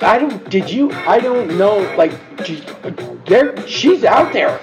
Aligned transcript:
I 0.00 0.18
don't. 0.18 0.50
Did 0.50 0.70
you? 0.70 0.92
I 0.92 1.18
don't 1.18 1.56
know. 1.56 1.78
Like, 1.96 2.12
there. 3.26 3.66
She's 3.66 4.04
out 4.04 4.32
there. 4.32 4.60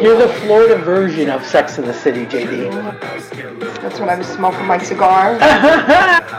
You're 0.00 0.18
the 0.18 0.28
Florida 0.42 0.76
version 0.76 1.28
of 1.30 1.44
Sex 1.44 1.78
in 1.78 1.86
the 1.86 1.94
City, 1.94 2.26
JD. 2.26 3.80
That's 3.80 3.98
when 3.98 4.08
I 4.08 4.16
was 4.16 4.26
smoking 4.26 4.66
my 4.66 4.78
cigar. 4.78 5.38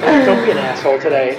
Don't 0.00 0.44
be 0.44 0.50
an 0.50 0.58
asshole 0.58 0.98
today. 1.00 1.36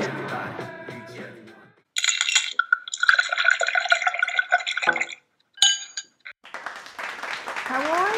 How 7.66 7.82
are 7.82 8.16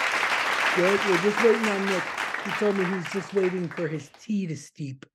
ya? 0.00 0.10
Good. 0.76 0.98
We're 1.08 1.22
just 1.22 1.44
waiting 1.44 1.68
on 1.68 1.86
Nick. 1.86 2.02
He 2.44 2.50
told 2.58 2.76
me 2.76 2.84
he's 2.84 3.12
just 3.12 3.32
waiting 3.32 3.68
for 3.68 3.86
his 3.86 4.10
tea 4.20 4.48
to 4.48 4.56
steep. 4.56 5.06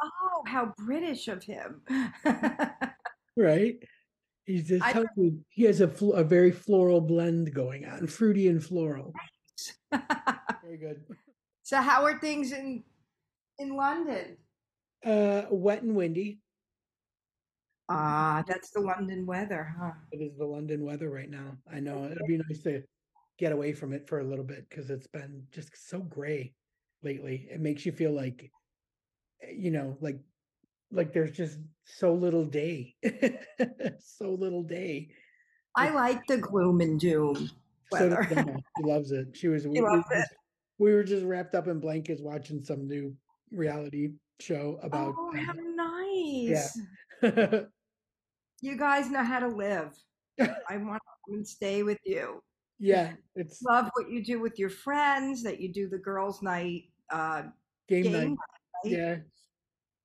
oh, 0.00 0.42
how 0.46 0.72
British 0.78 1.26
of 1.26 1.42
him. 1.42 1.82
Right? 3.36 3.76
He's 4.44 4.68
just 4.68 4.84
I- 4.84 5.04
me 5.16 5.38
he 5.48 5.64
has 5.64 5.80
a 5.80 5.88
fl- 5.88 6.12
a 6.12 6.22
very 6.22 6.52
floral 6.52 7.00
blend 7.00 7.52
going 7.52 7.84
on, 7.84 8.06
fruity 8.06 8.46
and 8.46 8.62
floral. 8.62 9.12
Very 9.90 10.76
good. 10.78 11.02
so 11.62 11.80
how 11.80 12.04
are 12.04 12.20
things 12.20 12.52
in 12.52 12.84
in 13.58 13.74
London? 13.74 14.36
Uh, 15.04 15.42
wet 15.50 15.82
and 15.82 15.96
windy. 15.96 16.38
Ah, 17.88 18.44
that's 18.46 18.70
the 18.70 18.80
London 18.80 19.26
weather, 19.26 19.74
huh? 19.80 19.92
It 20.12 20.18
is 20.18 20.38
the 20.38 20.46
London 20.46 20.84
weather 20.84 21.10
right 21.10 21.30
now. 21.30 21.56
I 21.72 21.80
know 21.80 22.04
it'd 22.04 22.18
be 22.28 22.38
nice 22.48 22.62
to 22.62 22.84
get 23.40 23.52
away 23.52 23.72
from 23.72 23.94
it 23.94 24.06
for 24.06 24.20
a 24.20 24.24
little 24.24 24.44
bit 24.44 24.68
because 24.68 24.90
it's 24.90 25.06
been 25.06 25.42
just 25.50 25.70
so 25.88 25.98
gray 26.00 26.52
lately. 27.02 27.48
It 27.50 27.58
makes 27.58 27.86
you 27.86 27.92
feel 27.92 28.12
like, 28.12 28.50
eh, 29.42 29.52
you 29.56 29.70
know, 29.70 29.96
like 30.00 30.18
like 30.92 31.12
there's 31.12 31.32
just 31.32 31.58
so 31.84 32.12
little 32.12 32.44
day, 32.44 32.94
so 33.98 34.34
little 34.34 34.62
day. 34.62 35.08
I 35.74 35.90
like 35.90 36.26
the 36.26 36.36
gloom 36.36 36.82
and 36.82 37.00
doom 37.00 37.50
So 37.92 38.08
weather. 38.08 38.26
Gemma. 38.28 38.56
she 38.76 38.84
loves 38.84 39.10
it. 39.10 39.28
She 39.34 39.48
was. 39.48 39.66
we, 39.66 39.80
we 39.80 39.80
loves 39.80 40.04
it. 40.12 40.26
we 40.78 40.92
were 40.92 41.04
just 41.04 41.24
wrapped 41.24 41.54
up 41.54 41.66
in 41.66 41.80
blankets 41.80 42.20
watching 42.20 42.62
some 42.62 42.86
new 42.86 43.16
reality 43.50 44.10
show 44.38 44.78
about. 44.82 45.14
oh, 45.16 45.32
how 45.34 45.52
um, 45.52 45.76
nice. 45.76 46.78
You 48.62 48.76
guys 48.76 49.10
know 49.10 49.24
how 49.24 49.38
to 49.38 49.48
live. 49.48 49.96
I 50.38 50.76
want 50.76 51.00
to 51.32 51.44
stay 51.46 51.82
with 51.82 51.96
you. 52.04 52.42
Yeah, 52.80 53.12
it's 53.36 53.62
Love 53.62 53.90
what 53.94 54.10
you 54.10 54.24
do 54.24 54.40
with 54.40 54.58
your 54.58 54.70
friends, 54.70 55.42
that 55.42 55.60
you 55.60 55.72
do 55.72 55.88
the 55.88 55.98
girls' 55.98 56.42
night 56.42 56.84
uh, 57.10 57.42
game, 57.88 58.04
game 58.04 58.12
night. 58.12 58.28
night. 58.84 58.92
Yeah, 58.92 59.16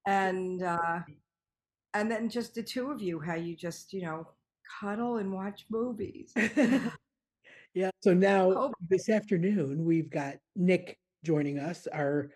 and 0.05 0.61
uh, 0.61 0.99
and 1.93 2.11
then 2.11 2.29
just 2.29 2.53
the 2.53 2.63
two 2.63 2.91
of 2.91 3.01
you, 3.01 3.19
how 3.19 3.35
you 3.35 3.55
just 3.55 3.93
you 3.93 4.01
know 4.03 4.27
cuddle 4.79 5.17
and 5.17 5.31
watch 5.31 5.65
movies. 5.69 6.33
yeah. 7.73 7.89
So 8.01 8.13
now 8.13 8.51
Oh. 8.51 8.73
this 8.89 9.09
afternoon 9.09 9.85
we've 9.85 10.09
got 10.09 10.35
Nick 10.55 10.97
joining 11.23 11.59
us, 11.59 11.87
our 11.87 12.31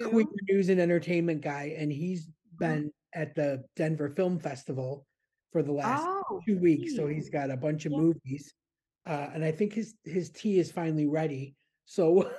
queer 0.00 0.26
news 0.48 0.68
and 0.68 0.80
entertainment 0.80 1.40
guy, 1.42 1.74
and 1.78 1.90
he's 1.90 2.28
been 2.58 2.92
at 3.14 3.34
the 3.34 3.64
Denver 3.76 4.10
Film 4.10 4.38
Festival 4.38 5.06
for 5.52 5.62
the 5.62 5.72
last 5.72 6.04
Oh, 6.06 6.40
two 6.46 6.58
weeks. 6.58 6.94
So 6.94 7.06
he's 7.08 7.28
got 7.30 7.50
a 7.50 7.56
bunch 7.56 7.86
of 7.86 7.92
Yeah. 7.92 7.98
movies, 7.98 8.54
uh, 9.10 9.28
and 9.34 9.44
I 9.44 9.50
think 9.50 9.72
his 9.72 9.94
his 10.04 10.30
tea 10.30 10.60
is 10.60 10.70
finally 10.70 11.06
ready. 11.08 11.56
So 11.84 12.30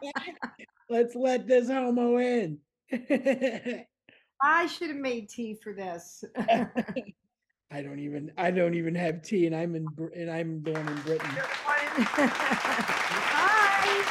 let's 0.88 1.14
let 1.14 1.46
this 1.46 1.68
homo 1.68 2.16
in. 2.16 2.58
I 4.42 4.66
should 4.66 4.88
have 4.88 4.96
made 4.98 5.28
tea 5.28 5.58
for 5.62 5.74
this. 5.74 6.24
I 7.70 7.82
don't 7.82 7.98
even 7.98 8.32
I 8.38 8.50
don't 8.50 8.74
even 8.74 8.94
have 8.94 9.20
tea, 9.22 9.46
and 9.46 9.54
I'm 9.54 9.74
in 9.76 9.86
and 10.16 10.30
I'm 10.30 10.62
the 10.62 10.72
one 10.72 10.88
in 10.88 11.00
Britain. 11.02 11.28
Hi. 13.36 14.02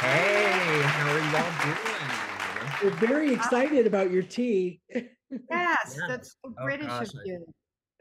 Hey, 0.00 0.82
how 0.82 1.10
are 1.10 1.20
y'all 1.32 1.52
doing? 1.64 2.92
We're 3.00 3.08
very 3.08 3.32
excited 3.32 3.86
about 3.86 4.10
your 4.10 4.22
tea. 4.22 4.80
Yes, 4.94 5.08
Yeah. 5.50 6.06
that's 6.08 6.28
so 6.30 6.36
Oh, 6.58 6.64
British 6.64 6.86
gosh, 6.86 7.08
of 7.08 7.20
I- 7.20 7.22
you. 7.24 7.44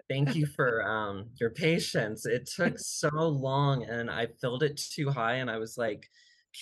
Thank 0.10 0.36
you 0.36 0.46
for 0.56 0.88
um 0.88 1.30
your 1.40 1.52
patience. 1.52 2.26
It 2.26 2.50
took 2.54 2.74
so 2.80 3.10
long 3.10 3.84
and 3.84 4.10
I 4.10 4.28
filled 4.42 4.64
it 4.64 4.78
too 4.78 5.10
high 5.10 5.36
and 5.36 5.50
I 5.50 5.58
was 5.58 5.78
like 5.78 6.10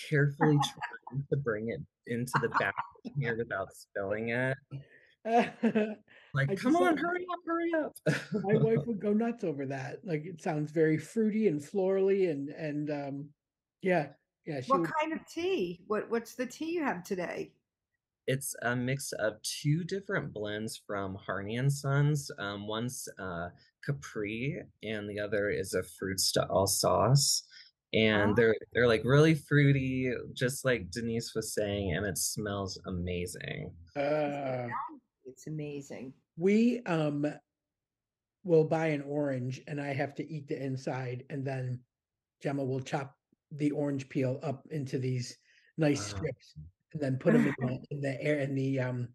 carefully 0.10 0.58
trying 1.12 1.26
to 1.30 1.38
bring 1.38 1.70
it 1.70 1.82
into 2.08 2.34
the 2.42 2.50
back 2.60 2.76
here 3.18 3.38
without 3.38 3.70
spilling 3.74 4.30
it. 4.30 4.58
Like, 6.36 6.52
I 6.52 6.56
come 6.56 6.76
on, 6.76 6.98
saw- 6.98 7.02
hurry 7.02 7.26
up, 7.32 7.40
hurry 7.46 7.72
up. 7.74 7.98
My 8.44 8.56
wife 8.56 8.86
would 8.86 9.00
go 9.00 9.14
nuts 9.14 9.44
over 9.44 9.66
that. 9.68 10.00
Like 10.04 10.26
it 10.26 10.42
sounds 10.42 10.72
very 10.72 10.98
fruity 10.98 11.48
and 11.48 11.62
florally, 11.62 12.30
and 12.30 12.50
and 12.50 12.92
um, 12.92 13.30
yeah, 13.82 14.10
yeah. 14.46 14.62
She 14.62 14.70
What 14.70 14.82
would, 14.82 14.92
kind 15.00 15.14
of 15.14 15.26
tea? 15.26 15.80
What 15.88 16.12
What's 16.12 16.36
the 16.36 16.46
tea 16.46 16.74
you 16.74 16.84
have 16.84 17.04
today? 17.04 17.54
It's 18.28 18.56
a 18.64 18.76
mix 18.76 19.12
of 19.14 19.42
two 19.44 19.84
different 19.84 20.34
blends 20.34 20.78
from 20.78 21.16
Harney 21.16 21.58
and 21.58 21.72
Sons. 21.72 22.32
Um, 22.40 22.68
one's 22.68 23.08
uh, 23.20 23.50
Capri, 23.84 24.64
and 24.84 25.10
the 25.10 25.20
other 25.20 25.50
is 25.50 25.74
a 25.74 25.84
fruit 25.84 26.20
style 26.20 26.68
sauce. 26.68 27.44
And 27.94 28.32
Oh. 28.32 28.36
they're 28.36 28.56
they're 28.74 28.88
like 28.88 29.04
really 29.06 29.36
fruity, 29.36 30.12
just 30.34 30.66
like 30.66 30.90
Denise 30.92 31.34
was 31.36 31.54
saying, 31.54 31.94
and 31.94 32.06
it 32.06 32.18
smells 32.18 32.80
amazing. 32.88 33.76
uh, 33.96 34.68
It's 35.26 35.48
amazing. 35.48 36.14
we 36.38 36.82
um 36.84 37.26
will 38.44 38.64
buy 38.64 38.88
an 38.88 39.02
orange, 39.02 39.62
and 39.68 39.82
I 39.82 39.94
have 39.94 40.14
to 40.16 40.28
eat 40.32 40.48
the 40.48 40.62
inside, 40.64 41.26
and 41.30 41.46
then 41.46 41.84
Gemma 42.42 42.64
will 42.64 42.82
chop 42.82 43.18
the 43.52 43.72
orange 43.72 44.10
peel 44.10 44.40
up 44.44 44.68
into 44.72 45.00
these 45.00 45.38
nice 45.78 46.08
Ah. 46.08 46.10
strips, 46.10 46.56
and 46.96 47.04
then 47.04 47.18
put 47.18 47.34
them 47.34 47.46
in 47.46 47.68
the, 47.68 47.80
in 47.92 48.02
the 48.02 48.22
air 48.24 48.40
in 48.40 48.56
the 48.56 48.80
um 48.80 49.10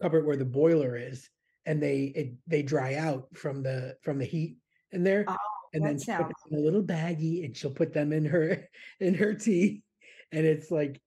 cupboard 0.00 0.26
where 0.26 0.36
the 0.36 0.44
boiler 0.44 0.96
is, 0.96 1.30
and 1.64 1.80
they 1.80 2.12
it, 2.16 2.34
they 2.46 2.62
dry 2.62 2.96
out 2.96 3.28
from 3.34 3.62
the 3.62 3.96
from 4.02 4.18
the 4.18 4.24
heat 4.24 4.56
in 4.90 5.04
there. 5.04 5.24
Oh, 5.28 5.36
and 5.72 5.84
then 5.84 5.98
sounds 5.98 6.28
them 6.44 6.52
in 6.52 6.58
a 6.58 6.62
little 6.62 6.82
baggie 6.82 7.44
and 7.44 7.56
she'll 7.56 7.70
put 7.70 7.92
them 7.92 8.12
in 8.12 8.24
her 8.24 8.68
in 9.00 9.14
her 9.14 9.34
tea 9.34 9.82
and 10.30 10.46
it's 10.46 10.70
like 10.70 11.00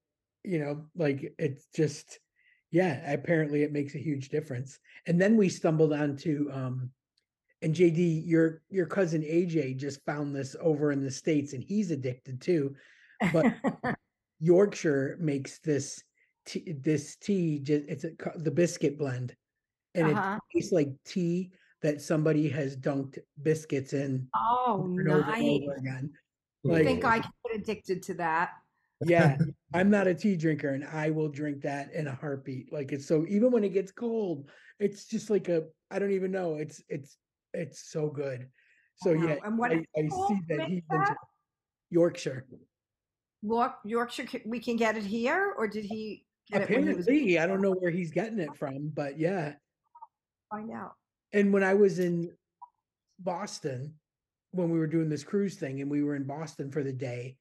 you 0.44 0.60
know 0.60 0.86
like 0.96 1.34
it's 1.38 1.68
just 1.76 2.20
yeah 2.72 3.12
apparently 3.12 3.64
it 3.64 3.72
makes 3.72 3.96
a 3.96 4.04
huge 4.04 4.30
difference 4.30 4.80
and 5.08 5.22
then 5.22 5.38
we 5.38 5.50
stumbled 5.50 5.94
onto 5.94 6.50
um 6.52 6.90
and 7.62 7.76
jd 7.76 8.26
your 8.26 8.62
your 8.70 8.86
cousin 8.86 9.22
aj 9.22 9.78
just 9.78 10.04
found 10.06 10.36
this 10.36 10.56
over 10.60 10.92
in 10.92 11.04
the 11.04 11.12
states 11.12 11.54
and 11.54 11.64
he's 11.64 11.92
addicted 11.92 12.42
too 12.42 12.74
but 13.32 13.46
yorkshire 14.40 15.18
makes 15.20 15.60
this 15.60 16.04
tea 16.46 16.74
this 16.82 17.16
tea 17.18 17.60
just 17.60 17.84
it's 17.88 18.04
a, 18.04 18.12
the 18.38 18.52
biscuit 18.52 18.98
blend 18.98 19.36
and 19.94 20.10
Uh-huh. 20.10 20.38
it 20.54 20.58
tastes 20.58 20.72
like 20.74 20.90
tea 21.06 21.52
that 21.82 22.02
somebody 22.02 22.50
has 22.50 22.76
dunked 22.76 23.20
biscuits 23.42 23.94
in 23.94 24.28
Oh, 24.36 24.80
over 24.80 25.00
and 25.00 25.08
and 25.10 25.28
nice. 25.28 25.78
again. 25.78 26.14
I 26.72 26.84
think 26.84 27.06
I 27.06 27.20
can 27.20 27.32
get 27.48 27.62
addicted 27.62 28.04
to 28.04 28.14
that. 28.16 28.52
yeah, 29.06 29.38
I'm 29.74 29.90
not 29.90 30.08
a 30.08 30.16
tea 30.16 30.36
drinker 30.36 30.70
and 30.70 30.84
I 30.86 31.12
will 31.12 31.30
drink 31.30 31.62
that 31.62 31.94
in 31.94 32.08
a 32.08 32.16
heartbeat. 32.16 32.74
Like 32.74 32.92
it's 32.92 33.06
so 33.06 33.26
even 33.28 33.52
when 33.52 33.64
it 33.64 33.70
gets 33.74 33.92
cold, 33.92 34.50
it's 34.80 35.06
just 35.06 35.30
like 35.30 35.48
a 35.50 35.64
I 35.92 36.00
don't 36.00 36.12
even 36.12 36.32
know. 36.32 36.56
It's 36.56 36.82
it's 36.90 37.18
it's 37.54 37.92
so 37.92 38.10
good. 38.10 38.50
So 38.96 39.12
Wow. 39.14 39.28
yeah, 39.28 39.36
And 39.46 39.58
what 39.58 39.72
I, 39.72 39.86
I 39.96 40.08
see 40.08 40.42
that 40.50 40.62
into 40.68 40.82
that? 40.90 41.16
Yorkshire. 41.92 42.46
York, 43.42 43.74
Yorkshire, 43.86 44.26
we 44.46 44.60
can 44.60 44.76
get 44.76 44.98
it 44.98 45.04
here, 45.04 45.54
or 45.58 45.68
did 45.68 45.86
he 45.86 46.26
get 46.52 46.64
it 46.64 46.70
when 46.70 46.88
he 46.88 46.94
was? 46.94 47.08
Apparently, 47.08 47.40
I 47.40 47.48
don't 47.48 47.62
know 47.62 47.74
where 47.74 47.92
he's 47.92 48.12
getting 48.12 48.40
it 48.40 48.56
from, 48.56 48.90
but 48.94 49.20
yeah. 49.20 49.54
Find 50.52 50.72
out. 50.72 50.94
And 51.34 51.52
when 51.52 51.64
I 51.64 51.74
was 51.74 52.00
in 52.00 52.32
Boston, 53.20 53.94
when 54.52 54.70
we 54.70 54.80
were 54.80 54.88
doing 54.88 55.10
this 55.10 55.24
cruise 55.24 55.56
thing 55.56 55.82
and 55.82 55.90
we 55.90 56.04
were 56.04 56.16
in 56.16 56.24
Boston 56.24 56.72
for 56.72 56.84
the 56.84 56.94
day, 56.94 57.38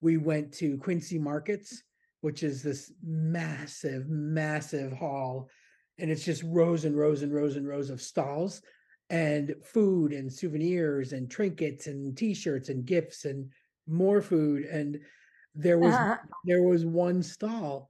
we 0.00 0.16
went 0.16 0.52
to 0.54 0.78
Quincy 0.78 1.18
Markets, 1.18 1.82
which 2.20 2.42
is 2.42 2.62
this 2.62 2.92
massive, 3.04 4.08
massive 4.08 4.92
hall. 4.92 5.48
And 5.98 6.10
it's 6.10 6.24
just 6.24 6.42
rows 6.44 6.84
and 6.84 6.96
rows 6.96 7.22
and 7.22 7.34
rows 7.34 7.56
and 7.56 7.66
rows 7.66 7.90
of 7.90 8.00
stalls 8.00 8.62
and 9.10 9.54
food 9.64 10.12
and 10.12 10.32
souvenirs 10.32 11.12
and 11.12 11.30
trinkets 11.30 11.86
and 11.86 12.16
t-shirts 12.16 12.68
and 12.68 12.84
gifts 12.84 13.24
and 13.24 13.50
more 13.86 14.22
food. 14.22 14.64
And 14.64 15.00
there 15.54 15.78
was 15.78 15.94
there 16.44 16.62
was 16.62 16.86
one 16.86 17.22
stall 17.22 17.88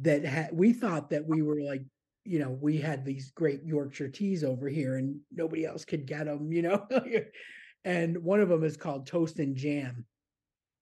that 0.00 0.24
had 0.24 0.50
we 0.52 0.72
thought 0.72 1.10
that 1.10 1.26
we 1.26 1.42
were 1.42 1.60
like 1.60 1.82
you 2.24 2.38
know 2.38 2.50
we 2.50 2.78
had 2.78 3.04
these 3.04 3.30
great 3.32 3.64
yorkshire 3.64 4.08
teas 4.08 4.44
over 4.44 4.68
here 4.68 4.96
and 4.96 5.18
nobody 5.32 5.64
else 5.64 5.84
could 5.84 6.06
get 6.06 6.26
them 6.26 6.52
you 6.52 6.62
know 6.62 6.86
and 7.84 8.22
one 8.22 8.40
of 8.40 8.48
them 8.48 8.62
is 8.62 8.76
called 8.76 9.06
toast 9.06 9.38
and 9.38 9.56
jam 9.56 10.04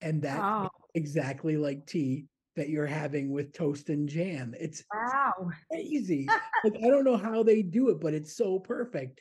and 0.00 0.22
that 0.22 0.40
Oh, 0.40 0.68
exactly 0.94 1.56
like 1.56 1.86
tea 1.86 2.26
that 2.56 2.68
you're 2.68 2.86
having 2.86 3.30
with 3.30 3.52
toast 3.52 3.88
and 3.88 4.08
jam. 4.08 4.54
It's 4.58 4.82
wow. 4.92 5.48
crazy. 5.70 6.26
like 6.64 6.76
I 6.76 6.88
don't 6.88 7.04
know 7.04 7.16
how 7.16 7.42
they 7.42 7.62
do 7.62 7.90
it, 7.90 8.00
but 8.00 8.14
it's 8.14 8.36
so 8.36 8.58
perfect. 8.58 9.20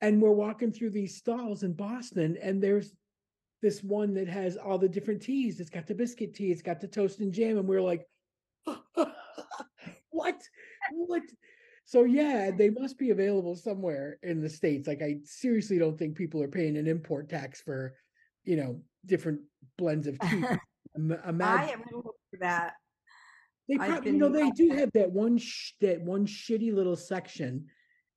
And 0.00 0.20
we're 0.20 0.32
walking 0.32 0.72
through 0.72 0.90
these 0.90 1.16
stalls 1.16 1.62
in 1.62 1.72
Boston, 1.72 2.36
and 2.42 2.62
there's 2.62 2.92
this 3.62 3.82
one 3.82 4.12
that 4.14 4.28
has 4.28 4.56
all 4.56 4.76
the 4.76 4.88
different 4.88 5.22
teas. 5.22 5.60
It's 5.60 5.70
got 5.70 5.86
the 5.86 5.94
biscuit 5.94 6.34
tea, 6.34 6.50
it's 6.50 6.62
got 6.62 6.80
the 6.80 6.88
toast 6.88 7.20
and 7.20 7.32
jam, 7.32 7.58
and 7.58 7.68
we're 7.68 7.80
like, 7.80 8.06
what? 10.10 10.40
What? 10.92 11.22
So 11.84 12.04
yeah, 12.04 12.50
they 12.50 12.70
must 12.70 12.98
be 12.98 13.10
available 13.10 13.56
somewhere 13.56 14.18
in 14.22 14.40
the 14.40 14.48
states. 14.48 14.88
Like 14.88 15.02
I 15.02 15.18
seriously 15.24 15.78
don't 15.78 15.98
think 15.98 16.16
people 16.16 16.42
are 16.42 16.48
paying 16.48 16.76
an 16.76 16.86
import 16.86 17.28
tax 17.28 17.60
for, 17.60 17.94
you 18.44 18.56
know, 18.56 18.80
different 19.06 19.40
blends 19.76 20.06
of 20.06 20.18
tea. 20.18 20.44
I 20.96 21.70
am 21.72 21.82
for 21.90 22.14
that. 22.40 22.74
they 23.68 23.76
probably, 23.76 24.12
you 24.12 24.18
know, 24.18 24.28
they 24.28 24.50
do 24.50 24.70
have 24.70 24.90
that 24.94 25.10
one 25.10 25.38
sh- 25.38 25.72
that 25.80 26.00
one 26.00 26.26
shitty 26.26 26.72
little 26.72 26.96
section 26.96 27.66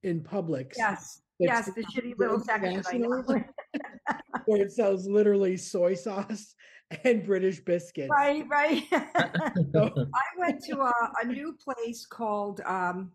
in 0.04 0.22
Publix 0.22 0.74
Yes, 0.78 1.22
yes, 1.40 1.66
the 1.66 1.84
shitty 1.84 2.14
little 2.18 2.40
section. 2.40 2.84
I 2.88 2.98
know. 2.98 3.18
international- 3.18 3.44
where 4.46 4.62
it 4.62 4.72
sells 4.72 5.08
literally 5.08 5.58
soy 5.58 5.94
sauce 5.94 6.56
and 7.04 7.26
British 7.26 7.60
biscuits. 7.60 8.10
Right, 8.10 8.46
right. 8.50 8.84
So- 9.74 9.92
I 10.16 10.40
went 10.40 10.64
to 10.66 10.82
a, 10.82 10.94
a 11.22 11.26
new 11.26 11.54
place 11.54 12.06
called, 12.06 12.62
um, 12.66 13.12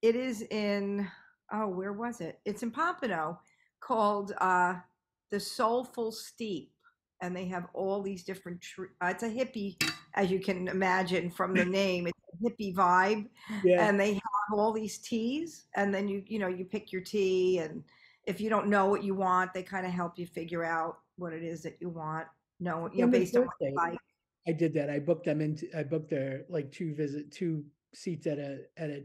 it 0.00 0.16
is 0.16 0.42
in, 0.42 1.08
oh, 1.52 1.68
where 1.68 1.92
was 1.92 2.20
it? 2.20 2.40
It's 2.44 2.62
in 2.62 2.70
Pompano 2.70 3.38
called 3.80 4.32
uh, 4.40 4.74
the 5.30 5.38
Soulful 5.40 6.12
Steep. 6.12 6.70
And 7.20 7.36
they 7.36 7.44
have 7.46 7.68
all 7.72 8.02
these 8.02 8.24
different, 8.24 8.64
uh, 9.00 9.06
it's 9.06 9.22
a 9.22 9.28
hippie, 9.28 9.76
as 10.14 10.28
you 10.28 10.40
can 10.40 10.66
imagine 10.66 11.30
from 11.30 11.54
the 11.54 11.64
name, 11.64 12.08
it's 12.08 12.18
a 12.34 12.50
hippie 12.50 12.74
vibe. 12.74 13.28
yeah, 13.62 13.88
And 13.88 14.00
they 14.00 14.14
have 14.14 14.22
all 14.58 14.72
these 14.72 14.98
teas. 14.98 15.66
And 15.76 15.94
then 15.94 16.08
you, 16.08 16.24
you 16.26 16.40
know, 16.40 16.48
you 16.48 16.64
pick 16.64 16.90
your 16.90 17.02
tea. 17.02 17.58
And 17.58 17.84
if 18.26 18.40
you 18.40 18.50
don't 18.50 18.66
know 18.66 18.86
what 18.86 19.04
you 19.04 19.14
want, 19.14 19.54
they 19.54 19.62
kind 19.62 19.86
of 19.86 19.92
help 19.92 20.18
you 20.18 20.26
figure 20.26 20.64
out 20.64 20.98
what 21.16 21.32
it 21.32 21.44
is 21.44 21.62
that 21.62 21.76
you 21.80 21.90
want. 21.90 22.26
No, 22.62 22.88
you 22.92 23.04
know, 23.04 23.10
based 23.10 23.36
on 23.36 23.48
like. 23.60 23.98
I 24.46 24.52
did 24.52 24.74
that. 24.74 24.88
I 24.88 25.00
booked 25.00 25.24
them 25.24 25.40
into. 25.40 25.66
I 25.76 25.82
booked 25.82 26.10
their 26.10 26.44
like 26.48 26.70
two 26.70 26.94
visit 26.94 27.32
two 27.32 27.64
seats 27.92 28.26
at 28.26 28.38
a 28.38 28.60
at 28.76 28.90
a 28.90 29.04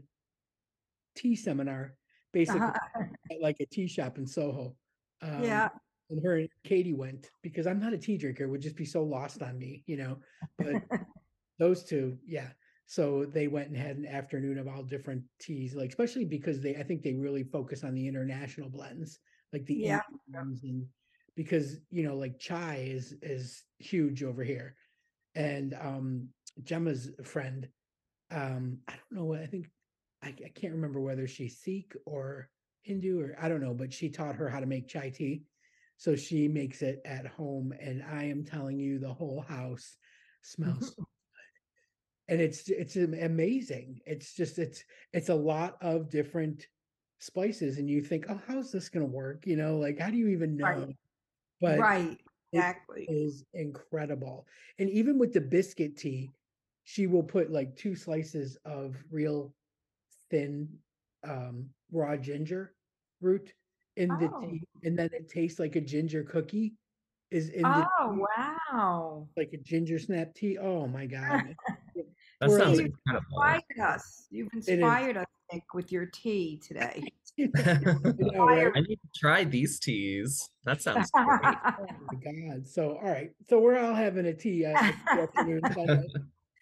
tea 1.16 1.34
seminar, 1.34 1.94
basically 2.32 2.60
Uh-huh. 2.60 3.04
at 3.32 3.40
like 3.40 3.56
a 3.60 3.66
tea 3.66 3.88
shop 3.88 4.18
in 4.18 4.26
Soho. 4.26 4.76
Um, 5.22 5.42
Yeah. 5.42 5.68
and 6.10 6.24
her 6.24 6.36
and 6.38 6.48
Katie 6.64 6.94
went 6.94 7.30
because 7.42 7.66
I'm 7.66 7.80
not 7.80 7.92
a 7.92 7.98
tea 7.98 8.16
drinker; 8.16 8.44
it 8.44 8.48
would 8.48 8.62
just 8.62 8.76
be 8.76 8.84
so 8.84 9.02
lost 9.02 9.42
on 9.42 9.58
me, 9.58 9.82
you 9.86 9.96
know. 9.96 10.18
But 10.56 10.82
those 11.58 11.84
two, 11.84 12.18
yeah. 12.24 12.50
So 12.86 13.24
they 13.26 13.48
went 13.48 13.68
and 13.68 13.76
had 13.76 13.96
an 13.96 14.06
afternoon 14.06 14.58
of 14.58 14.68
all 14.68 14.82
different 14.84 15.24
teas, 15.40 15.74
like 15.74 15.90
especially 15.90 16.24
because 16.24 16.62
they, 16.62 16.76
I 16.76 16.84
think 16.84 17.02
they 17.02 17.14
really 17.14 17.42
focus 17.42 17.82
on 17.84 17.94
the 17.94 18.06
international 18.06 18.70
blends, 18.70 19.18
like 19.52 19.66
the 19.66 19.74
Yeah. 19.74 20.00
And 20.32 20.88
because 21.38 21.78
you 21.88 22.02
know, 22.02 22.16
like 22.16 22.36
chai 22.40 22.88
is 22.90 23.14
is 23.22 23.62
huge 23.78 24.24
over 24.24 24.42
here, 24.42 24.74
and 25.36 25.72
um 25.80 26.28
Gemma's 26.64 27.12
friend, 27.22 27.68
um, 28.32 28.78
I 28.88 28.94
don't 28.94 29.20
know 29.20 29.24
what 29.24 29.40
I 29.40 29.46
think, 29.46 29.70
I, 30.20 30.30
I 30.30 30.50
can't 30.52 30.74
remember 30.74 31.00
whether 31.00 31.28
she's 31.28 31.60
Sikh 31.60 31.94
or 32.06 32.48
Hindu 32.82 33.20
or 33.20 33.36
I 33.40 33.48
don't 33.48 33.60
know, 33.60 33.72
but 33.72 33.92
she 33.92 34.08
taught 34.08 34.34
her 34.34 34.48
how 34.48 34.58
to 34.58 34.66
make 34.66 34.88
chai 34.88 35.10
tea. 35.10 35.44
So 35.96 36.16
she 36.16 36.48
makes 36.48 36.82
it 36.82 37.00
at 37.04 37.26
home, 37.26 37.72
and 37.80 38.02
I 38.02 38.24
am 38.24 38.44
telling 38.44 38.80
you, 38.80 38.98
the 38.98 39.14
whole 39.14 39.40
house 39.40 39.96
smells 40.42 40.92
so. 40.96 41.04
And 42.26 42.40
it's 42.40 42.68
it's 42.68 42.96
amazing. 42.96 44.00
It's 44.06 44.34
just 44.34 44.58
it's 44.58 44.82
it's 45.12 45.28
a 45.28 45.34
lot 45.34 45.76
of 45.80 46.10
different 46.10 46.66
spices, 47.20 47.78
and 47.78 47.88
you 47.88 48.02
think, 48.02 48.26
oh, 48.28 48.40
how's 48.48 48.72
this 48.72 48.88
gonna 48.88 49.06
work? 49.06 49.46
You 49.46 49.56
know, 49.56 49.78
like 49.78 50.00
how 50.00 50.10
do 50.10 50.16
you 50.16 50.28
even 50.28 50.56
know? 50.56 50.66
Right. 50.66 50.96
But 51.60 51.78
right, 51.78 52.18
exactly. 52.52 53.06
is 53.08 53.44
incredible. 53.54 54.46
And 54.78 54.88
even 54.90 55.18
with 55.18 55.32
the 55.32 55.40
biscuit 55.40 55.96
tea, 55.96 56.30
she 56.84 57.06
will 57.06 57.22
put 57.22 57.50
like 57.50 57.76
two 57.76 57.94
slices 57.94 58.56
of 58.64 58.96
real 59.10 59.52
thin 60.30 60.68
um 61.24 61.68
raw 61.90 62.16
ginger 62.16 62.74
root 63.20 63.52
in 63.96 64.08
the 64.08 64.30
Oh. 64.32 64.40
tea, 64.40 64.62
and 64.84 64.96
then 64.96 65.10
it 65.12 65.28
tastes 65.28 65.58
like 65.58 65.74
a 65.76 65.80
ginger 65.80 66.22
cookie 66.22 66.74
is 67.30 67.48
in 67.50 67.62
the 67.62 67.88
Oh 67.98 68.14
tea, 68.14 68.20
wow! 68.38 69.28
like 69.36 69.52
a 69.52 69.56
ginger 69.58 69.98
snap 69.98 70.32
tea. 70.34 70.56
Oh 70.58 70.86
my 70.86 71.06
god. 71.06 71.56
That 72.40 72.48
We're 72.50 72.58
sounds 72.60 72.78
like- 72.78 72.86
incredible. 72.86 73.42
Inspired 73.42 73.80
us. 73.94 74.26
You've 74.30 74.48
inspired 74.54 75.16
us, 75.16 75.26
Nick, 75.52 75.64
with 75.74 75.90
your 75.90 76.06
tea 76.06 76.58
today. 76.58 77.02
I 77.38 77.78
know, 78.18 78.46
right? 78.46 78.72
I 78.74 78.80
need 78.80 78.96
to 78.96 79.08
try 79.20 79.44
these 79.44 79.78
teas. 79.78 80.48
That 80.64 80.82
sounds 80.86 81.10
great. 81.10 81.26
Oh 81.44 81.86
my 82.10 82.18
god. 82.22 82.66
So 82.66 82.98
all 83.02 83.10
right. 83.10 83.30
So 83.48 83.58
we're 83.60 83.78
all 83.78 83.94
having 83.94 84.26
a 84.26 84.34
tea 84.34 84.66
uh, 84.66 84.92
afternoon. 85.10 85.62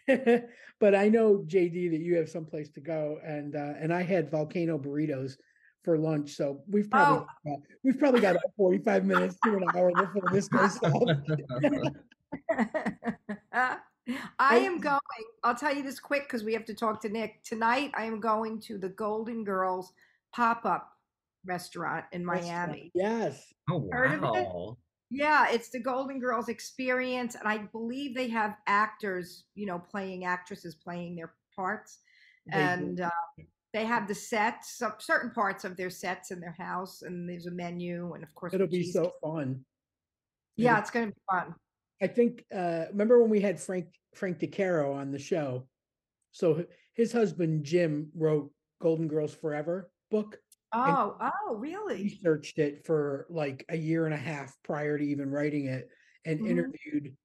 But 0.78 0.94
I 0.94 1.08
know 1.08 1.38
JD 1.48 1.90
that 1.92 2.00
you 2.00 2.16
have 2.16 2.28
someplace 2.28 2.68
to 2.72 2.80
go, 2.80 3.18
and 3.24 3.56
uh, 3.56 3.72
and 3.80 3.92
I 3.94 4.02
had 4.02 4.30
volcano 4.30 4.78
burritos 4.78 5.36
for 5.82 5.96
lunch, 5.96 6.32
so 6.32 6.62
we've 6.68 6.90
probably 6.90 7.24
Oh. 7.46 7.50
got, 7.50 7.58
we've 7.82 7.98
probably 7.98 8.20
got 8.20 8.36
forty 8.58 8.76
five 8.78 9.06
minutes 9.06 9.38
to 9.44 9.56
an 9.56 9.64
hour 9.74 9.90
before 9.96 10.28
this 10.30 10.48
goes 10.48 10.78
south. 10.78 11.08
I 14.38 14.58
am 14.58 14.78
going. 14.80 15.00
I'll 15.42 15.54
tell 15.54 15.74
you 15.74 15.82
this 15.82 15.98
quick 15.98 16.24
because 16.24 16.44
we 16.44 16.52
have 16.52 16.66
to 16.66 16.74
talk 16.74 17.00
to 17.02 17.08
Nick 17.08 17.42
tonight. 17.42 17.90
I 17.94 18.04
am 18.04 18.20
going 18.20 18.60
to 18.62 18.78
the 18.78 18.90
Golden 18.90 19.44
Girls 19.44 19.92
pop-up 20.36 20.90
restaurant 21.46 22.04
in 22.12 22.24
Miami. 22.24 22.90
Yes. 22.94 23.42
oh 23.70 23.88
Heard 23.90 24.12
of 24.12 24.22
it? 24.36 24.46
wow. 24.46 24.76
Yeah, 25.08 25.48
it's 25.50 25.70
the 25.70 25.78
Golden 25.80 26.18
Girls 26.18 26.48
experience, 26.48 27.36
and 27.36 27.46
I 27.46 27.58
believe 27.72 28.14
they 28.14 28.28
have 28.28 28.56
actors, 28.66 29.44
you 29.54 29.64
know, 29.64 29.78
playing 29.78 30.24
actresses 30.24 30.74
playing 30.74 31.14
their 31.14 31.32
parts, 31.54 32.00
They 32.52 32.58
do. 32.58 32.58
and 32.64 33.00
uh, 33.00 33.10
they 33.72 33.84
have 33.84 34.08
the 34.08 34.14
sets, 34.16 34.76
some 34.78 34.94
certain 34.98 35.30
parts 35.30 35.64
of 35.64 35.76
their 35.76 35.90
sets 35.90 36.32
in 36.32 36.40
their 36.40 36.56
house, 36.58 37.02
and 37.02 37.28
there's 37.28 37.46
a 37.46 37.52
menu, 37.52 38.14
and 38.14 38.24
of 38.24 38.34
course, 38.34 38.52
It'll 38.52 38.66
be 38.66 38.82
so 38.82 39.00
cheesecake. 39.04 39.12
fun. 39.22 39.64
Yeah, 40.56 40.70
It'll- 40.72 40.80
it's 40.80 40.90
gonna 40.90 41.06
be 41.06 41.12
fun. 41.30 41.54
I 42.02 42.08
think 42.08 42.44
uh 42.54 42.86
remember 42.90 43.20
when 43.22 43.30
we 43.30 43.40
had 43.40 43.58
Frank 43.58 43.86
Frank 44.14 44.38
DeCaro 44.40 44.94
on 44.94 45.12
the 45.12 45.18
show? 45.18 45.66
So 46.32 46.66
his 46.94 47.10
husband 47.12 47.64
Jim 47.64 48.10
wrote 48.14 48.50
Golden 48.82 49.08
Girls 49.08 49.32
Forever 49.34 49.90
book. 50.10 50.38
Oh, 50.72 51.16
oh, 51.20 51.54
really? 51.56 52.02
researched 52.04 52.58
it 52.58 52.84
for 52.84 53.26
like 53.30 53.64
a 53.68 53.76
year 53.76 54.04
and 54.04 54.14
a 54.14 54.18
half 54.18 54.54
prior 54.62 54.98
to 54.98 55.04
even 55.04 55.30
writing 55.30 55.66
it 55.66 55.88
and 56.24 56.40
Mhm. 56.40 56.46
interviewed 56.48 57.16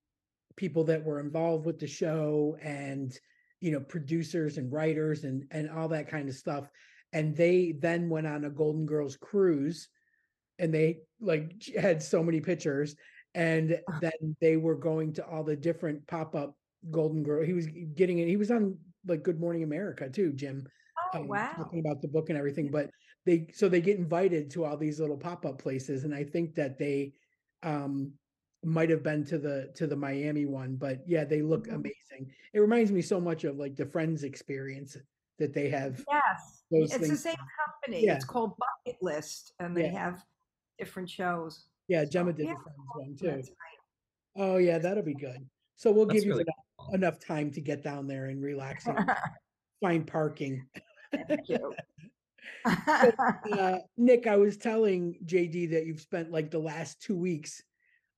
people 0.55 0.83
that 0.85 1.03
were 1.03 1.19
involved 1.19 1.65
with 1.65 1.79
the 1.79 1.87
show 1.87 2.57
and 2.61 3.17
you 3.61 3.71
know 3.71 3.79
producers 3.79 4.57
and 4.57 4.71
writers 4.71 5.23
and 5.23 5.45
and 5.51 5.69
all 5.69 5.87
that 5.87 6.07
kind 6.07 6.29
of 6.29 6.35
stuff 6.35 6.67
and 7.13 7.35
they 7.35 7.73
then 7.79 8.09
went 8.09 8.27
on 8.27 8.45
a 8.45 8.49
golden 8.49 8.85
girls 8.85 9.17
cruise 9.17 9.89
and 10.59 10.73
they 10.73 10.99
like 11.19 11.63
had 11.75 12.01
so 12.01 12.23
many 12.23 12.41
pictures 12.41 12.95
and 13.33 13.79
Ah. 13.89 13.99
then 14.01 14.35
they 14.41 14.57
were 14.57 14.75
going 14.75 15.13
to 15.13 15.25
all 15.25 15.43
the 15.43 15.55
different 15.55 16.05
pop-up 16.07 16.55
golden 16.89 17.23
girl 17.23 17.43
he 17.43 17.53
was 17.53 17.67
getting 17.95 18.19
it 18.19 18.27
he 18.27 18.37
was 18.37 18.51
on 18.51 18.77
like 19.07 19.23
good 19.23 19.39
morning 19.39 19.63
america 19.63 20.09
too 20.09 20.33
jim 20.33 20.67
um, 21.13 21.27
wow. 21.27 21.51
talking 21.57 21.79
about 21.79 22.01
the 22.01 22.07
book 22.07 22.29
and 22.29 22.37
everything 22.37 22.69
but 22.71 22.89
they 23.25 23.47
so 23.53 23.67
they 23.69 23.81
get 23.81 23.97
invited 23.97 24.49
to 24.49 24.63
all 24.65 24.77
these 24.77 24.99
little 24.99 25.17
pop-up 25.17 25.57
places 25.59 26.03
and 26.03 26.13
i 26.13 26.23
think 26.23 26.55
that 26.55 26.77
they 26.79 27.13
um 27.63 28.11
might 28.63 28.89
have 28.89 29.01
been 29.03 29.23
to 29.25 29.37
the 29.39 29.71
to 29.75 29.87
the 29.87 29.95
miami 29.95 30.45
one 30.45 30.75
but 30.75 30.99
yeah 31.07 31.23
they 31.23 31.41
look 31.41 31.67
Mhm. 31.67 31.75
amazing 31.75 32.31
it 32.53 32.59
reminds 32.59 32.91
me 32.91 33.01
so 33.01 33.19
much 33.19 33.43
of 33.43 33.57
like 33.57 33.75
the 33.75 33.85
friends 33.85 34.23
experience 34.23 34.97
that 35.39 35.53
they 35.53 35.69
have 35.69 36.03
Yes, 36.07 36.63
those 36.69 36.93
it's 36.93 37.09
the 37.09 37.17
same 37.17 37.35
company. 37.65 38.05
Yeah. 38.05 38.13
It's 38.15 38.25
called 38.25 38.53
Bucket 38.85 39.01
List, 39.01 39.53
and 39.59 39.75
they 39.75 39.85
Yeah. 39.85 39.99
have 39.99 40.23
different 40.77 41.09
shows. 41.09 41.67
yeah 41.87 42.05
gemma 42.05 42.31
So, 42.31 42.37
did 42.37 42.45
yeah, 42.47 42.53
the 42.53 42.59
friends 42.63 42.89
one 42.93 43.15
too 43.15 43.25
that 43.37 43.43
tonight. 43.45 43.79
oh 44.35 44.57
yeah 44.57 44.77
that'll 44.77 45.01
be 45.03 45.15
good 45.15 45.47
so 45.75 45.91
we'll 45.91 46.05
That's 46.05 46.19
give 46.19 46.25
you 46.25 46.31
really 46.33 46.41
enough, 46.43 46.55
cool. 46.77 46.93
enough 46.95 47.19
time 47.19 47.49
to 47.51 47.61
get 47.61 47.83
down 47.83 48.05
there 48.05 48.25
and 48.25 48.39
relax 48.41 48.85
and 48.85 48.97
find 49.81 50.05
parking 50.05 50.63
Thank 51.11 51.49
you. 51.49 51.73
uh, 52.65 53.77
Nick, 53.97 54.27
I 54.27 54.37
was 54.37 54.57
telling 54.57 55.15
JD 55.25 55.71
that 55.71 55.85
you've 55.85 56.01
spent 56.01 56.31
like 56.31 56.51
the 56.51 56.59
last 56.59 57.01
two 57.01 57.17
weeks 57.17 57.61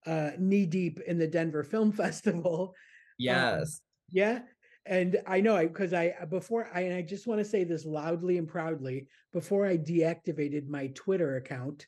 uh, 0.06 0.32
knee 0.38 0.66
deep 0.66 1.00
in 1.08 1.18
the 1.18 1.28
Denver 1.28 1.64
Film 1.64 1.92
Festival. 2.04 2.76
Yes. 3.18 3.82
Yeah. 4.10 4.40
And 4.86 5.22
I 5.26 5.40
know 5.40 5.56
I 5.56 5.68
because 5.68 5.94
I 5.94 6.14
before 6.30 6.68
I 6.74 6.82
and 6.82 6.96
I 6.96 7.02
just 7.02 7.26
want 7.26 7.40
to 7.40 7.46
say 7.46 7.64
this 7.64 7.86
loudly 7.86 8.38
and 8.38 8.48
proudly 8.48 9.08
before 9.32 9.66
I 9.66 9.78
deactivated 9.78 10.68
my 10.68 10.88
Twitter 10.88 11.38
account, 11.38 11.76
It's- 11.84 11.88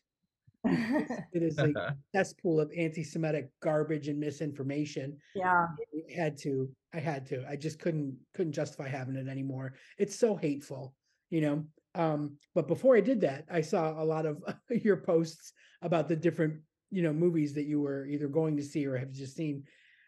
It 0.68 1.44
is 1.44 1.58
a 1.58 1.74
cesspool 2.16 2.60
of 2.60 2.72
anti-Semitic 2.76 3.50
garbage 3.62 4.08
and 4.08 4.20
misinformation. 4.20 5.18
yeah. 5.36 5.68
I 6.10 6.14
had 6.14 6.38
to, 6.40 6.70
I 6.94 7.00
had 7.00 7.26
to, 7.28 7.46
I 7.50 7.56
just 7.56 7.80
couldn't, 7.80 8.18
couldn't 8.34 8.54
justify 8.54 8.88
having 8.88 9.16
it 9.16 9.28
anymore. 9.28 9.74
It's 9.98 10.16
so 10.16 10.36
hateful, 10.36 10.94
you 11.30 11.42
know? 11.42 11.66
Um, 11.96 12.38
but 12.54 12.68
before 12.68 12.98
I 12.98 13.02
did 13.02 13.22
that, 13.22 13.46
I 13.50 13.62
saw 13.62 14.02
a 14.02 14.04
lot 14.04 14.26
of 14.26 14.44
your 14.70 14.98
posts 14.98 15.54
about 15.82 16.08
the 16.08 16.16
different, 16.16 16.62
you 16.92 17.02
know, 17.02 17.14
movies 17.14 17.54
that 17.54 17.66
you 17.66 17.82
were 17.82 18.06
either 18.06 18.28
going 18.28 18.58
to 18.58 18.64
see 18.64 18.86
or 18.86 18.98
have 18.98 19.12
just 19.12 19.36
seen. 19.36 19.64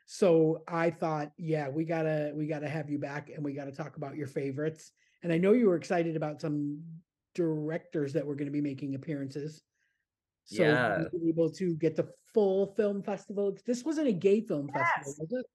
So 0.05 0.63
I 0.67 0.89
thought, 0.89 1.31
yeah, 1.37 1.67
we 1.69 1.83
gotta, 1.83 2.31
we 2.33 2.47
gotta 2.47 2.69
have 2.69 2.89
you 2.89 2.97
back 2.97 3.29
and 3.33 3.43
we 3.43 3.53
gotta 3.53 3.71
talk 3.71 3.97
about 3.97 4.15
your 4.15 4.27
favorites. 4.27 4.91
And 5.23 5.33
I 5.33 5.37
know 5.37 5.51
you 5.51 5.67
were 5.67 5.75
excited 5.75 6.15
about 6.15 6.39
some 6.39 6.81
directors 7.35 8.13
that 8.13 8.25
were 8.25 8.35
gonna 8.35 8.51
be 8.51 8.61
making 8.61 8.95
appearances. 8.95 9.61
So 10.47 10.63
Yeah. 10.63 11.03
you 11.11 11.29
able 11.29 11.49
to 11.51 11.75
get 11.75 11.95
the 11.97 12.09
full 12.33 12.73
film 12.75 13.03
festival. 13.03 13.57
This 13.65 13.83
wasn't 13.83 14.07
a 14.07 14.13
gay 14.13 14.39
film 14.41 14.69
festival, 14.69 15.13
was 15.19 15.31
it? 15.31 15.45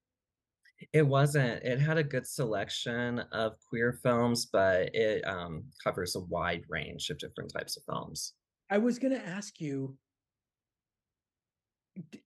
It 0.92 1.06
wasn't. 1.06 1.62
It 1.62 1.78
had 1.80 1.96
a 1.96 2.02
good 2.04 2.26
selection 2.26 3.20
of 3.32 3.52
queer 3.68 3.94
films, 4.02 4.46
but 4.46 4.94
it 4.94 5.26
um, 5.26 5.64
covers 5.82 6.14
a 6.14 6.20
wide 6.20 6.64
range 6.68 7.08
of 7.08 7.18
different 7.18 7.52
types 7.52 7.76
of 7.76 7.84
films. 7.84 8.34
I 8.68 8.78
was 8.78 8.98
gonna 8.98 9.16
ask 9.16 9.60
you. 9.60 9.96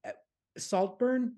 uh, 0.04 0.12
Saltburn? 0.58 1.35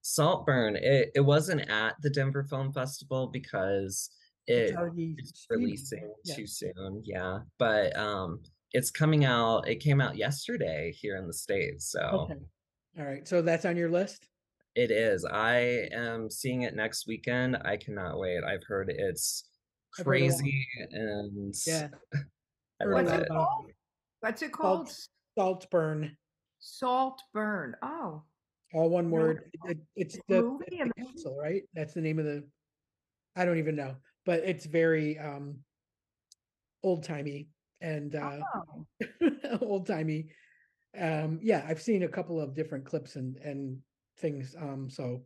Saltburn, 0.00 0.76
it, 0.76 1.10
it 1.14 1.20
wasn't 1.20 1.68
at 1.70 1.94
the 2.02 2.10
Denver 2.10 2.44
Film 2.44 2.72
Festival 2.72 3.28
because 3.28 4.10
It's 4.46 4.72
it 4.72 4.76
already 4.76 5.14
it's 5.18 5.46
releasing 5.50 6.10
yeah. 6.24 6.34
too 6.34 6.46
soon. 6.46 7.02
Yeah, 7.04 7.40
but 7.58 7.94
um, 7.96 8.40
it's 8.72 8.90
coming 8.90 9.24
out. 9.24 9.68
It 9.68 9.76
came 9.80 10.00
out 10.00 10.16
yesterday 10.16 10.92
here 10.92 11.16
in 11.16 11.26
the 11.26 11.32
States, 11.32 11.90
so 11.90 12.00
Okay. 12.30 12.40
All 12.98 13.04
right, 13.04 13.26
so 13.26 13.40
that's 13.42 13.64
on 13.64 13.76
your 13.76 13.90
list? 13.90 14.26
it 14.76 14.90
is. 14.92 15.24
I 15.24 15.88
am 15.92 16.30
seeing 16.30 16.62
it 16.62 16.76
next 16.76 17.06
weekend. 17.08 17.56
I 17.64 17.76
cannot 17.76 18.18
wait. 18.18 18.44
I've 18.44 18.62
heard 18.66 18.88
it's 18.88 19.44
I've 19.98 20.06
heard 20.06 20.10
crazy 20.10 20.66
and 20.92 21.52
Yeah. 21.66 21.88
I 22.80 22.84
love 22.84 23.04
What's 23.04 23.12
it 23.12 23.22
it. 23.22 23.28
called? 23.28 23.66
What's 24.20 24.42
it 24.42 24.52
called? 24.52 24.88
Salt- 24.88 25.08
Saltburn, 25.38 26.16
Salt 26.60 27.20
burn. 27.34 27.74
Oh, 27.82 28.22
all 28.74 28.88
one 28.90 29.06
No. 29.10 29.14
word. 29.16 29.50
It- 29.64 29.78
It's 29.96 30.14
The 30.28 30.36
the, 30.36 30.42
movie 30.42 30.78
and 30.80 30.90
the 30.96 31.02
the 31.02 31.06
council, 31.06 31.36
right? 31.40 31.62
That's 31.74 31.94
the 31.94 32.00
name 32.00 32.18
of 32.20 32.24
the, 32.24 32.44
I 33.36 33.44
don't 33.44 33.58
even 33.58 33.74
know, 33.76 33.96
but 34.24 34.40
it's 34.40 34.66
very 34.66 35.18
um 35.18 35.58
old 36.82 37.02
timey 37.04 37.48
and 37.80 38.14
uh 38.14 38.38
oh. 38.54 38.86
old 39.62 39.86
timey. 39.86 40.28
Um, 40.98 41.38
yeah, 41.42 41.64
I've 41.68 41.80
seen 41.82 42.02
a 42.02 42.08
couple 42.08 42.40
of 42.40 42.54
different 42.54 42.84
clips 42.84 43.16
and 43.16 43.36
and 43.38 43.78
things. 44.18 44.54
Um, 44.58 44.88
so 44.90 45.22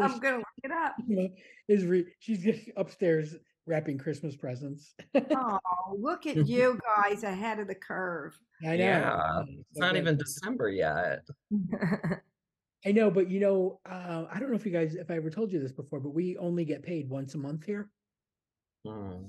I'm 0.00 0.18
gonna 0.18 0.38
look 0.38 0.46
it 0.64 0.70
up. 0.70 0.96
you 1.06 1.16
know, 1.16 1.28
is 1.68 1.84
re- 1.86 2.06
she's 2.18 2.42
just 2.42 2.68
upstairs 2.76 3.36
wrapping 3.66 3.96
Christmas 3.96 4.36
presents. 4.36 4.94
Oh, 5.14 5.58
look 5.96 6.26
at 6.26 6.46
you 6.46 6.78
guys 6.96 7.22
ahead 7.22 7.58
of 7.60 7.68
the 7.68 7.74
curve. 7.74 8.38
I 8.62 8.76
know. 8.76 8.84
Yeah, 8.84 9.42
It's 9.46 9.78
so 9.78 9.80
not 9.80 9.92
good. 9.94 10.00
even 10.02 10.18
December 10.18 10.68
yet. 10.70 11.26
I 12.86 12.92
know, 12.92 13.10
but 13.10 13.30
you 13.30 13.40
know, 13.40 13.80
uh, 13.88 14.24
I 14.30 14.38
don't 14.38 14.50
know 14.50 14.56
if 14.56 14.66
you 14.66 14.72
guys, 14.72 14.94
if 14.96 15.10
I 15.10 15.14
ever 15.14 15.30
told 15.30 15.50
you 15.50 15.60
this 15.60 15.72
before, 15.72 16.00
but 16.00 16.10
we 16.10 16.36
only 16.36 16.66
get 16.66 16.82
paid 16.82 17.08
once 17.08 17.34
a 17.34 17.38
month 17.38 17.64
here. 17.64 17.88
Hmm. 18.86 19.28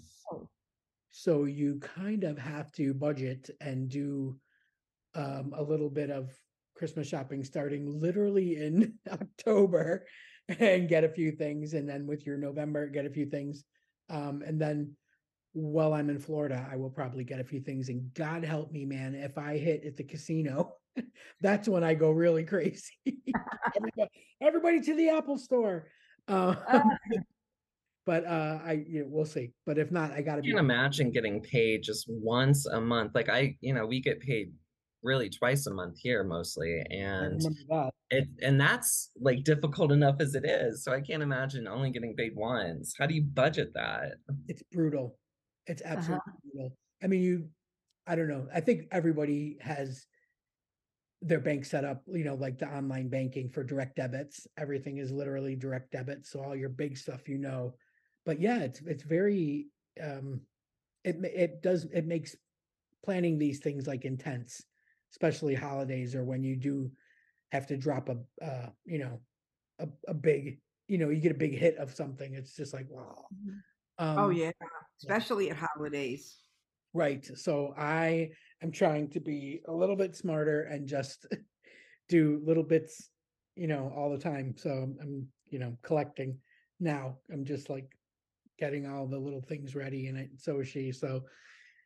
So 1.18 1.46
you 1.46 1.80
kind 1.80 2.26
of 2.26 2.38
have 2.38 2.74
to 2.74 2.94
budget 2.94 3.50
and 3.62 3.88
do 3.88 4.38
um, 5.16 5.54
a 5.56 5.64
little 5.64 5.90
bit 5.90 6.10
of 6.10 6.30
Christmas 6.76 7.08
shopping 7.08 7.42
starting 7.46 7.88
literally 8.02 8.58
in 8.58 8.96
October 9.10 10.06
and 10.50 10.90
get 10.90 11.06
a 11.06 11.10
few 11.10 11.32
things. 11.32 11.74
And 11.74 11.88
then 11.88 12.06
with 12.06 12.26
your 12.26 12.38
November, 12.38 12.90
get 12.90 13.06
a 13.06 13.10
few 13.10 13.28
things. 13.28 13.64
Um, 14.10 14.44
and 14.46 14.60
then 14.60 14.92
while 15.54 15.94
I'm 15.94 16.10
in 16.10 16.20
Florida, 16.20 16.68
I 16.70 16.76
will 16.76 16.90
probably 16.90 17.24
get 17.24 17.40
a 17.40 17.46
few 17.46 17.62
things. 17.62 17.88
And 17.88 18.14
God 18.14 18.44
help 18.44 18.74
me, 18.74 18.84
man, 18.84 19.16
if 19.16 19.38
I 19.38 19.58
hit 19.58 19.86
at 19.86 19.96
the 19.96 20.04
casino, 20.04 20.74
that's 21.40 21.70
when 21.70 21.86
I 21.86 21.94
go 21.94 22.12
really 22.12 22.44
crazy. 22.54 22.92
everybody, 23.74 24.12
everybody 24.42 24.82
to 24.82 24.94
the 24.94 25.12
Apple 25.12 25.38
store. 25.38 25.88
Uh, 26.28 26.56
but 28.06 28.26
uh, 28.26 28.60
I, 28.64 28.84
you 28.88 29.02
know, 29.02 29.08
we'll 29.10 29.26
see. 29.26 29.52
But 29.66 29.78
if 29.78 29.92
not, 29.92 30.12
I 30.12 30.22
got 30.22 30.36
to 30.36 30.42
I 30.42 30.46
can't 30.46 30.60
imagine 30.60 31.12
getting 31.12 31.42
paid 31.42 31.84
just 31.84 32.06
once 32.10 32.66
a 32.66 32.80
month. 32.80 33.16
Like 33.16 33.30
I, 33.30 33.58
you 33.62 33.74
know, 33.74 33.86
we 33.86 34.00
get 34.02 34.20
paid 34.20 34.54
really 35.04 35.30
twice 35.30 35.66
a 35.68 35.74
month 35.74 35.98
here 36.00 36.24
mostly, 36.24 36.82
and 36.90 37.38
remember 37.38 37.60
that. 37.70 37.92
it 38.12 38.28
and 38.42 38.60
that's 38.60 39.12
like 39.20 39.44
difficult 39.44 39.92
enough 39.92 40.18
as 40.20 40.36
it 40.36 40.46
is. 40.46 40.84
So 40.84 40.94
I 40.94 41.02
can't 41.02 41.24
imagine 41.24 41.68
only 41.68 41.92
getting 41.92 42.16
paid 42.16 42.36
once. 42.36 42.96
How 42.98 43.06
do 43.08 43.14
you 43.16 43.24
budget 43.24 43.72
that? 43.76 44.16
It's 44.48 44.64
brutal. 44.72 45.18
It's 45.68 45.82
Uh-huh. 45.82 45.94
absolutely 45.98 46.34
brutal. 46.44 46.78
I 47.04 47.08
mean, 47.08 47.22
you, 47.22 47.50
I 48.08 48.16
don't 48.16 48.28
know. 48.28 48.48
I 48.54 48.62
think 48.62 48.88
everybody 48.92 49.58
has 49.62 50.06
their 51.22 51.40
bank 51.40 51.66
set 51.66 51.84
up, 51.86 52.04
you 52.08 52.24
know, 52.24 52.36
like 52.36 52.60
the 52.60 52.68
online 52.68 53.10
banking 53.10 53.50
for 53.50 53.64
direct 53.64 53.96
debits. 53.96 54.48
Everything 54.58 54.98
is 54.98 55.12
literally 55.12 55.56
direct 55.56 55.92
debit. 55.92 56.26
So 56.28 56.44
all 56.44 56.56
your 56.56 56.70
big 56.70 56.98
stuff, 56.98 57.28
you 57.28 57.38
know. 57.38 57.74
But 58.25 58.39
yeah, 58.39 58.60
it's 58.60 58.82
it's 58.82 59.03
very 59.03 59.67
um 60.01 60.41
it 61.03 61.17
it 61.24 61.62
does 61.62 61.86
it 61.94 62.05
makes 62.05 62.36
planning 63.03 63.38
these 63.38 63.60
things 63.60 63.88
like 63.88 64.05
intense, 64.05 64.63
especially 65.12 65.53
holidays 65.53 66.15
or 66.15 66.24
when 66.24 66.44
you 66.44 66.55
do 66.55 66.91
have 67.51 67.67
to 67.67 67.77
drop 67.77 68.10
a 68.10 68.17
uh, 68.44 68.70
you 68.86 69.00
know, 69.00 69.20
a, 69.79 69.88
a 70.08 70.13
big, 70.13 70.60
you 70.88 70.98
know, 70.98 71.10
you 71.10 71.22
get 71.22 71.32
a 71.32 71.36
big 71.36 71.58
hit 71.58 71.77
of 71.77 71.94
something. 71.94 72.34
It's 72.34 72.55
just 72.55 72.74
like, 72.74 72.88
wow. 72.89 73.25
Um, 73.98 74.20
oh 74.20 74.29
yeah, 74.29 74.51
especially 75.01 75.50
at 75.51 75.58
holidays. 75.58 76.38
Right. 76.94 77.25
So 77.38 77.74
I 77.77 78.32
am 78.63 78.72
trying 78.72 79.10
to 79.12 79.20
be 79.20 79.62
a 79.67 79.74
little 79.74 79.96
bit 79.96 80.15
smarter 80.15 80.63
and 80.63 80.88
just 80.88 81.27
do 82.10 82.41
little 82.46 82.63
bits, 82.63 83.10
you 83.55 83.67
know, 83.67 83.91
all 83.96 84.10
the 84.12 84.17
time. 84.17 84.55
So 84.58 84.70
I'm, 84.70 85.27
you 85.50 85.60
know, 85.60 85.77
collecting 85.84 86.38
now. 86.79 87.17
I'm 87.32 87.46
just 87.46 87.70
like 87.70 87.95
getting 88.60 88.88
all 88.88 89.08
the 89.08 89.18
little 89.18 89.42
things 89.42 89.76
ready 89.76 90.08
and 90.08 90.18
it, 90.18 90.30
so 90.38 90.60
is 90.60 90.68
she. 90.68 90.92
So 90.92 91.24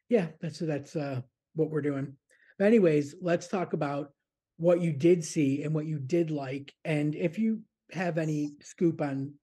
yeah, 0.10 0.28
that's 0.42 0.60
that's 0.60 0.96
uh 0.96 1.22
what 1.56 1.70
we're 1.70 1.82
doing. 1.82 2.16
But 2.58 2.68
anyways, 2.68 3.16
let's 3.22 3.48
talk 3.48 3.74
about 3.74 4.12
what 4.58 4.82
you 4.82 4.92
did 4.92 5.24
see 5.24 5.64
and 5.64 5.74
what 5.74 5.86
you 5.86 6.00
did 6.00 6.32
like. 6.32 6.74
And 6.84 7.16
if 7.16 7.40
you 7.40 7.62
have 7.92 8.18
any 8.18 8.52
scoop 8.62 9.02
on 9.02 9.34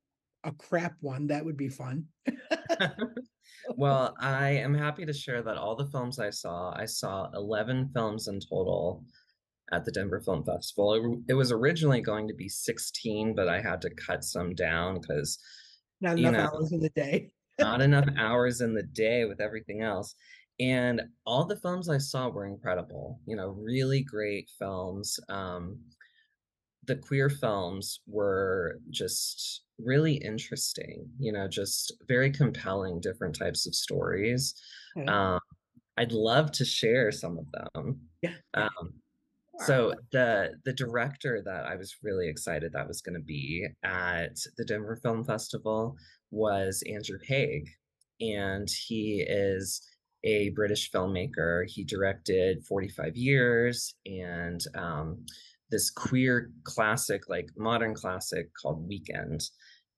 a 0.45 0.53
crap 0.53 0.95
one, 1.01 1.29
that 1.29 1.45
would 1.45 1.57
be 1.57 1.69
fun. 1.69 2.05
Well, 3.77 4.15
I 4.21 4.51
am 4.51 4.75
happy 4.75 5.05
to 5.07 5.13
share 5.13 5.43
that 5.43 5.57
all 5.57 5.77
the 5.77 5.87
films 5.87 6.19
I 6.19 6.31
saw, 6.31 6.73
I 6.77 6.85
saw 6.85 7.29
11 7.35 7.91
films 7.93 8.29
in 8.29 8.39
total 8.41 9.05
at 9.73 9.85
the 9.85 9.91
Denver 9.91 10.21
Film 10.21 10.45
Festival. 10.45 10.95
It, 10.95 11.33
it 11.33 11.35
was 11.35 11.51
originally 11.51 12.01
going 12.01 12.29
to 12.29 12.35
be 12.35 12.49
16, 12.49 13.35
but 13.35 13.49
I 13.49 13.61
had 13.61 13.81
to 13.83 13.91
cut 13.91 14.25
some 14.25 14.55
down 14.55 15.01
because 15.01 15.39
Not 16.01 16.19
You 16.19 16.29
enough 16.29 16.53
know. 16.53 16.59
hours 16.59 16.73
in 16.73 16.81
the 16.81 16.91
day. 16.91 17.31
not 17.59 17.81
enough 17.81 18.09
hours 18.19 18.61
in 18.61 18.75
the 18.75 18.83
day 18.83 19.25
with 19.25 19.41
everything 19.41 19.83
else. 19.83 20.15
And 20.61 21.03
all 21.27 21.45
the 21.45 21.57
films 21.57 21.89
I 21.89 21.99
saw 21.99 22.29
were 22.29 22.47
incredible, 22.47 23.21
you 23.27 23.37
know, 23.37 23.49
really 23.49 24.03
great 24.03 24.51
films. 24.59 25.19
Um, 25.29 25.79
the 26.87 26.97
queer 26.97 27.29
films 27.29 28.01
were 28.07 28.79
just 28.91 29.63
really 29.79 30.15
interesting, 30.15 31.09
you 31.19 31.33
know, 31.33 31.49
just 31.49 31.93
very 32.07 32.31
compelling, 32.31 33.01
different 33.01 33.37
types 33.37 33.67
of 33.67 33.75
stories. 33.75 34.55
Yeah. 34.95 35.35
Um, 35.35 35.41
I'd 35.99 36.13
love 36.13 36.53
to 36.53 36.65
share 36.65 37.11
some 37.11 37.39
of 37.39 37.47
them. 37.53 38.01
Yeah, 38.23 38.35
yeah. 38.57 38.69
So 39.65 39.95
the 40.13 40.53
the 40.65 40.73
director 40.73 41.43
that 41.45 41.65
I 41.65 41.77
was 41.77 41.97
really 42.03 42.29
excited 42.29 42.73
that 42.73 42.89
was 42.89 43.01
going 43.01 43.15
to 43.15 43.25
be 43.25 43.67
at 43.83 44.37
the 44.59 44.65
Denver 44.65 44.97
Film 45.03 45.25
Festival 45.25 45.97
was 46.31 46.83
Andrew 46.87 47.19
Haigh, 47.27 47.65
and 48.21 48.69
he 48.87 49.25
is 49.27 49.81
a 50.25 50.51
British 50.51 50.91
filmmaker. 50.91 51.65
He 51.69 51.85
directed 51.85 52.65
45 52.67 53.17
Years 53.17 53.95
and 54.05 54.61
um, 54.75 55.25
this 55.71 55.91
queer 55.91 56.51
classic, 56.65 57.29
like 57.29 57.49
modern 57.57 57.95
classic 57.95 58.49
called 58.61 58.87
Weekend. 58.87 59.43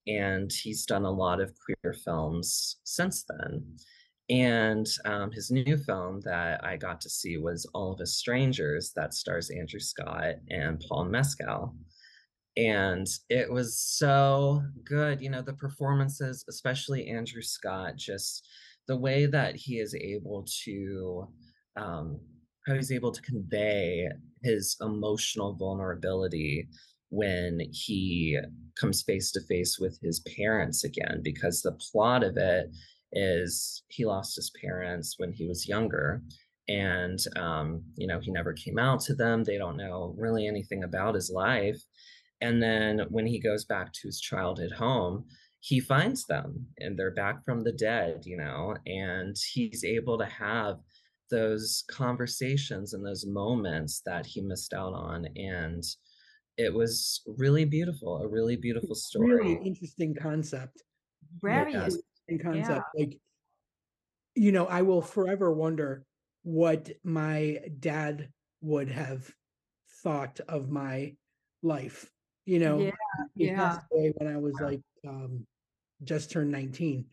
And 0.07 0.51
he's 0.53 0.87
done 0.87 1.05
a 1.05 1.11
lot 1.11 1.41
of 1.41 1.53
queer 1.65 1.95
films 2.05 2.77
since 2.85 3.25
then. 3.29 3.77
And 4.31 4.87
um, 5.07 5.31
his 5.33 5.51
new 5.51 5.77
film 5.77 6.21
that 6.25 6.63
I 6.63 6.77
got 6.77 7.01
to 7.03 7.11
see 7.11 7.39
was 7.39 7.67
All 7.73 7.93
of 7.93 8.01
Us 8.01 8.15
Strangers, 8.15 8.93
that 8.95 9.15
stars 9.15 9.51
Andrew 9.51 9.81
Scott 9.81 10.35
and 10.51 10.85
Paul 10.87 11.07
Mescal. 11.07 11.75
And 12.57 13.07
it 13.31 13.51
was 13.51 13.79
so 13.79 14.63
good. 14.85 15.21
You 15.21 15.31
know, 15.31 15.43
the 15.43 15.55
performances, 15.55 16.45
especially 16.49 17.09
Andrew 17.09 17.41
Scott, 17.41 17.97
just 17.97 18.47
the 18.87 18.97
way 18.97 19.27
that 19.27 19.55
he 19.55 19.79
is 19.79 19.95
able 19.95 20.45
to 20.65 21.29
um, 21.77 22.19
how 22.67 22.75
he's 22.75 22.93
able 22.93 23.13
to 23.13 23.23
convey 23.23 24.09
his 24.43 24.77
emotional 24.81 25.55
vulnerability 25.55 26.69
when 27.11 27.61
he 27.73 28.39
comes 28.79 29.03
face 29.03 29.33
to 29.33 29.41
face 29.43 29.79
with 29.79 29.99
his 30.03 30.21
parents 30.37 30.85
again 30.85 31.21
because 31.23 31.63
the 31.63 31.73
plot 31.73 32.23
of 32.23 32.37
it 32.37 32.71
is 33.13 33.83
he 33.89 34.05
lost 34.05 34.37
his 34.37 34.51
parents 34.63 35.15
when 35.19 35.33
he 35.33 35.47
was 35.47 35.69
younger 35.69 36.23
and 36.69 37.19
um, 37.37 37.83
you 37.97 38.07
know 38.07 38.21
he 38.21 38.31
never 38.31 38.53
came 38.53 38.79
out 38.79 39.01
to 39.01 39.15
them 39.15 39.45
they 39.45 39.57
don't 39.57 39.77
know 39.77 40.15
really 40.19 40.47
anything 40.47 40.85
about 40.85 41.15
his 41.15 41.31
life 41.31 41.81
and 42.41 42.63
then 42.63 43.01
when 43.09 43.27
he 43.27 43.41
goes 43.41 43.65
back 43.65 43.93
to 43.93 44.07
his 44.07 44.21
childhood 44.21 44.73
home 44.73 45.25
he 45.61 45.81
finds 45.81 46.25
them 46.27 46.67
and 46.79 46.99
they're 46.99 47.15
back 47.15 47.45
from 47.45 47.65
the 47.65 47.73
dead 47.73 48.23
you 48.25 48.37
know 48.37 48.77
and 48.87 49.37
he's 49.53 49.85
able 49.85 50.19
to 50.19 50.27
have 50.27 50.77
those 51.31 51.85
conversations 51.91 52.95
and 52.95 53.05
those 53.05 53.27
moments 53.27 54.03
that 54.07 54.25
he 54.27 54.41
missed 54.41 54.73
out 54.73 54.95
on 54.95 55.27
and 55.37 55.83
it 56.57 56.75
was 56.75 57.23
really 57.39 57.65
beautiful 57.65 58.19
a 58.19 58.29
really 58.29 58.57
beautiful 58.57 58.95
story 58.95 59.29
Really 59.29 59.61
interesting 59.65 60.15
concept. 60.15 60.83
Very 61.43 61.73
Yes. 61.73 61.97
In 62.29 62.39
concept. 62.39 62.85
Like, 62.97 63.19
you 64.35 64.53
know, 64.53 64.67
I 64.67 64.83
will 64.83 65.03
forever 65.03 65.53
wonder 65.53 66.05
what 66.43 66.91
my 67.03 67.61
dad 67.81 68.29
would 68.61 68.89
have 68.91 69.31
thought 70.03 70.41
of 70.49 70.71
my 70.71 71.17
life. 71.63 72.11
You 72.45 72.61
know, 72.61 72.79
Yeah, 72.79 72.91
he 73.37 73.45
yeah. 73.47 73.79
when 73.91 74.27
I 74.29 74.37
was 74.39 74.61
Yeah. 74.61 74.67
like 74.67 74.81
um, 75.07 75.47
just 76.05 76.31
turned 76.31 76.51
19, 76.51 77.07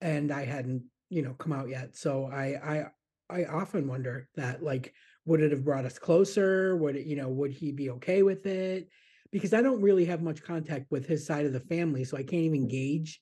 and 0.00 0.32
I 0.32 0.44
hadn't, 0.44 0.84
you 1.10 1.22
know, 1.22 1.34
come 1.34 1.52
out 1.52 1.68
yet. 1.68 1.96
So 1.96 2.26
I, 2.26 2.56
I, 2.74 2.86
I 3.30 3.44
often 3.44 3.86
wonder 3.86 4.28
that, 4.34 4.62
like, 4.62 4.94
would 5.26 5.40
it 5.40 5.52
have 5.52 5.64
brought 5.64 5.84
us 5.84 5.98
closer? 5.98 6.76
Would 6.76 6.96
it, 6.96 7.06
you 7.06 7.16
know, 7.16 7.28
would 7.28 7.52
he 7.52 7.72
be 7.72 7.90
okay 7.90 8.22
with 8.22 8.46
it? 8.46 8.88
Because 9.30 9.54
I 9.54 9.62
don't 9.62 9.80
really 9.80 10.04
have 10.06 10.22
much 10.22 10.42
contact 10.42 10.90
with 10.90 11.06
his 11.06 11.26
side 11.26 11.46
of 11.46 11.52
the 11.52 11.60
family, 11.60 12.04
so 12.04 12.16
I 12.16 12.22
can't 12.22 12.42
even 12.44 12.68
gauge. 12.68 13.20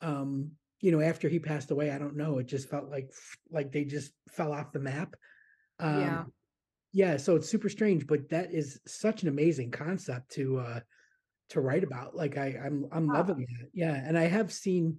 Um, 0.00 0.52
you 0.80 0.92
know, 0.92 1.00
after 1.00 1.28
he 1.28 1.38
passed 1.38 1.70
away, 1.70 1.90
I 1.90 1.98
don't 1.98 2.16
know. 2.16 2.38
It 2.38 2.46
just 2.46 2.68
felt 2.68 2.90
like 2.90 3.10
like 3.50 3.72
they 3.72 3.84
just 3.84 4.12
fell 4.28 4.52
off 4.52 4.72
the 4.72 4.80
map. 4.80 5.16
Um, 5.78 6.00
Yeah. 6.00 6.24
yeah 6.92 7.16
so 7.16 7.34
it's 7.34 7.48
super 7.48 7.68
strange 7.68 8.06
but 8.06 8.28
that 8.28 8.54
is 8.54 8.80
such 8.86 9.22
an 9.22 9.28
amazing 9.28 9.70
concept 9.72 10.30
to 10.30 10.58
uh 10.60 10.80
to 11.48 11.60
write 11.60 11.82
about 11.82 12.14
like 12.14 12.38
i 12.38 12.56
i'm 12.64 12.86
i'm 12.92 13.08
Wow. 13.08 13.18
loving 13.18 13.40
that 13.40 13.68
yeah 13.72 13.94
and 14.06 14.16
i 14.16 14.22
have 14.28 14.52
seen 14.52 14.96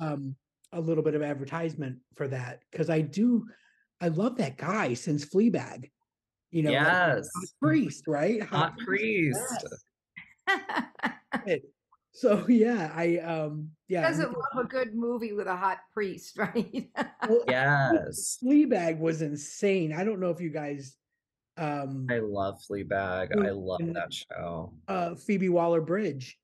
um 0.00 0.34
a 0.72 0.80
little 0.80 1.04
bit 1.04 1.14
of 1.14 1.22
advertisement 1.22 1.98
for 2.16 2.26
that 2.28 2.62
because 2.70 2.88
i 2.88 3.02
do 3.02 3.44
i 4.00 4.08
love 4.08 4.36
that 4.38 4.56
guy 4.56 4.94
since 4.94 5.26
fleabag 5.26 5.90
you 6.50 6.62
know 6.62 6.70
yes 6.70 7.28
Hot 7.34 7.44
priest 7.60 8.04
right 8.06 8.42
hot 8.42 8.78
priest 8.78 9.64
yes. 11.46 11.60
so 12.14 12.44
yeah 12.48 12.90
i 12.94 13.18
um 13.18 13.70
yeah 13.88 14.02
Doesn't 14.08 14.32
love 14.32 14.64
a 14.64 14.68
good 14.68 14.94
movie 14.94 15.32
with 15.32 15.46
a 15.46 15.56
hot 15.56 15.78
priest, 15.92 16.38
right? 16.38 16.88
well, 17.28 17.44
yes 17.46 18.38
fleabag 18.42 18.98
was 18.98 19.20
insane 19.20 19.92
i 19.92 20.04
don't 20.04 20.20
know 20.20 20.30
if 20.30 20.40
you 20.40 20.50
guys 20.50 20.96
um 21.58 22.06
i 22.10 22.18
love 22.20 22.58
fleabag 22.68 23.28
i 23.44 23.50
love 23.50 23.80
and- 23.80 23.96
that 23.96 24.12
show 24.12 24.72
uh, 24.88 25.14
Phoebe 25.14 25.48
Waller 25.48 25.80
Bridge, 25.80 26.38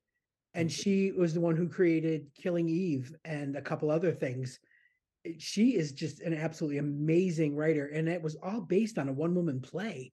and 0.55 0.71
she 0.71 1.11
was 1.11 1.35
the 1.35 1.39
one 1.41 1.55
who 1.55 1.69
created 1.69 2.25
Killing 2.35 2.67
Eve 2.69 3.13
and 3.23 3.55
a 3.55 3.61
couple 3.61 3.91
other 3.91 4.11
things. 4.11 4.59
She 5.37 5.75
is 5.75 5.91
just 5.91 6.21
an 6.21 6.33
absolutely 6.33 6.79
amazing 6.79 7.55
writer, 7.55 7.85
and 7.93 8.09
it 8.09 8.19
was 8.21 8.35
all 8.41 8.61
based 8.61 8.97
on 8.97 9.09
a 9.09 9.13
one 9.13 9.35
woman 9.35 9.61
play, 9.61 10.11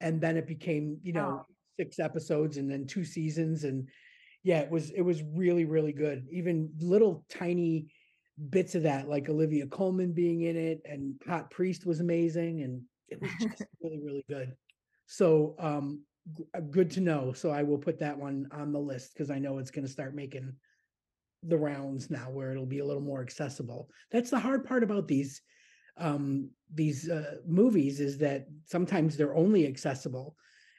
and 0.00 0.20
then 0.20 0.36
it 0.36 0.48
became 0.48 0.98
you 1.04 1.12
know 1.12 1.28
Wow. 1.28 1.46
six 1.78 2.00
episodes 2.00 2.56
and 2.56 2.68
then 2.68 2.86
two 2.88 3.04
seasons, 3.04 3.62
and 3.62 3.88
yeah, 4.42 4.60
it 4.60 4.70
was 4.70 4.90
it 4.90 5.02
was 5.02 5.22
really 5.22 5.64
really 5.64 5.92
good. 5.92 6.26
Even 6.30 6.70
little 6.80 7.24
tiny 7.28 7.88
bits 8.48 8.74
of 8.74 8.84
that, 8.84 9.08
like 9.08 9.28
Olivia 9.28 9.66
Colman 9.66 10.12
being 10.12 10.42
in 10.42 10.56
it, 10.56 10.80
and 10.84 11.20
Hot 11.26 11.50
Priest 11.50 11.86
was 11.86 12.00
amazing, 12.00 12.62
and 12.62 12.82
it 13.08 13.20
was 13.20 13.30
just 13.40 13.64
really 13.82 14.00
really 14.00 14.24
good. 14.28 14.54
So 15.06 15.54
um 15.58 16.02
g- 16.36 16.44
uh, 16.54 16.60
good 16.60 16.90
to 16.92 17.00
know. 17.00 17.32
So 17.32 17.50
I 17.50 17.62
will 17.62 17.78
put 17.78 17.98
that 18.00 18.18
one 18.18 18.48
on 18.52 18.72
the 18.72 18.80
list 18.80 19.12
because 19.14 19.30
I 19.30 19.38
know 19.38 19.58
it's 19.58 19.70
going 19.70 19.86
to 19.86 19.92
start 19.92 20.14
making 20.14 20.52
the 21.42 21.56
rounds 21.56 22.10
now 22.10 22.30
where 22.30 22.50
it'll 22.50 22.66
be 22.66 22.80
a 22.80 22.84
little 22.84 23.02
more 23.02 23.22
accessible. 23.22 23.88
That's 24.10 24.30
the 24.30 24.38
hard 24.38 24.64
part 24.64 24.82
about 24.82 25.08
these 25.08 25.40
um 25.96 26.50
these 26.72 27.08
uh, 27.10 27.36
movies 27.46 28.00
is 28.00 28.18
that 28.18 28.46
sometimes 28.64 29.16
they're 29.16 29.34
only 29.34 29.66
accessible 29.66 30.36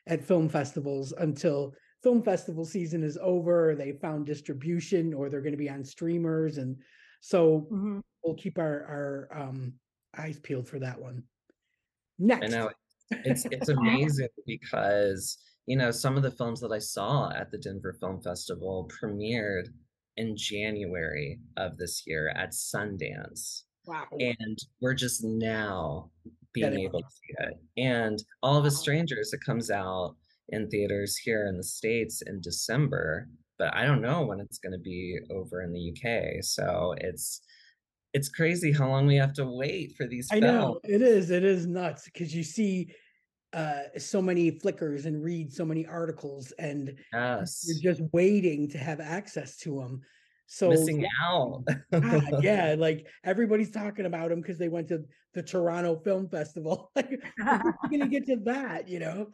at 0.07 0.23
film 0.23 0.47
festivals 0.49 1.11
until 1.17 1.73
film 2.03 2.23
festival 2.23 2.65
season 2.65 3.03
is 3.03 3.17
over, 3.21 3.75
they 3.75 3.91
found 3.93 4.25
distribution 4.25 5.13
or 5.13 5.29
they're 5.29 5.41
going 5.41 5.51
to 5.53 5.57
be 5.57 5.69
on 5.69 5.83
streamers 5.83 6.57
and 6.57 6.77
so 7.21 7.67
Mhm. 7.71 8.01
we'll 8.23 8.35
keep 8.35 8.57
our 8.57 8.85
our 8.85 9.29
um 9.39 9.73
eyes 10.17 10.39
peeled 10.39 10.67
for 10.67 10.79
that 10.79 10.99
one. 10.99 11.23
Next, 12.19 12.43
i 12.43 12.47
Next. 12.47 12.53
know 12.53 12.71
it's 13.25 13.45
it's 13.51 13.69
amazing 13.77 14.27
because 14.47 15.37
you 15.67 15.77
know 15.77 15.91
some 15.91 16.17
of 16.17 16.23
the 16.23 16.31
films 16.31 16.59
that 16.61 16.71
i 16.71 16.79
saw 16.79 17.29
at 17.31 17.51
the 17.51 17.57
denver 17.57 17.93
film 17.99 18.21
festival 18.21 18.89
premiered 19.01 19.67
in 20.17 20.35
january 20.35 21.39
of 21.57 21.77
this 21.77 22.03
year 22.07 22.29
at 22.35 22.51
sundance 22.51 23.63
Wow. 23.85 24.05
and 24.19 24.57
we're 24.81 24.93
just 24.93 25.23
now 25.23 26.09
being 26.53 26.73
able 26.77 27.01
to 27.01 27.09
see 27.09 27.33
it 27.39 27.53
and 27.77 28.23
all 28.43 28.57
of 28.57 28.65
us 28.65 28.77
strangers 28.77 29.33
it 29.33 29.41
comes 29.45 29.69
out 29.71 30.15
in 30.51 30.69
theaters 30.69 31.17
here 31.17 31.47
in 31.47 31.57
the 31.57 31.63
states 31.63 32.21
in 32.25 32.39
december 32.41 33.27
but 33.57 33.73
i 33.75 33.85
don't 33.85 34.01
know 34.01 34.23
when 34.23 34.39
it's 34.39 34.59
going 34.59 34.71
to 34.71 34.79
be 34.79 35.17
over 35.31 35.61
in 35.61 35.71
the 35.73 35.91
uk 35.91 36.43
so 36.43 36.93
it's 36.99 37.41
it's 38.13 38.29
crazy 38.29 38.71
how 38.71 38.89
long 38.89 39.07
we 39.07 39.15
have 39.15 39.33
to 39.33 39.45
wait 39.45 39.93
for 39.95 40.05
these 40.07 40.27
I 40.31 40.39
films 40.39 40.43
know 40.43 40.79
it 40.83 41.01
is. 41.01 41.31
It 41.31 41.43
is 41.43 41.65
nuts 41.65 42.05
because 42.05 42.35
you 42.35 42.43
see 42.43 42.93
uh 43.53 43.83
so 43.97 44.21
many 44.21 44.49
flickers 44.51 45.05
and 45.05 45.21
read 45.21 45.51
so 45.51 45.65
many 45.65 45.85
articles 45.85 46.53
and 46.57 46.97
yes 47.13 47.65
you're 47.67 47.93
just 47.93 48.01
waiting 48.13 48.69
to 48.69 48.77
have 48.77 48.99
access 48.99 49.57
to 49.57 49.79
them. 49.79 50.01
So 50.47 50.69
missing 50.69 51.05
out 51.21 51.63
God, 51.91 52.23
yeah, 52.41 52.75
like 52.77 53.07
everybody's 53.23 53.71
talking 53.71 54.05
about 54.05 54.29
them 54.29 54.41
because 54.41 54.57
they 54.57 54.69
went 54.69 54.89
to 54.89 55.03
the 55.33 55.43
Toronto 55.43 55.95
Film 56.03 56.27
Festival. 56.27 56.91
like, 56.95 57.09
when 57.37 57.47
are 57.47 57.75
we 57.89 57.97
gonna 57.97 58.09
get 58.09 58.25
to 58.25 58.35
that, 58.43 58.89
you 58.89 58.99
know? 58.99 59.27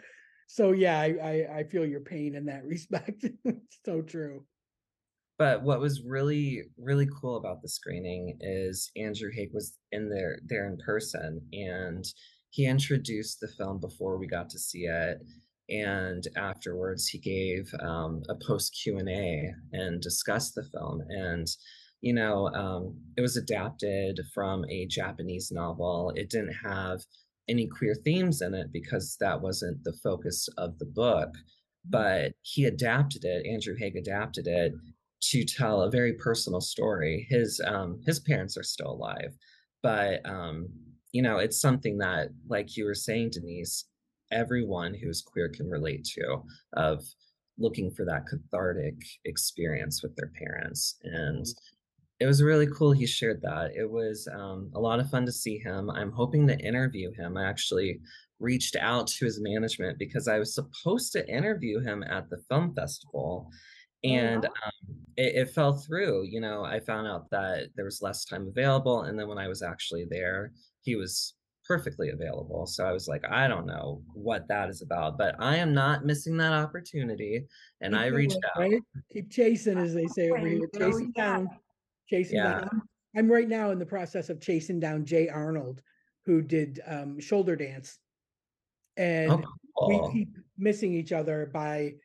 So 0.47 0.71
yeah, 0.71 0.99
I 0.99 1.05
I, 1.05 1.57
I 1.59 1.63
feel 1.63 1.85
your 1.85 2.01
pain 2.01 2.35
in 2.35 2.45
that 2.45 2.65
respect. 2.65 3.23
it's 3.45 3.77
so 3.85 4.01
true. 4.01 4.45
But 5.37 5.61
what 5.61 5.79
was 5.79 6.01
really, 6.01 6.63
really 6.79 7.07
cool 7.21 7.37
about 7.37 7.61
the 7.61 7.69
screening 7.69 8.37
is 8.41 8.89
Andrew 8.97 9.29
Haigh 9.31 9.51
was 9.53 9.77
in 9.91 10.09
there 10.09 10.39
there 10.43 10.65
in 10.67 10.77
person 10.77 11.41
and 11.53 12.03
he 12.49 12.65
introduced 12.65 13.39
the 13.39 13.47
film 13.47 13.79
before 13.79 14.17
we 14.17 14.25
got 14.25 14.49
to 14.49 14.59
see 14.59 14.85
it. 14.85 15.19
And 15.69 16.23
afterwards 16.37 17.07
he 17.07 17.19
gave 17.19 17.71
um, 17.81 18.23
a 18.29 18.35
post 18.35 18.75
Q&A 18.81 19.53
and 19.73 20.01
discussed 20.01 20.55
the 20.55 20.63
film. 20.63 21.01
And, 21.09 21.45
you 22.01 22.13
know, 22.13 22.47
um, 22.47 22.95
it 23.15 23.21
was 23.21 23.37
adapted 23.37 24.19
from 24.33 24.65
a 24.69 24.87
Japanese 24.87 25.51
novel. 25.51 26.13
It 26.15 26.31
didn't 26.31 26.55
have 26.63 27.01
any 27.49 27.67
queer 27.67 27.95
themes 27.95 28.41
in 28.41 28.53
it 28.53 28.71
because 28.71 29.17
that 29.19 29.41
wasn't 29.41 29.83
the 29.83 29.93
focus 30.03 30.47
of 30.57 30.77
the 30.79 30.85
book. 30.85 31.29
But 31.89 32.33
he 32.41 32.65
adapted 32.65 33.23
it, 33.23 33.45
Andrew 33.45 33.75
Haigh 33.77 33.93
adapted 33.97 34.47
it 34.47 34.73
to 35.21 35.43
tell 35.43 35.81
a 35.81 35.91
very 35.91 36.13
personal 36.13 36.61
story. 36.61 37.25
His 37.29 37.61
um 37.65 38.01
his 38.05 38.19
parents 38.19 38.57
are 38.57 38.63
still 38.63 38.91
alive, 38.91 39.35
but 39.81 40.27
um 40.29 40.67
you 41.13 41.21
know, 41.21 41.37
it's 41.37 41.61
something 41.61 41.97
that 41.99 42.29
like 42.47 42.75
you 42.75 42.85
were 42.85 42.93
saying 42.93 43.31
Denise, 43.31 43.85
everyone 44.31 44.93
who's 44.93 45.21
queer 45.21 45.49
can 45.49 45.69
relate 45.69 46.03
to 46.15 46.43
of 46.73 47.03
looking 47.57 47.89
for 47.89 48.05
that 48.05 48.27
cathartic 48.27 48.95
experience 49.25 50.03
with 50.03 50.15
their 50.15 50.31
parents 50.37 50.97
and 51.03 51.45
it 52.19 52.25
was 52.25 52.41
really 52.41 52.67
cool 52.67 52.91
he 52.91 53.05
shared 53.05 53.41
that. 53.43 53.71
It 53.75 53.89
was 53.89 54.27
um, 54.33 54.71
a 54.73 54.79
lot 54.79 54.99
of 54.99 55.09
fun 55.09 55.25
to 55.27 55.31
see 55.31 55.57
him. 55.59 55.89
I'm 55.89 56.11
hoping 56.11 56.47
to 56.47 56.57
interview 56.59 57.11
him. 57.13 57.37
I 57.37 57.47
actually 57.47 57.99
reached 58.39 58.75
out 58.75 59.07
to 59.07 59.25
his 59.25 59.41
management 59.41 59.97
because 59.97 60.27
i 60.27 60.37
was 60.37 60.53
supposed 60.53 61.11
to 61.11 61.27
interview 61.27 61.79
him 61.79 62.03
at 62.03 62.29
the 62.29 62.37
film 62.47 62.71
festival 62.75 63.49
and 64.03 64.45
um, 64.45 64.51
it, 65.15 65.33
it 65.35 65.49
fell 65.55 65.73
through. 65.75 66.23
You 66.23 66.39
know 66.39 66.63
i 66.63 66.79
found 66.79 67.07
out 67.07 67.27
that 67.31 67.69
there 67.75 67.85
was 67.85 68.03
less 68.03 68.25
time 68.25 68.47
available 68.47 69.01
and 69.03 69.17
then 69.19 69.27
when 69.27 69.39
i 69.39 69.47
was 69.47 69.63
actually 69.63 70.05
there 70.07 70.51
he 70.83 70.95
was 70.95 71.33
perfectly 71.65 72.11
available. 72.11 72.67
So 72.67 72.85
i 72.85 72.91
was 72.91 73.07
like 73.07 73.25
i 73.27 73.47
don't 73.47 73.65
know 73.65 74.03
what 74.13 74.47
that 74.49 74.69
is 74.69 74.83
about 74.83 75.17
but 75.17 75.33
i 75.39 75.55
am 75.57 75.73
not 75.73 76.05
missing 76.05 76.37
that 76.37 76.53
opportunity 76.53 77.43
and 77.81 77.93
Keep 77.93 78.01
i 78.01 78.05
reached 78.05 78.37
going, 78.55 78.73
out. 78.73 78.73
right? 78.73 78.81
Keep 79.11 79.31
chasing, 79.31 79.79
as 79.79 79.95
they 79.95 80.05
say 80.05 80.29
over 80.29 80.47
here. 80.47 80.59
oh, 80.75 80.79
Chasing 80.79 81.11
down, 81.13 81.49
chasing 82.07 82.37
Yeah. 82.37 82.59
down. 82.61 82.81
I'm 83.15 83.31
right 83.31 83.47
now 83.47 83.71
in 83.71 83.79
the 83.79 83.85
process 83.85 84.29
of 84.29 84.41
chasing 84.41 84.79
down 84.79 85.05
Jay 85.05 85.27
Arnold, 85.29 85.81
who 86.25 86.41
did 86.41 86.81
um, 86.85 87.19
shoulder 87.19 87.55
dance, 87.55 87.97
and 88.95 89.31
Oh, 89.31 89.43
cool. 89.77 89.87
we 89.87 90.11
keep 90.11 90.37
missing 90.57 90.93
each 90.93 91.11
other 91.11 91.49
by, 91.51 91.95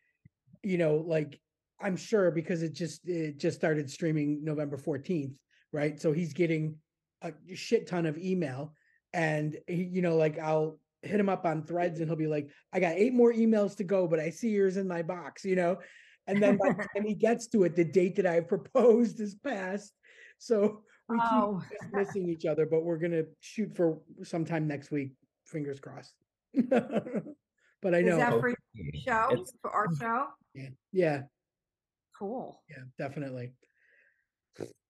you 0.63 0.79
know, 0.79 0.97
like 0.97 1.41
I'm 1.81 1.97
sure 1.97 2.31
because 2.31 2.63
it 2.63 2.73
just 2.73 3.07
it 3.09 3.39
just 3.39 3.59
started 3.59 3.91
streaming 3.91 4.45
November 4.45 4.77
14th, 4.77 5.35
right? 5.73 6.01
So 6.01 6.13
he's 6.13 6.33
getting 6.33 6.77
a 7.23 7.33
shit 7.55 7.87
ton 7.87 8.07
of 8.07 8.17
email, 8.19 8.75
and 9.13 9.57
he, 9.67 9.85
you 9.85 10.03
know, 10.03 10.17
like 10.17 10.39
I'll 10.39 10.79
hit 11.03 11.19
him 11.19 11.29
up 11.29 11.45
on 11.45 11.65
threads 11.65 11.99
and 11.99 12.09
he'll 12.09 12.17
be 12.17 12.29
like, 12.29 12.49
I 12.73 12.79
got 12.79 12.95
eight 12.95 13.13
more 13.13 13.33
emails 13.33 13.77
to 13.79 13.85
go, 13.85 14.07
but 14.07 14.21
I 14.21 14.31
see 14.31 14.51
yours 14.51 14.77
in 14.77 14.87
my 14.87 15.03
box, 15.03 15.45
you 15.45 15.57
know. 15.57 15.79
And 16.27 16.43
then 16.43 16.57
by 16.57 16.69
the 16.71 16.75
time 16.97 17.05
he 17.07 17.15
gets 17.15 17.47
to 17.49 17.65
it, 17.65 17.75
the 17.77 17.85
date 17.85 18.17
that 18.17 18.27
I 18.27 18.41
proposed 18.41 19.21
is 19.21 19.35
passed. 19.35 19.93
So 20.39 20.83
we 21.09 21.19
Oh. 21.21 21.63
keep 21.69 21.79
just 21.81 21.93
missing 21.95 22.29
each 22.29 22.47
other, 22.47 22.67
but 22.67 22.85
we're 22.85 22.99
gonna 22.99 23.25
shoot 23.41 23.75
for 23.77 24.01
sometime 24.23 24.67
next 24.67 24.91
week. 24.91 25.13
Fingers 25.47 25.81
crossed. 25.81 26.15
but 26.71 27.95
I 27.95 27.99
Is 27.99 28.07
know. 28.07 28.17
that 28.17 28.41
for 28.41 28.49
your 28.49 28.57
show, 29.05 29.29
It's- 29.33 29.53
for 29.61 29.71
our 29.71 29.87
show? 30.01 30.27
yeah, 30.55 30.69
yeah, 30.93 31.23
Cool. 32.19 32.63
yeah, 32.71 32.85
definitely. 32.99 33.53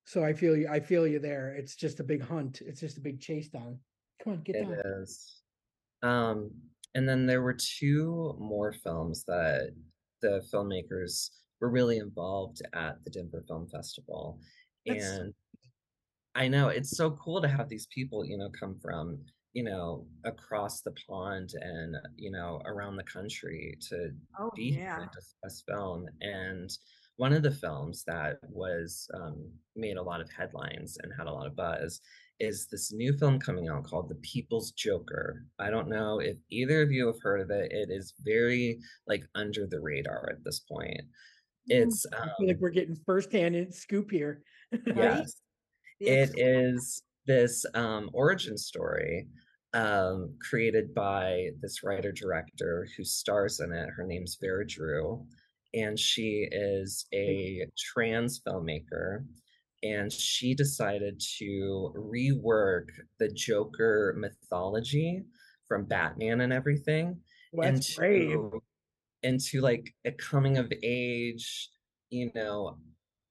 So 0.04 0.24
I 0.24 0.32
feel 0.32 0.56
you. 0.56 0.66
I 0.68 0.80
feel 0.80 1.06
you 1.06 1.20
there. 1.20 1.54
It's 1.54 1.76
just 1.76 2.00
a 2.00 2.04
big 2.04 2.22
hunt. 2.22 2.60
It's 2.60 2.80
just 2.80 2.98
a 2.98 3.00
big 3.00 3.20
chase 3.20 3.48
down. 3.48 3.78
Come 4.22 4.32
on, 4.34 4.42
get 4.42 4.56
It 4.56 4.64
down. 4.64 4.74
is. 5.00 5.40
Um, 6.02 6.50
and 6.96 7.08
then 7.08 7.24
there 7.26 7.40
were 7.40 7.54
two 7.56 8.36
more 8.38 8.72
films 8.72 9.22
that 9.28 9.70
the 10.22 10.42
filmmakers 10.52 11.30
were 11.60 11.68
really 11.70 11.98
involved 11.98 12.62
at 12.72 13.02
the 13.04 13.10
Denver 13.10 13.44
Film 13.46 13.68
Festival. 13.68 14.40
That's- 14.86 15.04
And 15.04 15.34
I 16.34 16.48
know 16.48 16.68
it's 16.68 16.96
so 16.96 17.10
cool 17.12 17.42
to 17.42 17.48
have 17.48 17.68
these 17.68 17.86
people, 17.88 18.24
you 18.24 18.38
know, 18.38 18.50
come 18.58 18.78
from, 18.80 19.22
you 19.52 19.62
know, 19.64 20.06
across 20.24 20.80
the 20.80 20.92
pond 21.06 21.52
and, 21.60 21.96
you 22.16 22.30
know, 22.30 22.62
around 22.64 22.96
the 22.96 23.04
country 23.04 23.76
to 23.88 24.10
Oh, 24.38 24.50
be 24.56 24.70
here 24.72 24.84
yeah. 24.84 25.02
and 25.02 25.10
discuss 25.10 25.62
film. 25.68 26.06
And 26.22 26.70
one 27.16 27.32
of 27.32 27.42
the 27.42 27.50
films 27.50 28.04
that 28.06 28.38
was 28.48 29.08
um, 29.14 29.50
made 29.76 29.96
a 29.96 30.02
lot 30.02 30.20
of 30.20 30.30
headlines 30.30 30.96
and 31.02 31.12
had 31.16 31.26
a 31.26 31.32
lot 31.32 31.46
of 31.46 31.56
buzz 31.56 32.00
is 32.40 32.66
this 32.70 32.92
new 32.92 33.12
film 33.12 33.38
coming 33.38 33.68
out 33.68 33.84
called 33.84 34.08
The 34.08 34.16
People's 34.16 34.72
Joker. 34.72 35.44
I 35.60 35.70
don't 35.70 35.88
know 35.88 36.18
if 36.18 36.36
either 36.50 36.82
of 36.82 36.90
you 36.90 37.06
have 37.06 37.20
heard 37.22 37.40
of 37.40 37.50
it. 37.50 37.70
It 37.70 37.88
is 37.90 38.14
very 38.24 38.80
like 39.06 39.22
under 39.34 39.66
the 39.66 39.80
radar 39.80 40.28
at 40.30 40.42
this 40.44 40.60
point. 40.60 41.02
It's 41.66 42.04
um, 42.20 42.30
like 42.40 42.56
we're 42.58 42.70
getting 42.70 42.96
firsthand 43.06 43.54
in- 43.54 43.72
scoop 43.72 44.10
here. 44.10 44.42
yes, 44.86 45.34
it 46.00 46.32
is 46.36 47.02
this 47.26 47.64
um, 47.74 48.10
origin 48.12 48.58
story 48.58 49.28
um, 49.74 50.34
created 50.40 50.92
by 50.94 51.48
this 51.60 51.84
writer 51.84 52.12
director 52.12 52.88
who 52.96 53.04
stars 53.04 53.60
in 53.60 53.72
it. 53.72 53.88
Her 53.96 54.04
name's 54.04 54.36
Vera 54.40 54.66
Drew, 54.66 55.24
and 55.74 55.98
she 55.98 56.48
is 56.50 57.06
a 57.14 57.66
trans 57.78 58.40
filmmaker. 58.40 59.24
And 59.84 60.12
she 60.12 60.54
decided 60.54 61.20
to 61.38 61.92
rework 61.96 62.86
the 63.18 63.28
Joker 63.28 64.14
mythology 64.16 65.24
from 65.66 65.86
Batman 65.86 66.42
and 66.42 66.52
everything 66.52 67.20
Well, 67.52 67.72
that's 67.72 67.94
brave. 67.96 68.30
into 68.32 68.62
into 69.22 69.60
like 69.60 69.92
a 70.04 70.12
coming 70.12 70.58
of 70.58 70.72
age, 70.82 71.70
you 72.10 72.30
know, 72.34 72.76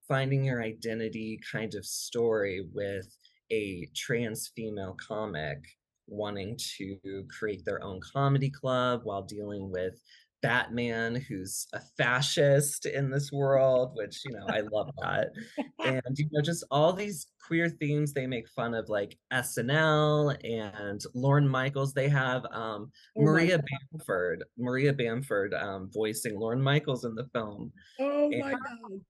finding 0.07 0.43
your 0.43 0.61
identity 0.61 1.39
kind 1.51 1.73
of 1.75 1.85
story 1.85 2.67
with 2.73 3.07
a 3.51 3.87
trans 3.95 4.51
female 4.55 4.95
comic 5.05 5.59
wanting 6.07 6.57
to 6.77 6.97
create 7.29 7.63
their 7.65 7.81
own 7.83 7.99
comedy 8.01 8.49
club 8.49 9.01
while 9.03 9.21
dealing 9.21 9.71
with 9.71 10.01
Batman, 10.41 11.15
who's 11.15 11.67
a 11.73 11.79
fascist 11.97 12.85
in 12.85 13.09
this 13.09 13.31
world, 13.31 13.91
which, 13.95 14.21
you 14.25 14.31
know, 14.31 14.45
I 14.47 14.61
love 14.61 14.89
that. 15.01 15.29
And, 15.83 16.01
you 16.15 16.27
know, 16.31 16.41
just 16.41 16.63
all 16.69 16.93
these 16.93 17.27
queer 17.45 17.67
themes 17.67 18.13
they 18.13 18.27
make 18.27 18.47
fun 18.49 18.75
of, 18.75 18.87
like 18.89 19.17
SNL 19.33 20.37
and 20.43 21.01
Lorne 21.15 21.47
Michaels. 21.47 21.93
They 21.93 22.07
have 22.09 22.45
um, 22.51 22.91
Oh 23.17 23.21
Maria 23.23 23.57
God. 23.57 23.65
Bamford, 23.91 24.43
Maria 24.57 24.93
Bamford 24.93 25.53
um, 25.55 25.89
voicing 25.91 26.39
Lorne 26.39 26.61
Michaels 26.61 27.03
in 27.05 27.15
the 27.15 27.25
film. 27.33 27.71
Oh 27.99 28.29
and- 28.31 28.39
my 28.41 28.51
god. 28.51 29.01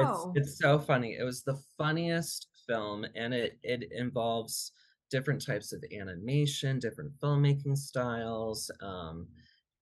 Oh, 0.00 0.32
It's 0.36 0.48
it's 0.50 0.58
so 0.58 0.78
funny. 0.78 1.16
It 1.18 1.24
was 1.24 1.42
the 1.42 1.58
funniest 1.78 2.48
film, 2.68 3.06
and 3.16 3.32
it 3.32 3.58
it 3.62 3.90
involves 3.92 4.72
different 5.10 5.44
types 5.44 5.72
of 5.72 5.82
animation, 5.98 6.78
different 6.78 7.12
filmmaking 7.20 7.76
styles, 7.76 8.70
um, 8.82 9.26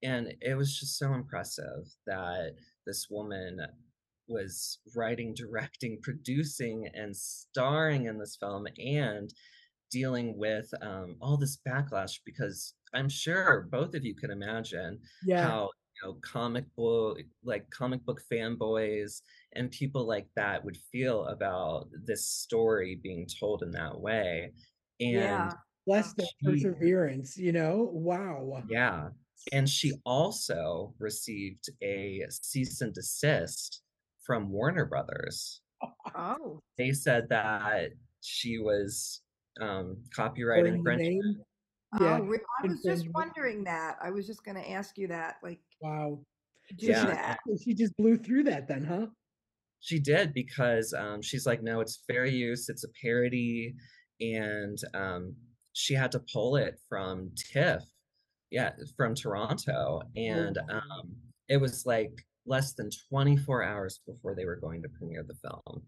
and 0.02 0.32
it 0.40 0.54
was 0.56 0.78
just 0.78 0.98
so 0.98 1.12
impressive 1.14 1.84
that 2.06 2.54
this 2.86 3.08
woman 3.10 3.60
was 4.28 4.78
writing, 4.96 5.34
directing, 5.36 5.98
producing, 6.02 6.88
and 6.94 7.16
starring 7.16 8.06
in 8.06 8.18
this 8.18 8.36
film, 8.36 8.66
and 8.78 9.32
dealing 9.90 10.38
with 10.38 10.70
um, 10.82 11.16
all 11.20 11.36
this 11.36 11.58
backlash 11.66 12.20
because 12.24 12.74
I'm 12.94 13.08
sure 13.08 13.68
both 13.70 13.94
of 13.94 14.04
you 14.04 14.14
can 14.14 14.30
imagine 14.30 15.00
Yeah. 15.24 15.42
how 15.42 15.70
you 16.02 16.08
know 16.08 16.14
comic 16.22 16.64
book 16.76 17.18
like 17.42 17.68
comic 17.70 18.04
book 18.06 18.22
fanboys 18.32 19.20
and 19.54 19.70
people 19.70 20.06
like 20.06 20.28
that 20.36 20.64
would 20.64 20.76
feel 20.92 21.26
about 21.26 21.88
this 22.06 22.26
story 22.28 23.00
being 23.02 23.26
told 23.40 23.62
in 23.62 23.72
that 23.72 24.00
way 24.00 24.52
and 25.00 25.10
yeah. 25.12 25.50
Bless 25.86 26.12
their 26.14 26.26
perseverance, 26.44 27.36
you 27.36 27.52
know? 27.52 27.88
Wow. 27.92 28.62
yeah 28.68 29.08
and 29.52 29.68
she 29.68 29.92
also 30.04 30.94
received 30.98 31.68
a 31.82 32.22
cease 32.30 32.80
and 32.80 32.92
desist 32.94 33.82
from 34.24 34.50
warner 34.50 34.84
brothers 34.84 35.62
Oh, 36.14 36.60
they 36.76 36.92
said 36.92 37.28
that 37.30 37.90
she 38.20 38.58
was 38.58 39.22
um 39.60 39.96
copyright 40.14 40.66
infringement 40.66 41.00
name. 41.00 41.36
Yeah. 42.00 42.06
oh, 42.06 42.14
I 42.16 42.20
was 42.20 42.38
just 42.38 43.04
infringement. 43.04 43.14
wondering 43.14 43.64
that. 43.64 43.96
I 44.02 44.10
was 44.10 44.26
just 44.26 44.44
going 44.44 44.56
to 44.56 44.70
ask 44.70 44.96
you 44.96 45.08
that. 45.08 45.36
Like, 45.42 45.58
Wow. 45.80 46.20
Yeah. 46.78 47.06
that. 47.06 47.38
She 47.64 47.74
just 47.74 47.96
blew 47.96 48.16
through 48.16 48.44
that 48.44 48.68
then, 48.68 48.84
huh? 48.84 49.06
She 49.80 49.98
did 49.98 50.32
because 50.32 50.94
um, 50.96 51.20
she's 51.22 51.46
like, 51.46 51.62
no, 51.62 51.80
it's 51.80 52.04
fair 52.06 52.26
use. 52.26 52.68
It's 52.68 52.84
a 52.84 52.88
parody, 53.02 53.74
and 54.20 54.78
um, 54.94 55.34
she 55.72 55.94
had 55.94 56.12
to 56.12 56.20
pull 56.32 56.56
it 56.56 56.78
from 56.88 57.30
TIFF, 57.34 57.82
yeah, 58.50 58.70
from 58.96 59.14
Toronto, 59.14 60.02
and 60.16 60.58
um, 60.70 61.14
it 61.48 61.60
was 61.60 61.86
like 61.86 62.12
less 62.46 62.72
than 62.72 62.90
24 63.10 63.62
hours 63.62 64.00
before 64.06 64.34
they 64.34 64.44
were 64.44 64.56
going 64.56 64.82
to 64.82 64.88
premiere 64.88 65.24
the 65.26 65.34
film, 65.34 65.82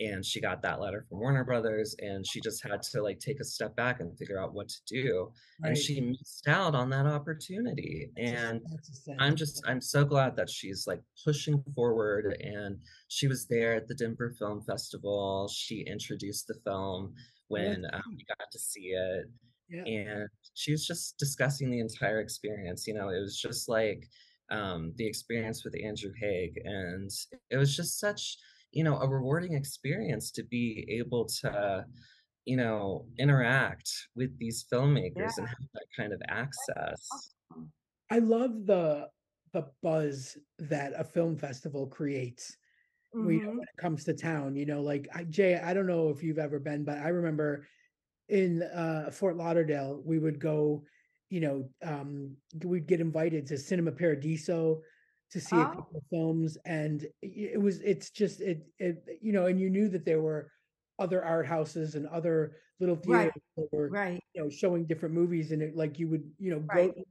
and 0.00 0.24
she 0.24 0.40
got 0.40 0.62
that 0.62 0.80
letter 0.80 1.04
from 1.08 1.20
Warner 1.20 1.44
Brothers, 1.44 1.94
and 1.98 2.26
she 2.26 2.40
just 2.40 2.62
had 2.62 2.82
to 2.82 3.02
like 3.02 3.18
take 3.18 3.40
a 3.40 3.44
step 3.44 3.76
back 3.76 4.00
and 4.00 4.16
figure 4.16 4.40
out 4.40 4.54
what 4.54 4.68
to 4.68 4.78
do, 4.86 5.30
and 5.62 5.76
she 5.76 6.00
missed 6.00 6.48
out 6.48 6.74
on 6.74 6.88
that 6.90 7.06
opportunity, 7.06 8.10
and 8.16 8.62
I'm 9.18 9.36
just 9.36 9.62
I'm 9.66 9.80
so 9.80 10.04
glad 10.04 10.36
that 10.36 10.48
she's 10.48 10.86
like 10.86 11.02
pushing 11.24 11.62
forward 11.74 12.36
and 12.40 12.78
she 13.08 13.26
was 13.26 13.46
there 13.46 13.74
at 13.74 13.88
the 13.88 13.94
Denver 13.94 14.34
Film 14.38 14.62
Festival. 14.62 15.48
She 15.48 15.80
introduced 15.86 16.46
the 16.46 16.56
film 16.64 17.14
when 17.48 17.84
um, 17.92 18.02
we 18.08 18.24
got 18.26 18.50
to 18.50 18.58
see 18.58 18.88
it 18.88 19.26
Yeah. 19.68 19.84
and 19.84 20.28
she 20.54 20.72
was 20.72 20.86
just 20.86 21.18
discussing 21.18 21.70
the 21.70 21.80
entire 21.80 22.20
experience. 22.20 22.86
You 22.86 22.94
know, 22.94 23.08
it 23.08 23.20
was 23.20 23.40
just 23.40 23.68
like 23.68 24.06
um, 24.50 24.92
the 24.96 25.06
experience 25.06 25.64
with 25.64 25.74
Andrew 25.82 26.12
Haigh 26.20 26.52
and 26.64 27.10
it 27.50 27.56
was 27.56 27.76
just 27.76 27.98
such, 27.98 28.38
you 28.72 28.84
know, 28.84 28.98
a 28.98 29.08
rewarding 29.08 29.54
experience 29.54 30.30
to 30.32 30.44
be 30.44 30.86
able 30.88 31.24
to 31.42 31.84
you 32.46 32.56
know 32.56 33.04
interact 33.18 33.90
with 34.14 34.38
these 34.38 34.64
filmmakers 34.72 35.36
and 35.36 35.48
have 35.48 35.68
that 35.74 35.86
kind 35.96 36.12
of 36.12 36.22
access 36.28 37.34
I 38.10 38.20
love 38.20 38.66
the 38.66 39.08
the 39.52 39.66
buzz 39.82 40.38
that 40.58 40.92
a 40.96 41.04
film 41.04 41.36
festival 41.36 41.86
creates. 41.86 42.56
Mhm. 43.14 43.24
when 43.24 43.36
it 43.40 43.76
comes 43.78 44.04
to 44.04 44.12
town 44.12 44.54
you 44.56 44.66
know 44.66 44.82
like 44.82 45.08
I, 45.14 45.24
jay 45.24 45.56
i 45.56 45.72
don't 45.72 45.86
know 45.86 46.10
if 46.10 46.22
you've 46.22 46.38
ever 46.38 46.58
been 46.58 46.84
but 46.84 46.98
i 46.98 47.08
remember 47.08 47.66
in 48.28 48.62
uh 48.62 49.10
fort 49.12 49.36
lauderdale 49.36 50.00
we 50.04 50.18
would 50.18 50.38
go 50.40 50.84
you 51.30 51.40
know 51.40 51.68
um 51.84 52.36
we'd 52.64 52.86
get 52.86 53.00
invited 53.00 53.46
to 53.46 53.56
cinema 53.56 53.92
paradiso 53.92 54.80
to 55.30 55.40
see 55.40 55.60
a 55.60 55.64
Oh. 55.66 55.68
couple 55.68 55.96
of 55.98 56.02
films 56.10 56.56
and 56.64 57.06
it 57.22 57.60
was 57.60 57.80
it's 57.80 58.10
just 58.10 58.40
it 58.40 58.66
it 58.78 59.18
you 59.20 59.32
know 59.32 59.46
and 59.46 59.60
you 59.60 59.70
knew 59.70 59.88
that 59.88 60.04
there 60.04 60.20
were 60.20 60.50
other 60.98 61.24
art 61.24 61.46
houses 61.46 61.94
and 61.94 62.06
other 62.08 62.56
little 62.80 62.96
Right. 62.96 63.32
theaters 63.32 63.42
that 63.56 63.68
were 63.72 63.90
Right. 63.90 64.20
you 64.34 64.42
know 64.42 64.48
showing 64.48 64.86
different 64.86 65.14
movies 65.14 65.52
and 65.52 65.62
it 65.62 65.76
like 65.76 65.98
you 65.98 66.08
would 66.08 66.30
you 66.38 66.50
know 66.50 66.64
Right. 66.72 66.94
go 66.94 67.02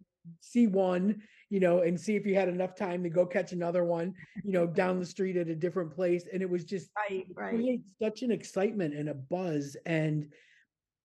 see 0.41 0.65
one 0.67 1.21
you 1.49 1.60
know 1.60 1.82
and 1.82 1.99
see 1.99 2.15
if 2.15 2.25
you 2.25 2.36
had 2.36 2.49
enough 2.49 2.75
time 2.75 3.04
to 3.04 3.10
go 3.10 3.25
catch 3.25 3.51
another 3.51 3.84
one 3.84 4.13
you 4.43 4.51
know 4.51 4.65
down 4.65 4.99
the 4.99 5.06
street 5.06 5.38
at 5.38 5.49
a 5.49 5.56
different 5.56 5.91
place 5.93 6.25
and 6.32 6.41
it 6.41 6.49
was 6.49 6.63
just 6.65 6.89
Right. 7.10 7.28
Right. 7.36 7.80
such 8.01 8.21
an 8.23 8.32
excitement 8.32 8.93
and 8.95 9.10
a 9.10 9.13
buzz 9.13 9.78
and 9.86 10.34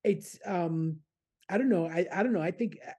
it's 0.05 0.39
um 0.45 0.97
I 1.49 1.59
don't 1.59 1.69
know. 1.69 1.87
I, 1.87 2.07
I 2.13 2.23
don't 2.23 2.33
know. 2.33 2.41
I 2.43 2.53
think 2.53 2.77
e- 2.77 2.93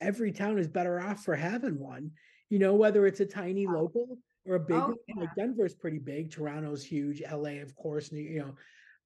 every 0.00 0.32
town 0.32 0.58
is 0.58 0.68
better 0.68 1.00
off 1.00 1.24
for 1.24 1.34
having 1.34 1.78
one. 1.78 2.12
You 2.48 2.58
know, 2.58 2.74
whether 2.74 3.06
it's 3.06 3.20
a 3.20 3.26
tiny 3.26 3.66
local 3.66 4.18
or 4.46 4.56
a 4.56 4.60
big 4.60 4.76
Oh, 4.76 4.86
one. 5.06 5.20
Like 5.20 5.34
Denver's 5.36 5.74
pretty 5.74 5.98
big, 5.98 6.30
Toronto's 6.30 6.84
huge, 6.84 7.22
LA, 7.30 7.60
of 7.60 7.74
course, 7.74 8.12
New- 8.12 8.20
you 8.22 8.40
know. 8.40 8.54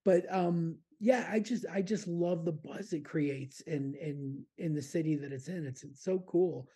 But 0.04 0.24
um, 0.32 0.76
yeah, 1.00 1.28
I 1.30 1.40
just 1.40 1.64
I 1.72 1.82
just 1.82 2.06
love 2.06 2.44
the 2.44 2.52
buzz 2.52 2.92
it 2.92 3.04
creates 3.04 3.60
in 3.62 3.94
in 3.94 4.44
in 4.58 4.74
the 4.74 4.82
city 4.82 5.16
that 5.16 5.32
it's 5.32 5.48
in. 5.48 5.66
It's, 5.66 5.82
it's 5.82 6.04
so 6.04 6.18
cool. 6.26 6.68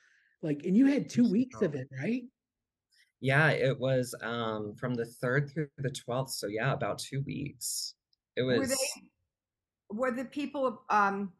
Like, 0.43 0.65
and 0.65 0.77
you 0.77 0.87
had 0.87 1.09
two 1.11 1.31
weeks 1.31 1.61
of 1.61 1.75
it, 1.75 1.87
right? 2.01 2.23
Yeah, 3.21 3.51
it 3.51 3.79
was 3.79 4.15
um 4.23 4.75
from 4.75 4.95
the 4.95 5.05
3rd 5.23 5.53
through 5.53 5.69
the 5.79 5.91
12th. 5.91 6.31
So 6.31 6.47
yeah, 6.47 6.73
about 6.73 6.99
2 6.99 7.21
weeks. 7.27 7.95
It 8.37 8.43
was 8.43 8.73
were 9.90 10.11
the 10.12 10.24
people 10.24 10.83
um, 10.90 11.33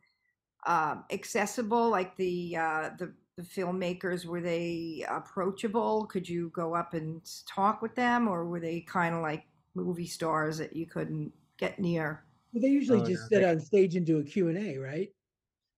um 0.67 1.05
accessible? 1.11 1.89
Like 1.91 2.17
the 2.17 2.57
uh, 2.57 2.91
the 2.99 3.13
the 3.37 3.43
filmmakers 3.43 4.27
were 4.27 4.41
they 4.41 5.05
approachable? 5.09 6.07
Could 6.07 6.29
you 6.29 6.51
go 6.51 6.75
up 6.75 6.95
and 6.95 7.23
talk 7.47 7.81
with 7.83 7.95
them, 7.95 8.29
or 8.29 8.47
were 8.47 8.61
they 8.61 8.81
kind 8.83 9.15
of 9.15 9.23
like 9.23 9.45
movie 9.75 10.07
stars 10.07 10.59
that 10.59 10.75
you 10.77 10.87
couldn't 10.87 11.33
get 11.57 11.79
near? 11.79 12.25
Well, 12.53 12.63
they 12.63 12.69
usually 12.69 13.01
Oh, 13.01 13.07
just 13.07 13.31
no, 13.31 13.37
sit 13.39 13.41
they- 13.43 13.51
on 13.51 13.61
stage 13.61 13.97
and 13.97 14.05
do 14.05 14.19
a 14.19 14.25
Q 14.25 14.49
and 14.49 14.59
A, 14.59 14.77
right? 14.79 15.09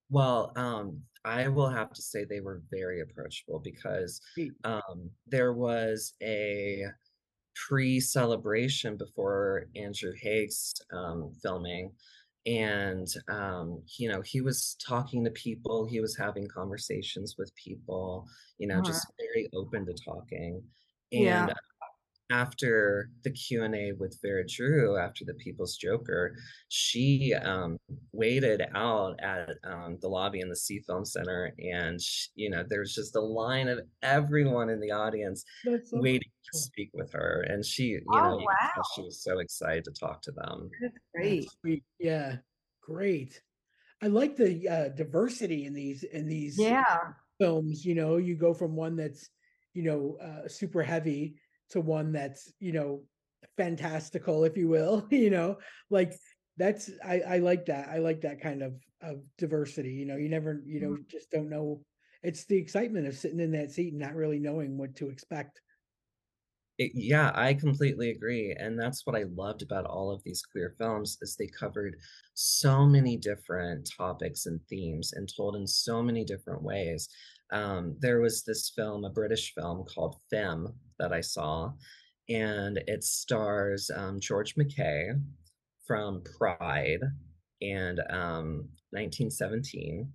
Well, 0.09 0.51
um, 0.57 1.01
I 1.25 1.47
will 1.47 1.69
have 1.69 1.93
to 1.93 2.01
say 2.01 2.25
they 2.25 2.41
were 2.41 2.61
very 2.69 3.01
approachable 3.01 3.59
because 3.59 4.19
um, 4.63 5.09
there 5.27 5.53
was 5.53 6.13
a 6.21 6.83
pre-celebration 7.55 8.97
before 8.97 9.67
Andrew 9.75 10.11
Haigh's 10.21 10.73
um, 10.91 11.31
filming, 11.41 11.91
and 12.45 13.07
um, 13.29 13.81
you 13.97 14.09
know 14.09 14.21
he 14.21 14.41
was 14.41 14.75
talking 14.85 15.23
to 15.23 15.31
people, 15.31 15.85
he 15.85 15.99
was 15.99 16.15
having 16.15 16.47
conversations 16.47 17.35
with 17.37 17.53
people, 17.55 18.27
you 18.57 18.67
know, 18.67 18.75
Alright. 18.75 18.87
just 18.87 19.07
very 19.17 19.49
open 19.53 19.85
to 19.85 19.93
talking. 19.93 20.61
Yeah. 21.11 21.43
And 21.43 21.51
uh, 21.51 21.55
after 22.31 23.11
the 23.23 23.31
Q&A 23.31 23.91
with 23.93 24.19
Vera 24.21 24.45
Drew, 24.47 24.97
after 24.97 25.25
the 25.25 25.33
People's 25.35 25.77
Joker, 25.77 26.35
she 26.69 27.33
um, 27.33 27.77
waited 28.11 28.63
out 28.73 29.19
at 29.21 29.57
um, 29.63 29.97
the 30.01 30.07
lobby 30.09 30.39
in 30.39 30.49
the 30.49 30.55
Sie 30.55 30.79
Film 30.79 31.05
Center, 31.05 31.53
and 31.59 32.01
sh 32.01 32.27
you 32.35 32.49
know 32.49 32.63
there's 32.67 32.93
just 32.95 33.15
a 33.15 33.21
line 33.21 33.67
of 33.67 33.81
everyone 34.01 34.69
in 34.69 34.79
the 34.79 34.91
audience 34.91 35.43
so 35.63 35.73
waiting 35.93 36.31
to 36.51 36.57
speak 36.57 36.89
with 36.93 37.11
her, 37.13 37.41
and 37.47 37.65
she, 37.65 37.99
you 38.07 38.21
Oh, 38.21 38.23
know, 38.23 38.37
you 38.39 38.49
could 38.49 38.59
tell 38.73 38.83
wow. 38.83 38.95
she 38.95 39.03
was 39.03 39.21
so 39.23 39.39
excited 39.39 39.83
to 39.85 39.91
talk 39.91 40.21
to 40.23 40.31
them. 40.31 40.71
That's 40.79 40.97
That's 41.15 41.45
great. 41.45 41.53
sweet. 41.61 41.83
Yeah, 41.99 42.39
great. 42.81 43.41
I 44.01 44.07
like 44.07 44.37
the 44.37 44.69
uh, 44.69 44.89
diversity 44.89 45.65
in 45.65 45.73
these 45.73 46.03
in 46.03 46.27
these 46.27 46.71
Yeah. 46.71 47.13
films. 47.39 47.85
You 47.85 47.95
know, 47.95 48.17
you 48.17 48.35
go 48.37 48.53
from 48.53 48.75
one 48.77 48.95
that's 48.97 49.29
you 49.73 49.83
know 49.83 50.17
uh, 50.21 50.47
super 50.49 50.83
heavy 50.83 51.39
to 51.73 51.81
one 51.81 52.11
that's 52.11 52.51
you 52.59 52.71
know 52.71 53.03
fantastical, 53.57 54.43
if 54.43 54.57
you 54.57 54.67
will. 54.67 55.05
you 55.11 55.29
know, 55.29 55.57
like 55.89 56.13
that's 56.57 56.89
I 57.03 57.21
I 57.21 57.37
like 57.39 57.65
that. 57.67 57.89
I 57.89 57.97
like 57.97 58.21
that 58.21 58.41
kind 58.41 58.63
of 58.63 58.73
of 59.01 59.17
diversity. 59.37 59.91
You 59.91 60.05
know, 60.05 60.17
you 60.17 60.29
never 60.29 60.61
you 60.65 60.79
know 60.79 60.91
mm-hmm. 60.91 61.03
just 61.09 61.29
don't 61.31 61.49
know. 61.49 61.81
It's 62.23 62.45
the 62.45 62.57
excitement 62.57 63.07
of 63.07 63.15
sitting 63.15 63.39
in 63.39 63.51
that 63.51 63.71
seat 63.71 63.91
and 63.91 64.01
not 64.01 64.15
really 64.15 64.39
knowing 64.39 64.77
what 64.77 64.95
to 64.95 65.09
expect. 65.09 65.59
It, 66.79 66.91
yeah, 66.95 67.31
I 67.35 67.53
completely 67.53 68.09
agree. 68.09 68.55
And 68.57 68.79
that's 68.79 69.05
what 69.05 69.15
I 69.15 69.25
loved 69.35 69.61
about 69.61 69.85
all 69.85 70.11
of 70.11 70.23
these 70.23 70.41
queer 70.41 70.73
films 70.79 71.17
is 71.21 71.35
they 71.35 71.47
covered 71.47 71.97
so 72.33 72.85
many 72.85 73.15
different 73.15 73.87
topics 73.95 74.47
and 74.47 74.59
themes 74.69 75.13
and 75.13 75.29
told 75.35 75.55
in 75.55 75.67
so 75.67 76.01
many 76.01 76.23
different 76.25 76.63
ways. 76.63 77.09
Um, 77.51 77.95
there 77.99 78.19
was 78.21 78.43
this 78.43 78.71
film, 78.75 79.05
a 79.05 79.09
British 79.09 79.53
film 79.53 79.85
called 79.85 80.15
Femme 80.29 80.73
that 80.99 81.11
I 81.13 81.21
saw, 81.21 81.71
and 82.29 82.77
it 82.87 83.03
stars 83.03 83.91
um, 83.95 84.19
George 84.19 84.55
McKay 84.55 85.11
from 85.85 86.23
Pride 86.37 87.01
and 87.61 87.99
um, 88.09 88.69
1917 88.91 90.11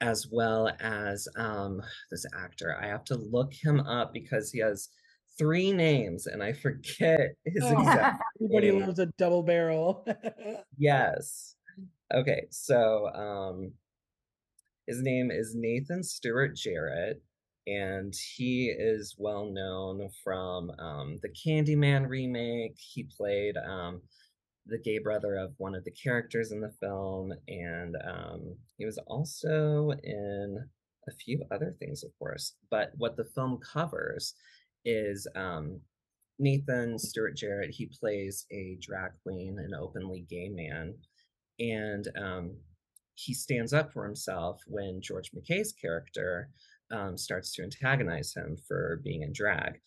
as 0.00 0.28
well 0.30 0.70
as 0.80 1.26
um, 1.36 1.82
this 2.10 2.24
actor. 2.40 2.76
I 2.80 2.86
have 2.86 3.02
to 3.06 3.16
look 3.16 3.52
him 3.52 3.80
up 3.80 4.12
because 4.12 4.52
he 4.52 4.60
has 4.60 4.88
three 5.36 5.72
names 5.72 6.26
and 6.26 6.40
I 6.42 6.52
forget 6.52 7.30
his 7.44 7.64
Oh. 7.64 7.80
exact 7.80 8.22
Everybody 8.40 8.70
name. 8.72 8.80
loves 8.86 8.98
a 9.00 9.06
double 9.18 9.42
barrel. 9.42 10.06
Yes. 10.78 11.56
Okay, 12.14 12.42
so 12.50 13.08
um 13.08 13.72
his 14.88 15.02
name 15.02 15.30
is 15.30 15.54
Nathan 15.54 16.02
Stewart 16.02 16.56
Jarrett, 16.56 17.22
and 17.66 18.14
he 18.36 18.74
is 18.76 19.14
well 19.18 19.50
known 19.52 20.08
from 20.24 20.70
um 20.78 21.18
the 21.22 21.28
Candyman 21.28 22.08
remake. 22.08 22.76
He 22.78 23.06
played 23.16 23.56
um 23.58 24.00
the 24.66 24.78
gay 24.78 24.98
brother 24.98 25.36
of 25.36 25.52
one 25.58 25.74
of 25.74 25.84
the 25.84 25.90
characters 25.90 26.52
in 26.52 26.60
the 26.62 26.72
film, 26.80 27.34
and 27.46 27.96
um 28.02 28.56
he 28.78 28.86
was 28.86 28.98
also 29.06 29.90
in 30.02 30.56
a 31.06 31.12
few 31.12 31.44
other 31.50 31.76
things, 31.78 32.02
of 32.02 32.10
course. 32.18 32.54
But 32.70 32.92
what 32.96 33.16
the 33.16 33.26
film 33.34 33.58
covers 33.58 34.34
is 34.86 35.28
um 35.36 35.82
Nathan 36.38 36.98
Stewart 36.98 37.36
Jarrett, 37.36 37.74
he 37.74 37.90
plays 38.00 38.46
a 38.50 38.78
drag 38.80 39.12
queen, 39.22 39.58
an 39.58 39.74
openly 39.78 40.24
gay 40.30 40.48
man, 40.48 40.94
and 41.58 42.08
um, 42.16 42.56
he 43.18 43.34
stands 43.34 43.72
up 43.72 43.92
for 43.92 44.04
himself 44.04 44.60
when 44.66 45.00
George 45.02 45.32
McKay's 45.32 45.72
character 45.72 46.50
um, 46.92 47.18
starts 47.18 47.52
to 47.54 47.62
antagonize 47.62 48.32
him 48.34 48.56
for 48.66 49.00
being 49.04 49.22
in 49.22 49.32
drag. 49.32 49.80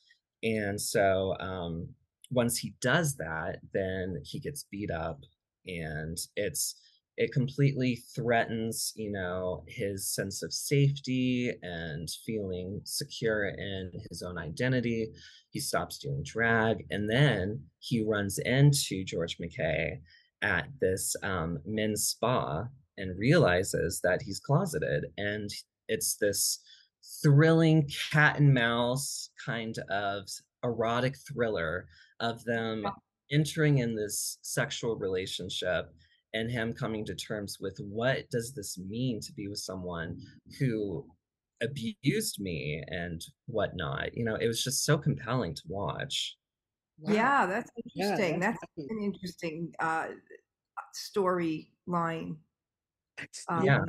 And 0.44 0.80
so 0.80 1.36
um, 1.40 1.90
once 2.30 2.58
he 2.58 2.74
does 2.82 3.16
that, 3.18 3.60
then 3.74 4.22
he 4.26 4.40
gets 4.40 4.66
beat 4.70 4.92
up, 4.92 5.22
and 5.66 6.18
it's 6.36 6.76
it 7.18 7.32
completely 7.32 8.04
threatens, 8.16 8.94
you 8.96 9.12
know, 9.12 9.64
his 9.68 10.14
sense 10.14 10.42
of 10.42 10.52
safety 10.52 11.52
and 11.62 12.10
feeling 12.26 12.82
secure 12.86 13.50
in 13.50 13.92
his 14.10 14.24
own 14.24 14.38
identity 14.38 15.12
he 15.52 15.60
stops 15.60 15.98
doing 15.98 16.24
drag 16.26 16.86
and 16.90 17.10
then 17.10 17.62
he 17.80 18.04
runs 18.04 18.40
into 18.40 19.04
george 19.04 19.38
mckay 19.38 20.00
at 20.42 20.68
this 20.80 21.16
um, 21.24 21.60
men's 21.66 22.08
spa 22.08 22.64
and 23.02 23.18
realizes 23.20 24.00
that 24.04 24.22
he's 24.22 24.40
closeted 24.40 25.06
and 25.18 25.50
it's 25.88 26.16
this 26.18 26.60
thrilling 27.24 27.90
cat 28.12 28.40
and 28.40 28.54
mouse 28.54 29.30
kind 29.44 29.76
of 29.90 30.30
erotic 30.64 31.16
thriller 31.28 31.88
of 32.20 32.44
them 32.46 32.86
entering 33.32 33.80
in 33.80 33.96
this 33.96 34.38
sexual 34.44 34.96
relationship 34.96 35.92
and 36.34 36.50
him 36.52 36.74
coming 36.74 37.04
to 37.06 37.16
terms 37.16 37.58
with 37.60 37.78
what 37.80 38.30
does 38.30 38.54
this 38.54 38.78
mean 38.78 39.20
to 39.20 39.34
be 39.34 39.48
with 39.48 39.58
someone 39.60 40.18
who 40.60 41.06
abused 41.62 42.40
me 42.40 42.84
and 42.88 43.22
whatnot. 43.48 44.16
You 44.16 44.24
know, 44.26 44.36
it 44.36 44.48
was 44.48 44.64
just 44.64 44.86
so 44.86 44.98
compelling 44.98 45.54
to 45.56 45.62
watch. 45.68 46.38
Wow. 47.00 47.14
Yeah, 47.14 47.46
that's 47.48 47.72
Yeah, 47.96 48.06
interesting. 48.12 48.40
that's 48.40 48.60
that's 48.78 48.90
an 48.90 49.00
interesting 49.04 49.74
uh, 49.80 50.08
storyline. 50.96 51.66
That's- 51.88 52.38
Um, 53.48 53.66
Yeah. 53.66 53.80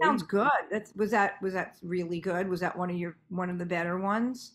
Sounds 0.00 0.22
good. 0.22 0.48
That's 0.70 0.94
was 0.94 1.10
that 1.10 1.42
was 1.42 1.52
that 1.54 1.76
really 1.82 2.20
good? 2.20 2.48
Was 2.48 2.60
that 2.60 2.78
one 2.78 2.88
of 2.88 2.96
your 2.96 3.16
one 3.30 3.50
of 3.50 3.58
the 3.58 3.66
better 3.66 3.98
ones? 3.98 4.54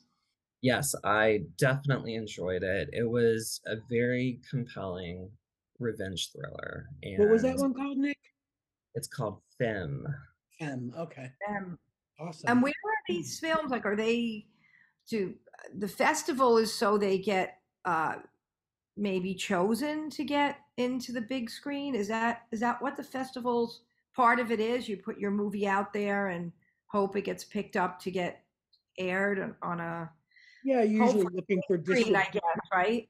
Yes, 0.62 0.96
I 1.04 1.41
definitely 1.58 2.15
enjoyed 2.15 2.63
it. 2.63 2.89
It 2.93 3.04
was 3.10 3.60
a 3.67 3.76
very 3.89 4.39
compelling 4.50 5.30
revenge 5.80 6.32
thriller. 6.32 6.86
And 7.04 7.19
What 7.19 7.30
was 7.30 7.41
that 7.41 7.58
one 7.58 7.74
called, 7.74 7.98
Nick? 7.98 8.17
It's 8.96 9.10
called 9.10 9.41
Femme. 9.58 10.08
M. 10.62 10.93
Okay, 10.98 11.30
Um, 11.50 11.78
awesome. 12.17 12.50
and 12.50 12.63
where 12.63 12.72
are 12.72 13.04
these 13.10 13.38
films? 13.38 13.69
Like, 13.69 13.86
are 13.86 13.98
they 13.98 14.46
to 15.10 15.36
the 15.78 15.89
festival? 15.89 16.58
Is 16.58 16.74
so 16.74 16.98
they 16.98 17.17
get 17.17 17.60
uh, 17.84 18.19
maybe 18.96 19.36
chosen 19.36 20.10
to 20.12 20.24
get 20.24 20.60
into 20.78 21.12
the 21.12 21.19
big 21.22 21.50
screen? 21.50 21.96
Is 21.96 22.08
that 22.08 22.43
is 22.54 22.62
that 22.62 22.82
what 22.82 22.96
the 22.96 23.04
festival's 23.04 23.82
part 24.15 24.39
of 24.39 24.52
it 24.52 24.60
is? 24.60 24.88
You 24.88 24.97
put 24.97 25.17
your 25.19 25.32
movie 25.32 25.67
out 25.67 25.93
there 25.93 26.28
and 26.30 26.52
hope 26.88 27.15
it 27.15 27.23
gets 27.23 27.43
picked 27.43 27.76
up 27.76 27.99
to 28.02 28.12
get 28.12 28.43
aired 28.97 29.39
on, 29.39 29.56
on 29.62 29.80
a 29.80 30.12
yeah, 30.63 30.82
usually 30.84 31.28
looking 31.34 31.62
for 31.67 31.78
screen, 31.84 32.15
I 32.15 32.30
guess, 32.32 32.41
right? 32.73 33.10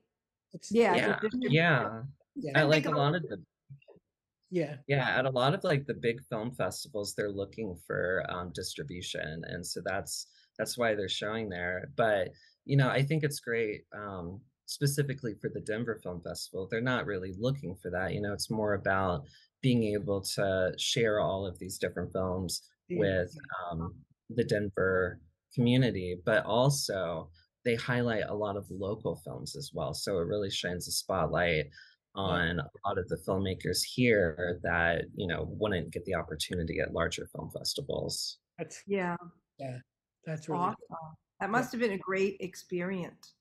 it's- 0.54 0.72
Yeah, 0.72 0.96
Yeah, 0.96 1.20
yeah. 1.50 2.02
yeah, 2.36 2.50
At 2.52 2.58
I 2.58 2.64
like 2.64 2.86
a 2.86 2.90
a 2.90 2.92
lot 2.92 2.98
lot 2.98 3.16
of 3.16 3.24
the 3.24 3.44
yeah. 4.50 4.78
Yeah, 4.88 5.18
at 5.18 5.26
a 5.26 5.30
lot 5.32 5.56
of 5.56 5.64
like 5.64 5.88
the 5.88 5.96
big 5.96 6.24
film 6.30 6.52
festivals, 6.54 7.16
they're 7.16 7.32
looking 7.32 7.76
for 7.88 8.24
um, 8.30 8.52
distribution, 8.54 9.44
and 9.48 9.66
so 9.66 9.82
that's 9.84 10.28
that's 10.60 10.78
why 10.78 10.94
they're 10.94 11.10
showing 11.10 11.50
there. 11.50 11.90
But 11.96 12.30
you 12.66 12.78
know, 12.78 12.88
I 12.90 13.02
think 13.02 13.24
it's 13.24 13.40
great. 13.40 13.86
Um, 13.96 14.42
specifically 14.66 15.34
for 15.42 15.50
the 15.50 15.60
Denver 15.60 16.00
Film 16.04 16.22
Festival, 16.22 16.68
they're 16.70 16.82
not 16.82 17.06
really 17.08 17.34
looking 17.38 17.76
for 17.76 17.90
that. 17.92 18.14
You 18.14 18.22
know, 18.22 18.32
it's 18.34 18.50
more 18.52 18.74
about 18.76 19.26
being 19.64 19.84
able 19.96 20.22
to 20.22 20.74
share 20.78 21.20
all 21.20 21.48
of 21.48 21.58
these 21.58 21.80
different 21.80 22.12
films 22.12 22.62
Yeah. 22.90 23.00
with 23.00 23.34
um, 23.72 23.96
the 24.30 24.44
Denver 24.44 25.20
community, 25.56 26.22
but 26.26 26.46
also 26.46 27.32
they 27.66 27.76
highlight 27.76 28.26
a 28.28 28.36
lot 28.36 28.58
of 28.58 28.66
local 28.70 29.16
films 29.16 29.56
as 29.56 29.72
well. 29.74 29.94
So 29.96 30.20
it 30.20 30.28
really 30.28 30.52
shines 30.52 30.88
a 30.88 30.92
spotlight 30.92 31.66
on 32.16 32.60
a 32.60 32.70
lot 32.86 33.00
of 33.00 33.08
the 33.08 33.18
filmmakers 33.28 33.80
here 33.84 34.60
that 34.62 35.06
you 35.16 35.28
know 35.28 35.48
wouldn't 35.60 35.92
get 35.92 36.06
the 36.06 36.14
opportunity 36.14 36.80
at 36.80 36.94
larger 36.94 37.26
film 37.36 37.50
festivals. 37.58 38.38
That's 38.60 38.84
Yeah, 38.86 39.16
yeah, 39.58 39.78
that's 40.26 40.48
really 40.50 40.62
awesome. 40.62 40.78
That 41.40 41.50
must 41.50 41.72
have 41.72 41.82
been 41.82 41.94
a 41.94 41.98
great 41.98 42.38
experience. 42.42 43.34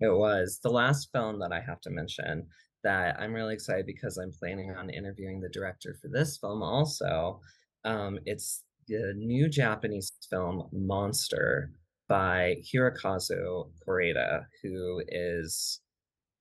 It 0.00 0.12
was 0.12 0.58
the 0.62 0.70
last 0.70 1.10
film 1.12 1.38
that 1.40 1.52
I 1.52 1.60
have 1.60 1.80
to 1.82 1.90
mention 1.90 2.48
that 2.84 3.16
I'm 3.18 3.32
really 3.32 3.54
excited 3.54 3.86
because 3.86 4.18
I'm 4.18 4.32
planning 4.32 4.74
on 4.76 4.90
interviewing 4.90 5.40
the 5.40 5.48
director 5.48 5.96
for 6.00 6.08
this 6.08 6.38
film 6.38 6.62
also. 6.62 7.40
Um, 7.84 8.18
it's 8.26 8.64
the 8.88 9.14
new 9.16 9.48
Japanese 9.48 10.12
film 10.28 10.68
Monster 10.72 11.70
by 12.08 12.56
Hirokazu 12.62 13.70
Koreeda, 13.86 14.44
who 14.62 15.02
is 15.08 15.80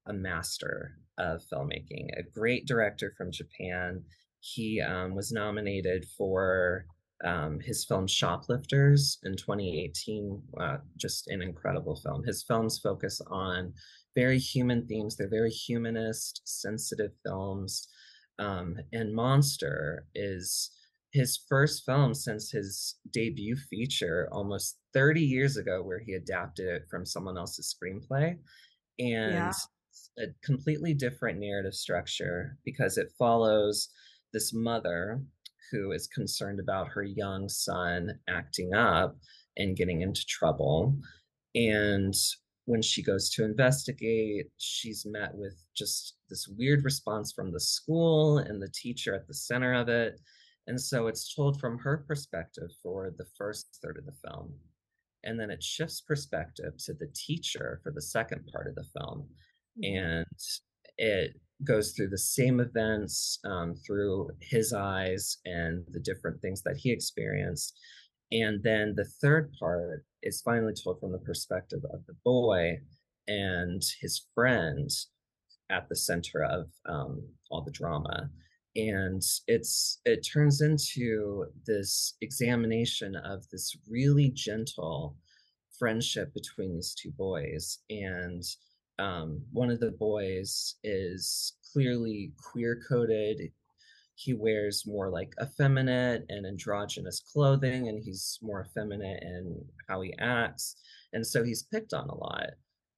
a 0.08 0.14
master 0.14 0.98
of 1.18 1.42
filmmaking, 1.52 2.08
a 2.18 2.24
great 2.34 2.66
director 2.66 3.14
from 3.18 3.32
Japan. 3.32 4.04
He 4.40 4.82
um, 4.82 5.16
was 5.16 5.32
nominated 5.32 6.06
for 6.18 6.86
um, 7.24 7.60
his 7.60 7.86
film 7.86 8.08
Shoplifters 8.08 9.20
in 9.24 9.36
2018. 9.36 10.42
Uh, 10.60 10.78
just 10.98 11.28
an 11.28 11.42
incredible 11.42 11.96
film. 11.96 12.24
His 12.24 12.44
films 12.44 12.80
focus 12.80 13.22
on 13.28 13.74
very 14.16 14.40
human 14.40 14.88
themes, 14.88 15.16
they're 15.16 15.30
very 15.30 15.52
humanist, 15.52 16.42
sensitive 16.46 17.12
films. 17.26 17.88
Um, 18.40 18.78
and 18.92 19.14
Monster 19.14 20.08
is 20.16 20.72
his 21.12 21.38
first 21.50 21.86
film 21.86 22.14
since 22.14 22.52
his 22.52 22.96
debut 23.12 23.56
feature 23.56 24.30
almost 24.32 24.78
30 24.94 25.22
years 25.22 25.58
ago, 25.58 25.84
where 25.84 26.00
he 26.00 26.14
adapted 26.14 26.68
it 26.68 26.84
from 26.90 27.06
someone 27.06 27.38
else's 27.38 27.74
screenplay. 27.76 28.38
And 29.00 29.52
Yeah. 29.52 29.54
a 30.20 30.28
completely 30.44 30.94
different 30.94 31.40
narrative 31.40 31.74
structure 31.74 32.58
because 32.66 32.98
it 32.98 33.12
follows 33.18 33.90
this 34.34 34.54
mother 34.54 35.22
who 35.72 35.92
is 35.92 36.08
concerned 36.08 36.60
about 36.60 36.90
her 36.90 37.04
young 37.04 37.48
son 37.50 38.20
acting 38.28 38.74
up 38.74 39.18
and 39.58 39.78
getting 39.78 40.02
into 40.02 40.26
trouble. 40.28 40.98
And 41.56 42.14
when 42.66 42.82
she 42.82 43.02
goes 43.02 43.30
to 43.32 43.44
investigate, 43.44 44.48
she's 44.58 45.06
met 45.06 45.32
with 45.34 45.56
just 45.76 46.16
this 46.30 46.48
weird 46.48 46.84
response 46.84 47.32
from 47.32 47.52
the 47.52 47.60
school 47.60 48.38
and 48.38 48.62
the 48.62 48.72
teacher 48.74 49.16
at 49.16 49.28
the 49.28 49.34
center 49.34 49.74
of 49.74 49.90
it. 49.90 50.20
And 50.68 50.80
so 50.80 51.08
it's 51.08 51.34
told 51.34 51.60
from 51.60 51.80
her 51.80 52.06
perspective 52.08 52.70
for 52.84 53.14
the 53.18 53.26
first 53.38 53.80
third 53.82 53.98
of 53.98 54.06
the 54.06 54.30
film. 54.30 54.54
And 55.24 55.40
then 55.40 55.50
it 55.52 55.64
shifts 55.64 56.02
perspective 56.02 56.74
to 56.86 56.94
the 56.94 57.10
teacher 57.16 57.80
for 57.84 57.92
the 57.92 58.02
second 58.02 58.48
part 58.52 58.68
of 58.68 58.76
the 58.76 58.86
film 58.98 59.28
and 59.82 60.26
it 60.98 61.40
goes 61.64 61.92
through 61.92 62.10
the 62.10 62.18
same 62.18 62.60
events 62.60 63.40
um, 63.46 63.76
through 63.76 64.30
his 64.42 64.74
eyes 64.74 65.38
and 65.46 65.84
the 65.92 66.00
different 66.00 66.42
things 66.42 66.62
that 66.64 66.78
he 66.78 66.92
experienced 66.92 67.80
and 68.32 68.64
then 68.64 68.94
the 68.96 69.06
third 69.06 69.52
part 69.60 70.06
is 70.24 70.42
finally 70.42 70.74
told 70.74 71.00
from 71.00 71.12
the 71.12 71.20
perspective 71.20 71.82
of 71.94 72.06
the 72.06 72.16
boy 72.24 72.78
and 73.28 73.82
his 74.02 74.26
friend 74.34 74.90
at 75.70 75.88
the 75.90 75.96
center 75.96 76.44
of 76.44 76.68
um, 76.88 77.22
all 77.50 77.64
the 77.64 77.72
drama 77.72 78.30
and 78.76 79.22
it's 79.48 80.00
it 80.06 80.22
turns 80.22 80.62
into 80.62 81.46
this 81.66 82.16
examination 82.22 83.16
of 83.16 83.48
this 83.50 83.76
really 83.90 84.32
gentle 84.34 85.18
friendship 85.78 86.34
between 86.34 86.76
these 86.76 86.94
two 86.94 87.12
boys 87.18 87.80
and 87.90 88.44
um, 89.02 89.42
one 89.52 89.72
of 89.72 89.80
the 89.80 89.92
boys 89.92 90.76
is 90.84 91.54
clearly 91.74 92.34
queer 92.38 92.80
coded. 92.88 93.52
He 94.24 94.34
wears 94.34 94.84
more 94.86 95.10
like 95.10 95.34
effeminate 95.42 96.26
and 96.30 96.46
androgynous 96.46 97.22
clothing, 97.34 97.88
and 97.90 98.00
he's 98.04 98.38
more 98.42 98.66
effeminate 98.70 99.24
in 99.24 99.66
how 99.90 100.02
he 100.02 100.14
acts. 100.20 100.76
And 101.14 101.26
so 101.26 101.44
he's 101.44 101.64
picked 101.64 101.94
on 101.94 102.08
a 102.10 102.16
lot. 102.16 102.52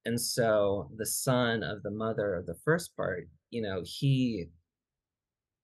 And 0.04 0.20
so 0.20 0.90
the 0.96 1.06
son 1.06 1.62
of 1.62 1.82
the 1.82 1.90
mother 1.90 2.34
of 2.34 2.46
the 2.46 2.56
first 2.64 2.94
part, 2.96 3.28
you 3.50 3.62
know, 3.62 3.82
he 3.84 4.46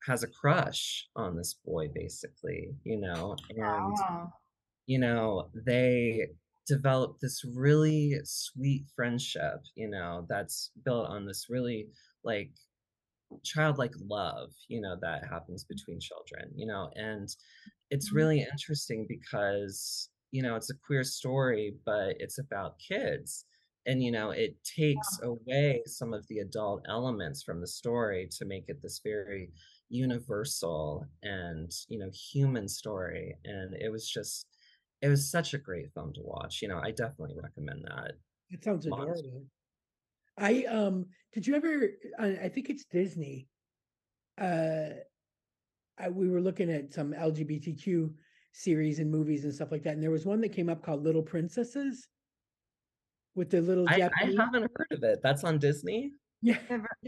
has 0.06 0.22
a 0.22 0.28
crush 0.28 1.08
on 1.14 1.36
this 1.36 1.54
boy, 1.64 1.88
basically, 1.94 2.70
you 2.84 2.98
know, 2.98 3.36
and 3.50 3.58
Wow. 3.58 4.32
you 4.86 4.98
know, 4.98 5.50
they 5.54 6.28
develop 6.66 7.18
this 7.20 7.44
really 7.44 8.18
sweet 8.24 8.86
friendship, 8.96 9.60
you 9.74 9.88
know, 9.88 10.26
that's 10.28 10.70
built 10.84 11.06
on 11.08 11.26
this 11.26 11.46
really 11.50 11.88
like 12.24 12.52
childlike 13.44 13.92
love, 13.98 14.52
you 14.68 14.80
know, 14.80 14.96
that 15.00 15.26
happens 15.28 15.64
between 15.64 16.00
children, 16.00 16.52
you 16.56 16.66
know, 16.66 16.90
and 16.94 17.28
it's 17.90 18.12
Mhm. 18.12 18.14
really 18.14 18.40
interesting 18.52 19.06
because, 19.08 20.10
you 20.30 20.42
know, 20.42 20.56
it's 20.56 20.70
a 20.70 20.76
queer 20.86 21.04
story, 21.04 21.76
but 21.84 22.16
it's 22.18 22.38
about 22.38 22.78
kids. 22.78 23.44
And, 23.86 24.02
you 24.02 24.12
know, 24.12 24.30
it 24.30 24.62
takes 24.62 25.18
away 25.22 25.82
some 25.86 26.12
of 26.12 26.26
the 26.28 26.38
adult 26.38 26.84
elements 26.88 27.42
from 27.42 27.60
the 27.60 27.66
story 27.66 28.28
to 28.32 28.44
make 28.44 28.64
it 28.68 28.82
this 28.82 29.00
very 29.02 29.52
universal 29.88 31.06
and, 31.22 31.72
you 31.88 31.98
know, 31.98 32.10
human 32.32 32.68
story. 32.68 33.36
And 33.44 33.74
it 33.74 33.90
was 33.90 34.08
just, 34.08 34.46
it 35.02 35.08
was 35.08 35.30
such 35.30 35.54
a 35.54 35.58
great 35.58 35.92
film 35.94 36.12
to 36.14 36.22
watch. 36.22 36.60
You 36.62 36.68
know, 36.68 36.78
I 36.78 36.90
definitely 36.90 37.36
recommend 37.42 37.84
that. 37.84 38.12
It 38.50 38.62
sounds 38.62 38.84
adorable. 38.84 39.48
I 40.38 40.64
um 40.64 41.06
did 41.32 41.46
you 41.46 41.54
ever 41.54 41.90
I, 42.18 42.26
I 42.44 42.48
think 42.48 42.70
it's 42.70 42.84
Disney. 42.84 43.48
Uh 44.40 44.90
I, 45.98 46.08
we 46.08 46.28
were 46.28 46.40
looking 46.40 46.70
at 46.70 46.94
some 46.94 47.12
LGBTQ 47.12 48.12
series 48.52 48.98
and 49.00 49.10
movies 49.10 49.44
and 49.44 49.54
stuff 49.54 49.70
like 49.70 49.82
that, 49.82 49.94
and 49.94 50.02
there 50.02 50.10
was 50.10 50.24
one 50.24 50.40
that 50.40 50.54
came 50.54 50.70
up 50.70 50.82
called 50.82 51.04
Little 51.04 51.22
Princesses 51.22 52.08
with 53.34 53.50
the 53.50 53.60
little 53.60 53.86
I, 53.88 54.08
I 54.20 54.26
haven't 54.36 54.70
heard 54.74 54.88
of 54.92 55.02
it. 55.02 55.20
That's 55.22 55.44
on 55.44 55.58
Disney. 55.58 56.12
Yeah, 56.40 56.58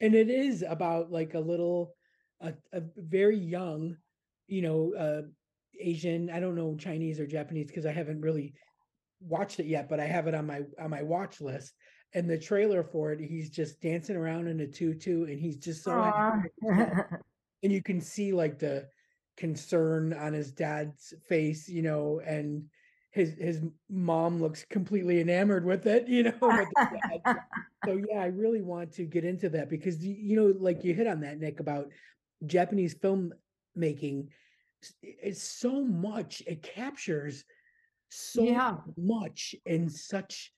and 0.00 0.14
it 0.14 0.30
is 0.30 0.64
about 0.66 1.10
like 1.10 1.34
a 1.34 1.40
little 1.40 1.94
a, 2.40 2.54
a 2.72 2.82
very 2.96 3.38
young 3.38 3.96
you 4.46 4.62
know 4.62 4.92
uh 4.98 5.22
asian 5.80 6.30
i 6.30 6.38
don't 6.38 6.54
know 6.54 6.76
chinese 6.76 7.18
or 7.18 7.26
japanese 7.26 7.66
because 7.66 7.86
i 7.86 7.92
haven't 7.92 8.20
really 8.20 8.54
watched 9.20 9.60
it 9.60 9.66
yet 9.66 9.88
but 9.88 10.00
i 10.00 10.04
have 10.04 10.26
it 10.26 10.34
on 10.34 10.46
my 10.46 10.60
on 10.80 10.90
my 10.90 11.02
watch 11.02 11.40
list 11.40 11.72
and 12.14 12.30
the 12.30 12.38
trailer 12.38 12.82
for 12.82 13.12
it 13.12 13.20
he's 13.20 13.50
just 13.50 13.80
dancing 13.80 14.16
around 14.16 14.46
in 14.46 14.60
a 14.60 14.66
tutu 14.66 15.24
and 15.24 15.38
he's 15.38 15.56
just 15.56 15.82
so 15.84 16.00
happy 16.02 16.18
Aw. 16.18 16.32
with 16.42 16.42
his 16.42 16.76
dad. 16.76 17.06
and 17.62 17.72
you 17.72 17.82
can 17.82 18.00
see 18.00 18.32
like 18.32 18.58
the 18.58 18.86
concern 19.36 20.12
on 20.12 20.32
his 20.32 20.52
dad's 20.52 21.12
face 21.28 21.68
you 21.68 21.82
know 21.82 22.20
and 22.24 22.64
his 23.10 23.34
his 23.34 23.62
mom 23.90 24.40
looks 24.40 24.64
completely 24.70 25.20
enamored 25.20 25.64
with 25.64 25.86
it 25.86 26.06
you 26.08 26.22
know 26.22 26.32
with 26.40 26.68
the 26.68 27.00
dad 27.10 27.36
so 27.84 28.00
yeah 28.10 28.20
i 28.20 28.26
really 28.26 28.62
want 28.62 28.92
to 28.92 29.04
get 29.04 29.24
into 29.24 29.48
that 29.48 29.68
because 29.68 30.04
you 30.04 30.36
know 30.36 30.54
like 30.60 30.84
you 30.84 30.94
hit 30.94 31.06
on 31.08 31.20
that 31.20 31.38
nic 31.38 31.58
about 31.58 31.88
japanese 32.46 32.94
filmmaking 32.94 34.28
it's 35.02 35.42
so 35.42 35.82
much 35.84 36.42
it 36.46 36.62
captures 36.62 37.44
so 38.10 38.44
Yeah. 38.44 38.76
much 38.96 39.54
in 39.66 39.88
such 39.88 40.52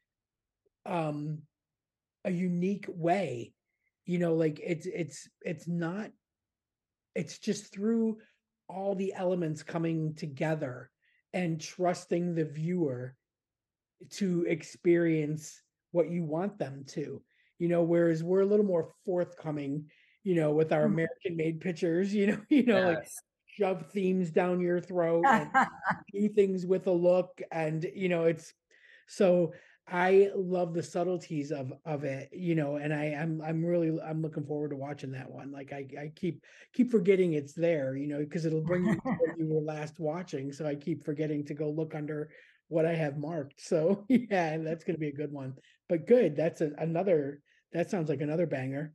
um 0.87 1.42
a 2.25 2.31
unique 2.31 2.87
way 2.88 3.53
you 4.05 4.18
know 4.18 4.35
like 4.35 4.61
it's 4.62 4.87
it's 4.87 5.29
it's 5.42 5.68
not 5.68 6.11
it's 7.14 7.38
just 7.38 7.72
through 7.72 8.18
all 8.68 8.95
the 8.95 9.14
elements 9.14 9.62
coming 9.62 10.14
together 10.14 10.91
and 11.32 11.61
trusting 11.61 12.34
the 12.34 12.45
viewer 12.45 13.16
to 14.11 14.45
experience 14.49 15.62
what 15.93 16.11
you 16.11 16.24
want 16.24 16.59
them 16.59 16.84
to 16.87 17.22
you 17.59 17.68
know 17.68 17.82
whereas 17.82 18.22
we're 18.22 18.41
a 18.43 18.47
little 18.47 18.66
more 18.66 18.93
forthcoming 19.05 19.89
you 20.24 20.34
know 20.34 20.53
with 20.53 20.72
our 20.72 20.84
Mhm. 20.84 20.93
american 20.93 21.37
made 21.37 21.61
pictures 21.61 22.12
you 22.14 22.26
know 22.26 22.41
you 22.49 22.64
know 22.64 22.80
like 22.82 23.09
shove 23.47 23.87
themes 23.91 24.30
down 24.30 24.61
your 24.61 24.80
throat 24.80 25.30
and 25.32 25.51
do 26.12 26.28
things 26.28 26.66
with 26.66 26.87
a 26.87 26.93
look 26.93 27.41
and 27.51 27.87
you 27.95 28.09
know 28.09 28.24
it's 28.24 28.53
so 29.09 29.53
i 29.89 30.30
love 30.34 30.74
the 30.74 30.82
subtleties 30.82 31.53
of 31.53 31.72
of 31.84 32.05
it 32.05 32.28
you 32.32 32.55
know 32.55 32.76
and 32.76 32.93
i 32.93 33.07
i'm 33.07 33.41
i'm 33.43 33.64
really 33.64 34.01
i'm 34.01 34.20
looking 34.20 34.45
forward 34.45 34.70
to 34.70 34.76
watching 34.76 35.12
that 35.12 35.30
one 35.30 35.53
like 35.53 35.72
i 35.72 35.87
i 36.01 36.11
keep 36.16 36.45
keep 36.72 36.91
forgetting 36.91 37.34
it's 37.34 37.55
there 37.55 37.97
you 37.97 38.09
know 38.09 38.18
because 38.18 38.45
it'll 38.47 38.61
bring 38.61 38.84
you 38.84 38.97
to 38.97 39.11
where 39.18 39.34
you 39.39 39.47
were 39.47 39.61
last 39.61 40.01
watching 40.01 40.53
so 40.53 40.66
i 40.66 40.74
keep 40.74 41.05
forgetting 41.05 41.45
to 41.45 41.55
go 41.55 41.70
look 41.70 41.95
under 41.95 42.30
what 42.68 42.87
I 42.87 42.95
have 42.95 43.16
marked. 43.16 43.61
So 43.61 44.05
yeah, 44.09 44.59
that's 44.59 44.84
gonna 44.84 44.99
be 44.99 45.09
a 45.09 45.14
good 45.14 45.32
one. 45.32 45.55
But 45.89 46.07
good, 46.07 46.37
that's 46.37 46.61
a, 46.61 46.72
another. 46.78 47.41
That 47.72 47.91
sounds 47.91 48.09
like 48.09 48.20
another 48.20 48.47
banger. 48.47 48.95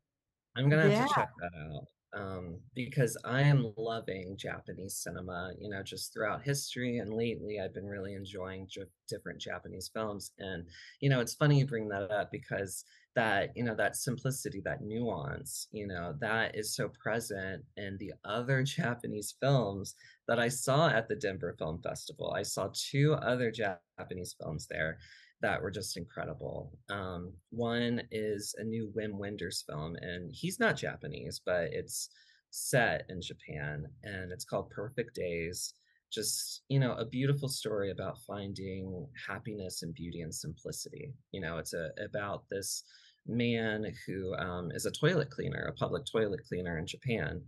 I'm 0.56 0.70
gonna 0.70 0.84
have 0.84 0.92
Yeah. 0.92 1.08
to 1.08 1.14
check 1.14 1.30
that 1.40 1.52
out 1.58 1.88
um, 2.14 2.60
because 2.76 3.18
I 3.24 3.42
am 3.42 3.74
loving 3.78 4.36
Japanese 4.38 4.96
cinema. 4.96 5.52
You 5.60 5.70
know, 5.70 5.84
just 5.84 6.14
throughout 6.14 6.44
history 6.44 6.98
and 6.98 7.14
lately, 7.14 7.60
I've 7.60 7.74
been 7.74 7.86
really 7.86 8.14
enjoying 8.16 8.68
j- 8.70 8.84
different 9.08 9.40
Japanese 9.40 9.90
films. 9.94 10.32
And 10.40 10.66
you 11.00 11.10
know, 11.10 11.20
it's 11.20 11.36
funny 11.36 11.60
you 11.60 11.66
bring 11.66 11.88
that 11.90 12.12
up 12.12 12.32
because 12.32 12.84
that 13.16 13.52
you 13.56 13.64
know 13.64 13.76
that 13.76 13.96
simplicity, 13.96 14.62
that 14.64 14.82
nuance, 14.82 15.68
you 15.72 15.88
know, 15.88 16.16
that 16.20 16.56
is 16.56 16.76
so 16.76 16.90
present 16.90 17.64
in 17.78 17.98
the 18.00 18.14
other 18.26 18.64
Japanese 18.64 19.36
films 19.40 19.96
that 20.28 20.40
I 20.40 20.48
saw 20.48 20.90
at 20.90 21.08
the 21.08 21.16
Denver 21.16 21.56
Film 21.58 21.82
Festival. 21.82 22.34
I 22.36 22.44
saw 22.44 22.70
two 22.74 23.14
other 23.14 23.52
Japanese 23.52 24.36
films 24.40 24.68
there 24.70 24.98
that 25.42 25.62
were 25.62 25.72
just 25.72 25.98
incredible. 25.98 26.72
Um, 26.90 27.34
one 27.50 28.02
is 28.12 28.56
a 28.58 28.64
new 28.64 28.92
Wim 28.96 29.14
Wenders 29.14 29.64
film, 29.68 29.96
and 30.02 30.32
he's 30.34 30.60
not 30.60 30.78
Japanese, 30.78 31.42
but 31.46 31.70
it's 31.72 32.10
set 32.52 33.06
in 33.10 33.22
Japan, 33.22 33.86
and 34.04 34.32
it's 34.32 34.46
called 34.46 34.70
Perfect 34.70 35.16
Days. 35.16 35.74
Just 36.12 36.64
you 36.68 36.80
know, 36.80 36.94
a 36.94 37.06
beautiful 37.06 37.48
story 37.48 37.92
about 37.92 38.20
finding 38.28 39.08
happiness 39.28 39.82
and 39.82 39.94
beauty 39.94 40.22
and 40.22 40.34
simplicity. 40.34 41.14
You 41.32 41.42
know, 41.42 41.58
it's 41.58 41.74
a 41.74 41.90
about 42.04 42.44
this 42.50 42.84
man 43.28 43.86
who 44.06 44.34
um, 44.36 44.72
is 44.72 44.86
a 44.86 44.92
toilet 44.92 45.30
cleaner, 45.30 45.64
a 45.70 45.74
public 45.74 46.04
toilet 46.06 46.42
cleaner 46.48 46.78
in 46.78 46.88
Japan. 46.88 47.42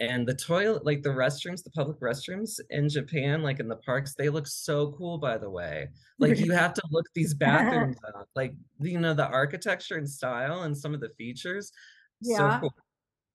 And 0.00 0.26
the 0.26 0.34
toilet, 0.34 0.84
like 0.86 1.02
the 1.02 1.10
restrooms, 1.10 1.62
the 1.62 1.70
public 1.70 2.00
restrooms 2.00 2.58
in 2.70 2.88
Japan, 2.88 3.42
like 3.42 3.60
in 3.60 3.68
the 3.68 3.76
parks, 3.76 4.14
they 4.14 4.30
look 4.30 4.46
so 4.46 4.92
cool, 4.92 5.18
by 5.18 5.36
the 5.38 5.50
way 5.50 5.88
like 6.20 6.38
you 6.38 6.52
have 6.52 6.74
to 6.74 6.82
look 6.90 7.06
these 7.14 7.32
bathrooms 7.46 7.96
up 8.16 8.28
like 8.36 8.52
you 8.80 9.00
know 9.00 9.14
the 9.14 9.26
architecture 9.26 9.96
and 9.96 10.08
style 10.08 10.62
and 10.62 10.76
some 10.76 10.92
of 10.94 11.00
the 11.00 11.08
features 11.16 11.72
Yeah. 12.20 12.36
so 12.36 12.60
cool 12.60 12.74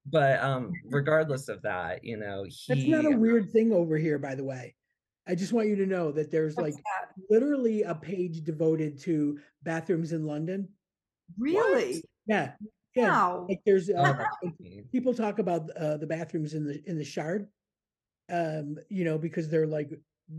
but 0.05 0.39
um 0.43 0.72
regardless 0.86 1.49
of 1.49 1.63
that 1.63 2.03
you 2.03 2.16
know 2.18 2.45
he 2.47 2.76
That's 2.76 2.86
not 2.86 3.11
a 3.11 3.18
weird 3.18 3.49
thing 3.51 3.74
over 3.74 3.97
here, 3.97 4.20
by 4.20 4.36
the 4.36 4.43
way. 4.43 4.76
I 5.28 5.34
just 5.34 5.51
want 5.51 5.68
you 5.68 5.76
to 5.78 5.88
know 5.88 6.11
that 6.11 6.30
there's 6.30 6.55
What's 6.55 6.76
like 6.76 6.84
that? 6.84 7.09
literally 7.32 7.82
a 7.82 7.95
page 7.95 8.43
devoted 8.43 8.99
to 9.01 9.39
bathrooms 9.63 10.11
in 10.13 10.28
London. 10.28 10.70
Really? 11.39 12.03
Yeah, 12.28 12.51
yeah. 12.96 13.10
Wow. 13.10 13.46
Like 13.50 13.62
there's 13.66 13.89
oh, 13.89 13.96
uh, 13.98 14.14
that's 14.14 14.36
like, 14.43 14.54
neat. 14.60 14.91
people 14.91 15.14
talk 15.14 15.39
about 15.39 15.70
uh, 15.78 15.98
the 15.98 16.08
bathrooms 16.08 16.54
in 16.54 16.66
the 16.66 16.82
in 16.89 16.98
the 16.98 17.04
Shard, 17.06 17.48
um, 18.32 18.78
you 18.89 19.04
know, 19.06 19.18
because 19.18 19.50
they're 19.50 19.68
like 19.68 19.89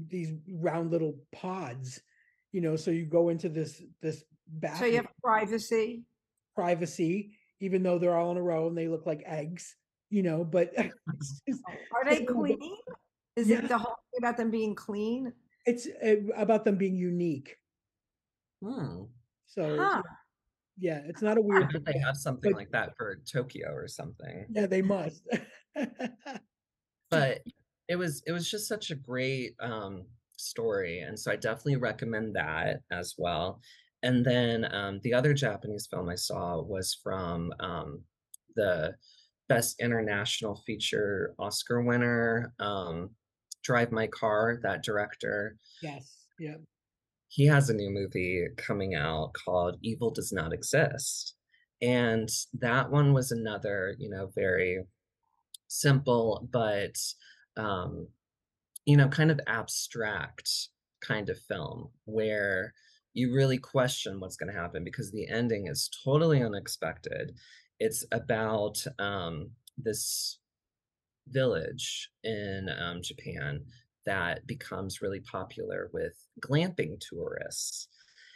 these 0.08 0.32
round 0.50 0.90
little 0.90 1.16
pods, 1.32 2.00
you 2.52 2.60
know. 2.60 2.76
So 2.76 2.90
you 2.90 3.04
go 3.06 3.28
into 3.28 3.48
this 3.48 3.82
this 4.00 4.20
So 4.20 4.24
bathroom 4.48 4.90
you 4.90 4.96
have 4.98 5.06
privacy. 5.22 6.02
privacy, 6.54 7.36
even 7.60 7.82
though 7.82 7.98
they're 7.98 8.16
all 8.16 8.30
in 8.32 8.36
a 8.36 8.42
row 8.42 8.66
and 8.68 8.76
they 8.76 8.88
look 8.88 9.06
like 9.06 9.22
eggs, 9.26 9.76
you 10.10 10.22
know. 10.22 10.42
But 10.44 10.74
just, 11.46 11.62
Are 11.94 12.04
they 12.04 12.24
clean? 12.24 12.58
Is 13.36 13.48
Yeah. 13.48 13.58
it 13.58 13.68
the 13.68 13.76
whole 13.78 13.96
thing 14.12 14.18
about 14.18 14.36
them 14.38 14.50
being 14.50 14.74
clean? 14.74 15.32
it's 15.66 15.86
uh, 16.02 16.14
about 16.36 16.64
them 16.64 16.76
being 16.76 16.94
unique. 16.96 17.56
Hmm. 18.62 19.02
So 19.46 19.62
it's- 19.74 19.78
Huh. 19.92 20.02
Yeah, 20.78 21.00
it's 21.06 21.22
not 21.22 21.38
a 21.38 21.40
weird. 21.40 21.72
bet 21.72 21.84
they 21.84 21.98
have 21.98 22.16
something 22.16 22.52
but- 22.52 22.58
like 22.58 22.70
that 22.72 22.96
for 22.96 23.20
Tokyo 23.30 23.72
or 23.72 23.88
something. 23.88 24.46
Yeah, 24.50 24.66
they 24.66 24.82
must. 24.82 25.22
but 27.10 27.40
it 27.88 27.96
was 27.96 28.22
it 28.26 28.32
was 28.32 28.50
just 28.50 28.66
such 28.68 28.90
a 28.90 28.94
great 28.94 29.54
um 29.60 30.04
story 30.38 31.00
and 31.00 31.18
so 31.18 31.30
i 31.30 31.36
definitely 31.36 31.76
recommend 31.76 32.34
that 32.34 32.80
as 32.90 33.14
well 33.16 33.60
and 34.02 34.24
then 34.24 34.66
um 34.74 35.00
the 35.02 35.14
other 35.14 35.32
japanese 35.32 35.86
film 35.90 36.08
i 36.08 36.14
saw 36.14 36.60
was 36.60 36.98
from 37.02 37.52
um 37.60 38.00
the 38.54 38.94
best 39.48 39.80
international 39.80 40.60
feature 40.66 41.32
oscar 41.38 41.80
winner 41.80 42.52
um 42.58 43.08
drive 43.62 43.92
my 43.92 44.06
car 44.08 44.58
that 44.62 44.82
director 44.82 45.56
yes. 45.82 46.26
Yeah. 46.38 46.56
He 47.36 47.44
has 47.44 47.68
a 47.68 47.74
new 47.74 47.90
movie 47.90 48.46
coming 48.56 48.94
out 48.94 49.34
called 49.34 49.76
Evil 49.82 50.10
Does 50.10 50.32
Not 50.32 50.54
Exist. 50.54 51.34
And 51.82 52.30
that 52.54 52.90
one 52.90 53.12
was 53.12 53.30
another, 53.30 53.94
you 53.98 54.08
know, 54.08 54.30
very 54.34 54.82
simple, 55.68 56.48
but, 56.50 56.96
um, 57.58 58.08
you 58.86 58.96
know, 58.96 59.08
kind 59.08 59.30
of 59.30 59.38
abstract 59.46 60.48
kind 61.06 61.28
of 61.28 61.38
film 61.46 61.90
where 62.06 62.72
you 63.12 63.34
really 63.34 63.58
question 63.58 64.18
what's 64.18 64.36
going 64.36 64.50
to 64.50 64.58
happen 64.58 64.82
because 64.82 65.12
the 65.12 65.28
ending 65.28 65.66
is 65.66 65.90
totally 66.06 66.42
unexpected. 66.42 67.32
It's 67.78 68.06
about 68.12 68.82
um, 68.98 69.50
this 69.76 70.38
village 71.28 72.08
in 72.24 72.70
um, 72.80 73.02
Japan 73.02 73.66
that 74.06 74.46
becomes 74.46 75.02
really 75.02 75.20
popular 75.20 75.90
with 75.92 76.14
glamping 76.40 76.98
tourists. 77.00 77.88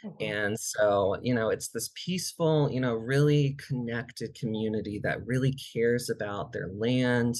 Oh, 0.03 0.09
okay. 0.09 0.27
And 0.27 0.59
so, 0.59 1.17
you 1.21 1.33
know, 1.33 1.49
it's 1.49 1.69
this 1.69 1.91
peaceful, 1.95 2.69
you 2.71 2.79
know, 2.79 2.95
really 2.95 3.57
connected 3.67 4.35
community 4.35 4.99
that 5.03 5.25
really 5.25 5.55
cares 5.73 6.09
about 6.09 6.51
their 6.51 6.69
land 6.73 7.35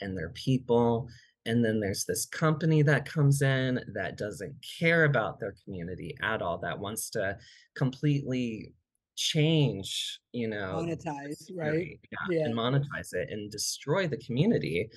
and 0.00 0.16
their 0.16 0.30
people. 0.30 1.08
And 1.44 1.64
then 1.64 1.80
there's 1.80 2.04
this 2.04 2.26
company 2.26 2.82
that 2.82 3.04
comes 3.04 3.42
in 3.42 3.80
that 3.94 4.16
doesn't 4.16 4.54
care 4.78 5.04
about 5.04 5.40
their 5.40 5.54
community 5.64 6.14
at 6.22 6.40
all, 6.40 6.58
that 6.58 6.78
wants 6.78 7.10
to 7.10 7.36
completely 7.74 8.74
change, 9.16 10.20
you 10.32 10.48
know, 10.48 10.82
Monetize, 10.82 11.50
right? 11.54 11.72
community, 11.72 12.00
yeah, 12.30 12.44
and 12.44 12.54
monetize 12.54 13.12
it 13.12 13.28
and 13.30 13.50
destroy 13.50 14.06
the 14.06 14.18
community. 14.18 14.88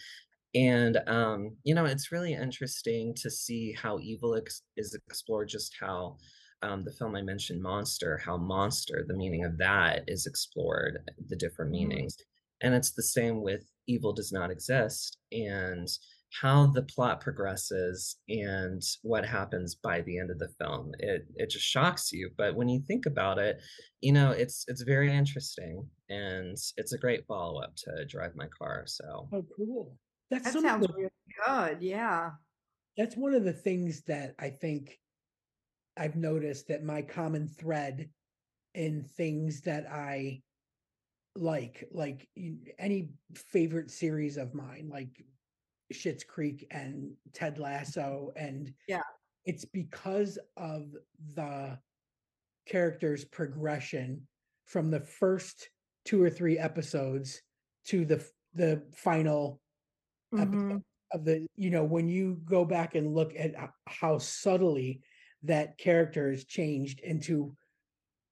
And 0.55 0.97
um, 1.07 1.57
you 1.63 1.75
know, 1.75 1.85
it's 1.85 2.11
really 2.11 2.33
interesting 2.33 3.13
to 3.17 3.29
see 3.29 3.73
how 3.73 3.99
evil 3.99 4.35
ex- 4.35 4.63
is 4.77 4.97
explored, 5.07 5.49
just 5.49 5.75
how 5.79 6.17
um, 6.63 6.83
the 6.85 6.93
film 6.93 7.15
I 7.15 7.21
mentioned, 7.21 7.61
Monster, 7.61 8.17
how 8.17 8.37
monster, 8.37 9.05
the 9.07 9.15
meaning 9.17 9.43
of 9.45 9.57
that 9.59 10.05
is 10.07 10.25
explored, 10.25 10.99
the 11.27 11.35
different 11.35 11.71
Mhm. 11.71 11.71
meanings. 11.71 12.15
And 12.61 12.73
it's 12.73 12.93
the 12.93 13.03
same 13.03 13.41
with 13.43 13.69
evil 13.87 14.13
does 14.13 14.31
not 14.31 14.49
exist 14.51 15.19
and 15.31 15.87
how 16.41 16.67
the 16.67 16.83
plot 16.83 17.21
progresses 17.21 18.17
and 18.29 18.81
what 19.03 19.25
happens 19.25 19.75
by 19.75 20.01
the 20.01 20.17
end 20.19 20.31
of 20.31 20.39
the 20.39 20.49
film. 20.59 20.91
It 20.99 21.27
it 21.35 21.49
just 21.49 21.65
shocks 21.65 22.11
you. 22.11 22.31
But 22.37 22.55
when 22.55 22.69
you 22.69 22.81
think 22.87 23.05
about 23.05 23.37
it, 23.39 23.61
you 24.01 24.11
know, 24.13 24.31
it's 24.31 24.65
it's 24.67 24.81
very 24.83 25.11
interesting 25.13 25.89
and 26.09 26.57
it's 26.77 26.93
a 26.93 26.97
great 26.97 27.25
follow-up 27.27 27.75
to 27.77 28.05
Drive 28.05 28.35
My 28.35 28.47
Car. 28.47 28.83
So 28.87 29.31
Oh, 29.31 29.43
cool. 29.55 29.99
That's 30.31 30.53
That 30.53 30.61
sounds 30.61 30.87
the, 30.87 30.93
really 30.93 31.09
good. 31.45 31.81
Yeah. 31.81 32.31
that's 32.97 33.15
one 33.15 33.33
of 33.33 33.43
the 33.43 33.53
things 33.53 34.01
that 34.03 34.35
I 34.39 34.49
think 34.49 34.99
I've 35.97 36.15
noticed 36.15 36.67
that 36.67 36.83
my 36.83 37.01
common 37.01 37.47
thread 37.47 38.09
in 38.73 39.03
things 39.03 39.61
that 39.61 39.89
I 39.89 40.41
like, 41.35 41.87
like 41.91 42.27
any 42.79 43.09
favorite 43.33 43.91
series 43.91 44.37
of 44.37 44.53
mine, 44.53 44.89
like 44.91 45.23
Schitt's 45.93 46.23
Creek 46.23 46.65
and 46.71 47.13
Ted 47.33 47.53
mm-hmm. 47.55 47.63
Lasso, 47.63 48.31
and 48.35 48.73
Yeah. 48.87 49.01
it's 49.45 49.65
because 49.65 50.37
of 50.57 50.95
the 51.35 51.79
character's 52.65 53.23
progression 53.25 54.27
from 54.65 54.89
the 54.89 54.99
first 54.99 55.69
two 56.03 56.21
or 56.21 56.29
three 56.29 56.57
episodes 56.57 57.41
to 57.85 58.05
the 58.05 58.25
the 58.53 58.81
final 58.95 59.61
episode 60.37 60.71
Mhm. 60.73 60.83
of 61.11 61.25
the 61.25 61.47
you 61.55 61.69
know 61.69 61.83
when 61.83 62.07
you 62.07 62.41
go 62.45 62.65
back 62.65 62.95
and 62.95 63.13
look 63.13 63.33
at 63.37 63.53
how 63.87 64.17
subtly 64.17 65.01
that 65.43 65.77
character 65.77 66.31
has 66.31 66.45
changed 66.45 66.99
into 67.01 67.55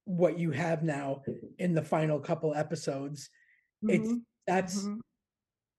what 0.06 0.38
you 0.38 0.52
have 0.52 0.84
now 0.84 1.22
in 1.60 1.74
the 1.74 1.82
final 1.84 2.20
couple 2.20 2.54
episodes 2.54 3.30
it's 3.88 4.10
Mhm. 4.12 4.22
that's 4.48 4.86
Mhm. 4.86 5.00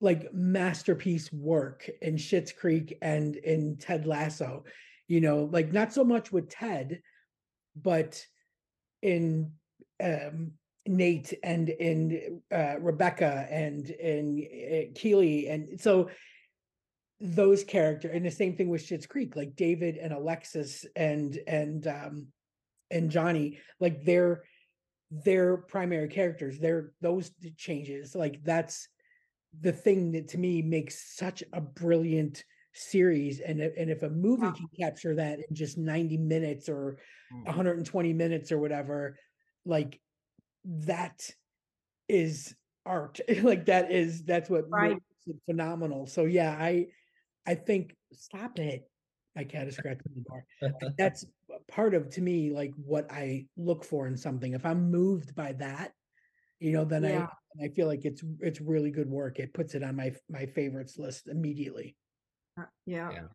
like 0.00 0.32
masterpiece 0.32 1.32
work 1.32 1.88
in 2.02 2.16
Schitt's 2.16 2.52
Creek 2.52 2.96
and 3.02 3.36
in 3.36 3.76
Ted 3.76 4.06
Lasso 4.06 4.64
you 5.08 5.20
know 5.20 5.44
like 5.44 5.72
not 5.72 5.92
so 5.92 6.04
much 6.04 6.32
with 6.32 6.48
Ted 6.48 7.02
but 7.76 8.24
in 9.02 9.52
um 10.02 10.52
Nate 10.86 11.32
and 11.42 11.68
in 11.68 12.42
uh, 12.52 12.76
Rebecca 12.80 13.46
and 13.50 13.88
in 13.88 14.46
uh, 14.90 14.98
Keeley 14.98 15.48
and 15.48 15.80
so 15.80 16.10
those 17.20 17.64
character 17.64 18.08
and 18.08 18.24
the 18.24 18.30
same 18.30 18.56
thing 18.56 18.68
with 18.68 18.82
Schitt's 18.86 19.06
Creek, 19.06 19.36
like 19.36 19.56
David 19.56 19.96
and 19.96 20.12
Alexis 20.12 20.84
and 20.96 21.38
and 21.46 21.86
um 21.86 22.26
and 22.90 23.10
Johnny, 23.10 23.58
like 23.80 24.04
they're 24.04 24.44
their 25.10 25.56
primary 25.56 26.08
characters. 26.08 26.58
They're 26.58 26.92
those 27.00 27.30
changes. 27.56 28.14
Like 28.14 28.42
that's 28.44 28.88
the 29.60 29.72
thing 29.72 30.12
that 30.12 30.28
to 30.28 30.38
me 30.38 30.60
makes 30.62 31.16
such 31.16 31.42
a 31.52 31.60
brilliant 31.60 32.44
series 32.72 33.40
and 33.40 33.60
if, 33.60 33.72
and 33.78 33.88
if 33.88 34.02
a 34.02 34.10
movie 34.10 34.42
Wow. 34.42 34.52
can 34.52 34.68
capture 34.78 35.14
that 35.14 35.38
in 35.38 35.54
just 35.54 35.78
90 35.78 36.16
minutes 36.18 36.68
or 36.68 36.98
Mm. 37.32 37.46
120 37.46 38.12
minutes 38.12 38.52
or 38.52 38.58
whatever 38.58 39.16
like 39.64 39.98
that 40.64 41.28
is 42.08 42.54
art 42.86 43.20
like 43.42 43.66
that 43.66 43.90
is 43.90 44.22
that's 44.24 44.50
what 44.50 44.64
Right. 44.68 44.90
makes 44.92 45.02
it 45.26 45.36
phenomenal 45.46 46.06
so 46.06 46.24
yeah 46.24 46.50
i 46.58 46.86
i 47.46 47.54
think 47.54 47.94
stop 48.12 48.58
it 48.58 48.88
my 49.36 49.44
cat 49.44 49.68
is 49.68 49.76
scratching 49.76 50.12
the 50.14 50.22
door 50.22 50.44
that's 50.98 51.24
part 51.68 51.94
of 51.94 52.08
to 52.10 52.20
me 52.20 52.50
like 52.50 52.72
what 52.76 53.10
i 53.10 53.46
look 53.56 53.84
for 53.84 54.06
in 54.06 54.16
something 54.16 54.52
if 54.54 54.64
i'm 54.66 54.90
moved 54.90 55.34
by 55.34 55.52
that 55.54 55.92
you 56.60 56.72
know 56.72 56.84
then 56.84 57.04
Yeah. 57.04 57.26
i 57.60 57.64
i 57.64 57.68
feel 57.68 57.86
like 57.86 58.04
it's 58.04 58.22
it's 58.40 58.60
really 58.60 58.90
good 58.90 59.08
work 59.08 59.38
it 59.38 59.52
puts 59.54 59.74
it 59.74 59.82
on 59.82 59.96
my 59.96 60.12
my 60.28 60.46
favorites 60.46 60.98
list 60.98 61.28
immediately 61.28 61.96
Uh, 62.58 62.64
Yeah. 62.86 63.10
Yeah. 63.12 63.28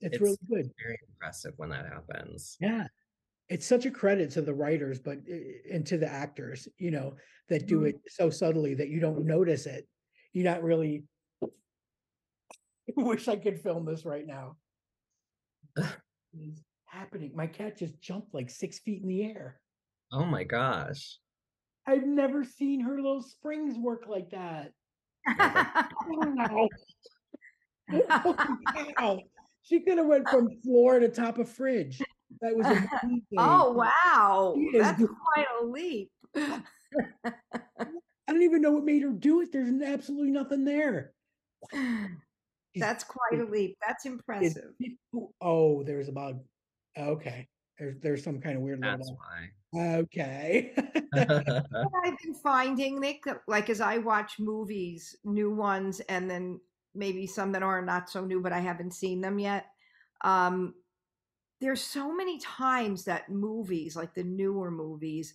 it's, 0.00 0.16
It's- 0.16 0.20
really 0.20 0.38
good 0.48 0.72
Very 0.82 0.98
impressive 1.08 1.52
when 1.56 1.68
that 1.70 1.86
happens. 1.86 2.56
yeah 2.60 2.86
it's 3.52 3.66
such 3.66 3.84
a 3.84 3.90
credit 3.90 4.30
to 4.30 4.40
the 4.40 4.54
writers 4.54 4.98
but 4.98 5.18
uh, 5.30 5.34
and 5.74 5.84
to 5.86 5.98
the 5.98 6.10
actors 6.10 6.66
you 6.78 6.90
know 6.90 7.14
that 7.50 7.66
do 7.66 7.80
Mhm. 7.80 7.88
it 7.90 8.00
so 8.08 8.30
subtly 8.30 8.74
that 8.74 8.88
you 8.88 8.98
don't 8.98 9.26
notice 9.26 9.66
it. 9.66 9.86
You're 10.32 10.44
not 10.52 10.62
really 10.62 11.04
I 11.42 11.46
wish 12.96 13.28
i 13.28 13.36
could 13.36 13.60
film 13.60 13.84
this 13.84 14.04
right 14.06 14.26
now. 14.26 14.56
Is 15.76 16.62
happening. 16.86 17.32
My 17.34 17.46
cat 17.46 17.76
just 17.78 18.00
jumped 18.00 18.32
like 18.32 18.48
six 18.50 18.78
feet 18.78 19.02
in 19.02 19.08
the 19.08 19.22
air. 19.24 19.60
Oh 20.12 20.24
my 20.24 20.44
gosh. 20.44 21.18
i've 21.86 22.06
never 22.06 22.44
seen 22.44 22.80
her 22.80 22.96
little 22.96 23.22
springs 23.22 23.76
work 23.76 24.04
like 24.08 24.30
that. 24.30 24.72
Wow. 26.08 26.68
She 29.64 29.78
could 29.80 29.98
have 29.98 30.06
went 30.08 30.28
from 30.28 30.48
floor 30.64 30.98
to 30.98 31.08
top 31.08 31.38
of 31.38 31.48
fridge 31.48 32.02
that 32.40 32.56
was 32.56 32.66
amazing. 33.02 33.22
oh 33.38 33.72
wow, 33.72 34.56
that's 34.72 34.98
good. 34.98 35.10
quite 35.34 35.46
a 35.60 35.64
leap. 35.64 36.10
I 36.36 37.92
don't 38.28 38.42
even 38.42 38.62
know 38.62 38.72
what 38.72 38.84
made 38.84 39.02
her 39.02 39.10
do 39.10 39.40
it. 39.40 39.52
There's 39.52 39.70
absolutely 39.82 40.30
nothing 40.30 40.64
there. 40.64 41.12
That's 42.74 43.04
quite 43.04 43.38
a 43.38 43.44
leap. 43.44 43.76
That's 43.86 44.06
impressive. 44.06 44.72
oh, 45.42 45.82
there's 45.82 46.08
a 46.08 46.12
bug. 46.12 46.40
Okay. 46.98 47.48
There's 47.78 47.96
there's 48.00 48.24
some 48.24 48.40
kind 48.40 48.56
of 48.56 48.62
weird 48.62 48.80
That's 48.80 49.00
little 49.00 49.18
why. 49.18 49.98
Okay. 50.00 50.72
What 51.12 52.06
I've 52.06 52.18
been 52.18 52.34
finding, 52.42 52.98
Nic, 52.98 53.24
like 53.46 53.68
as 53.68 53.82
I 53.82 53.98
watch 53.98 54.38
movies, 54.38 55.14
new 55.24 55.54
ones, 55.54 56.00
and 56.08 56.30
then 56.30 56.58
maybe 56.94 57.26
some 57.26 57.52
that 57.52 57.62
are 57.62 57.82
not 57.82 58.08
so 58.08 58.24
new, 58.24 58.40
but 58.40 58.52
I 58.52 58.60
haven't 58.60 58.94
seen 58.94 59.20
them 59.20 59.38
yet. 59.38 59.66
Um, 60.22 60.74
there's 61.62 61.80
so 61.80 62.12
many 62.12 62.38
times 62.38 63.04
that 63.04 63.30
movies, 63.30 63.94
like 63.94 64.14
the 64.14 64.24
newer 64.24 64.70
movies, 64.70 65.34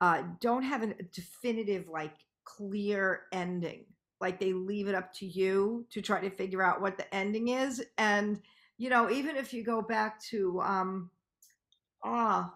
uh, 0.00 0.22
don't 0.40 0.62
have 0.62 0.84
a 0.84 0.94
definitive, 1.12 1.88
like 1.88 2.14
clear 2.44 3.22
ending. 3.32 3.84
Like 4.20 4.38
they 4.38 4.52
leave 4.52 4.86
it 4.86 4.94
up 4.94 5.12
to 5.14 5.26
you 5.26 5.84
to 5.90 6.00
try 6.00 6.20
to 6.20 6.30
figure 6.30 6.62
out 6.62 6.80
what 6.80 6.96
the 6.96 7.12
ending 7.12 7.48
is. 7.48 7.84
And, 7.98 8.40
you 8.78 8.88
know, 8.88 9.10
even 9.10 9.36
if 9.36 9.52
you 9.52 9.64
go 9.64 9.82
back 9.82 10.22
to 10.30 10.60
um 10.60 11.10
ah, 12.04 12.54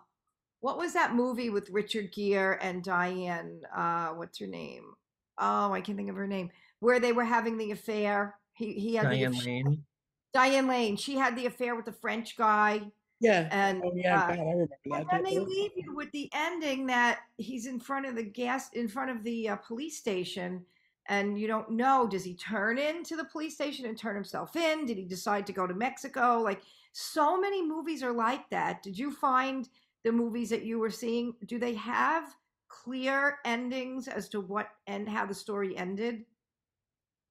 what 0.60 0.78
was 0.78 0.92
that 0.92 1.14
movie 1.14 1.50
with 1.50 1.70
Richard 1.70 2.12
Gere 2.12 2.58
and 2.60 2.84
Diane? 2.84 3.62
Uh, 3.74 4.10
what's 4.10 4.38
her 4.38 4.46
name? 4.46 4.94
Oh, 5.38 5.72
I 5.72 5.80
can't 5.80 5.98
think 5.98 6.10
of 6.10 6.16
her 6.16 6.28
name. 6.28 6.50
Where 6.78 7.00
they 7.00 7.12
were 7.12 7.24
having 7.24 7.58
the 7.58 7.72
affair. 7.72 8.36
He 8.54 8.74
he 8.74 8.94
had 8.94 9.06
Diane 9.06 9.32
the 9.32 9.38
aff- 9.38 9.46
Lane. 9.46 9.84
Diane 10.32 10.66
Lane. 10.66 10.96
She 10.96 11.16
had 11.16 11.36
the 11.36 11.46
affair 11.46 11.74
with 11.74 11.84
the 11.84 11.92
French 11.92 12.36
guy, 12.36 12.82
yeah. 13.20 13.48
and 13.50 13.82
Oh 13.84 13.92
yeah, 13.94 14.18
uh, 14.18 14.26
God, 14.28 14.38
I 14.38 14.42
remember 14.42 14.66
and 14.84 14.92
that. 14.92 15.06
then 15.10 15.22
That 15.22 15.30
they 15.30 15.38
leave 15.38 15.72
you 15.76 15.94
with 15.94 16.10
the 16.12 16.30
ending 16.34 16.86
that 16.86 17.20
he's 17.36 17.66
in 17.66 17.78
front 17.80 18.06
of 18.06 18.16
the 18.16 18.24
gas, 18.24 18.70
in 18.72 18.88
front 18.88 19.10
of 19.10 19.22
the 19.24 19.50
uh, 19.50 19.56
police 19.56 19.98
station, 19.98 20.64
and 21.08 21.38
you 21.38 21.46
don't 21.46 21.70
know 21.70 22.06
does 22.06 22.24
he 22.24 22.34
turn 22.34 22.78
into 22.78 23.16
the 23.16 23.24
police 23.24 23.54
station 23.54 23.86
and 23.86 23.98
turn 23.98 24.14
himself 24.14 24.56
in? 24.56 24.86
Did 24.86 24.96
he 24.98 25.04
decide 25.04 25.46
to 25.46 25.52
go 25.52 25.66
to 25.66 25.74
Mexico? 25.74 26.40
Like 26.42 26.62
so 26.92 27.40
many 27.40 27.66
movies 27.66 28.02
are 28.02 28.12
like 28.12 28.48
that. 28.50 28.82
Did 28.82 28.98
you 28.98 29.10
find 29.10 29.68
the 30.04 30.12
movies 30.12 30.50
that 30.50 30.64
you 30.64 30.78
were 30.78 30.90
seeing? 30.90 31.34
Do 31.46 31.58
they 31.58 31.74
have 31.74 32.24
clear 32.68 33.38
endings 33.44 34.08
as 34.08 34.28
to 34.30 34.40
what 34.40 34.68
and 34.86 35.08
how 35.08 35.26
the 35.26 35.34
story 35.34 35.76
ended? 35.76 36.24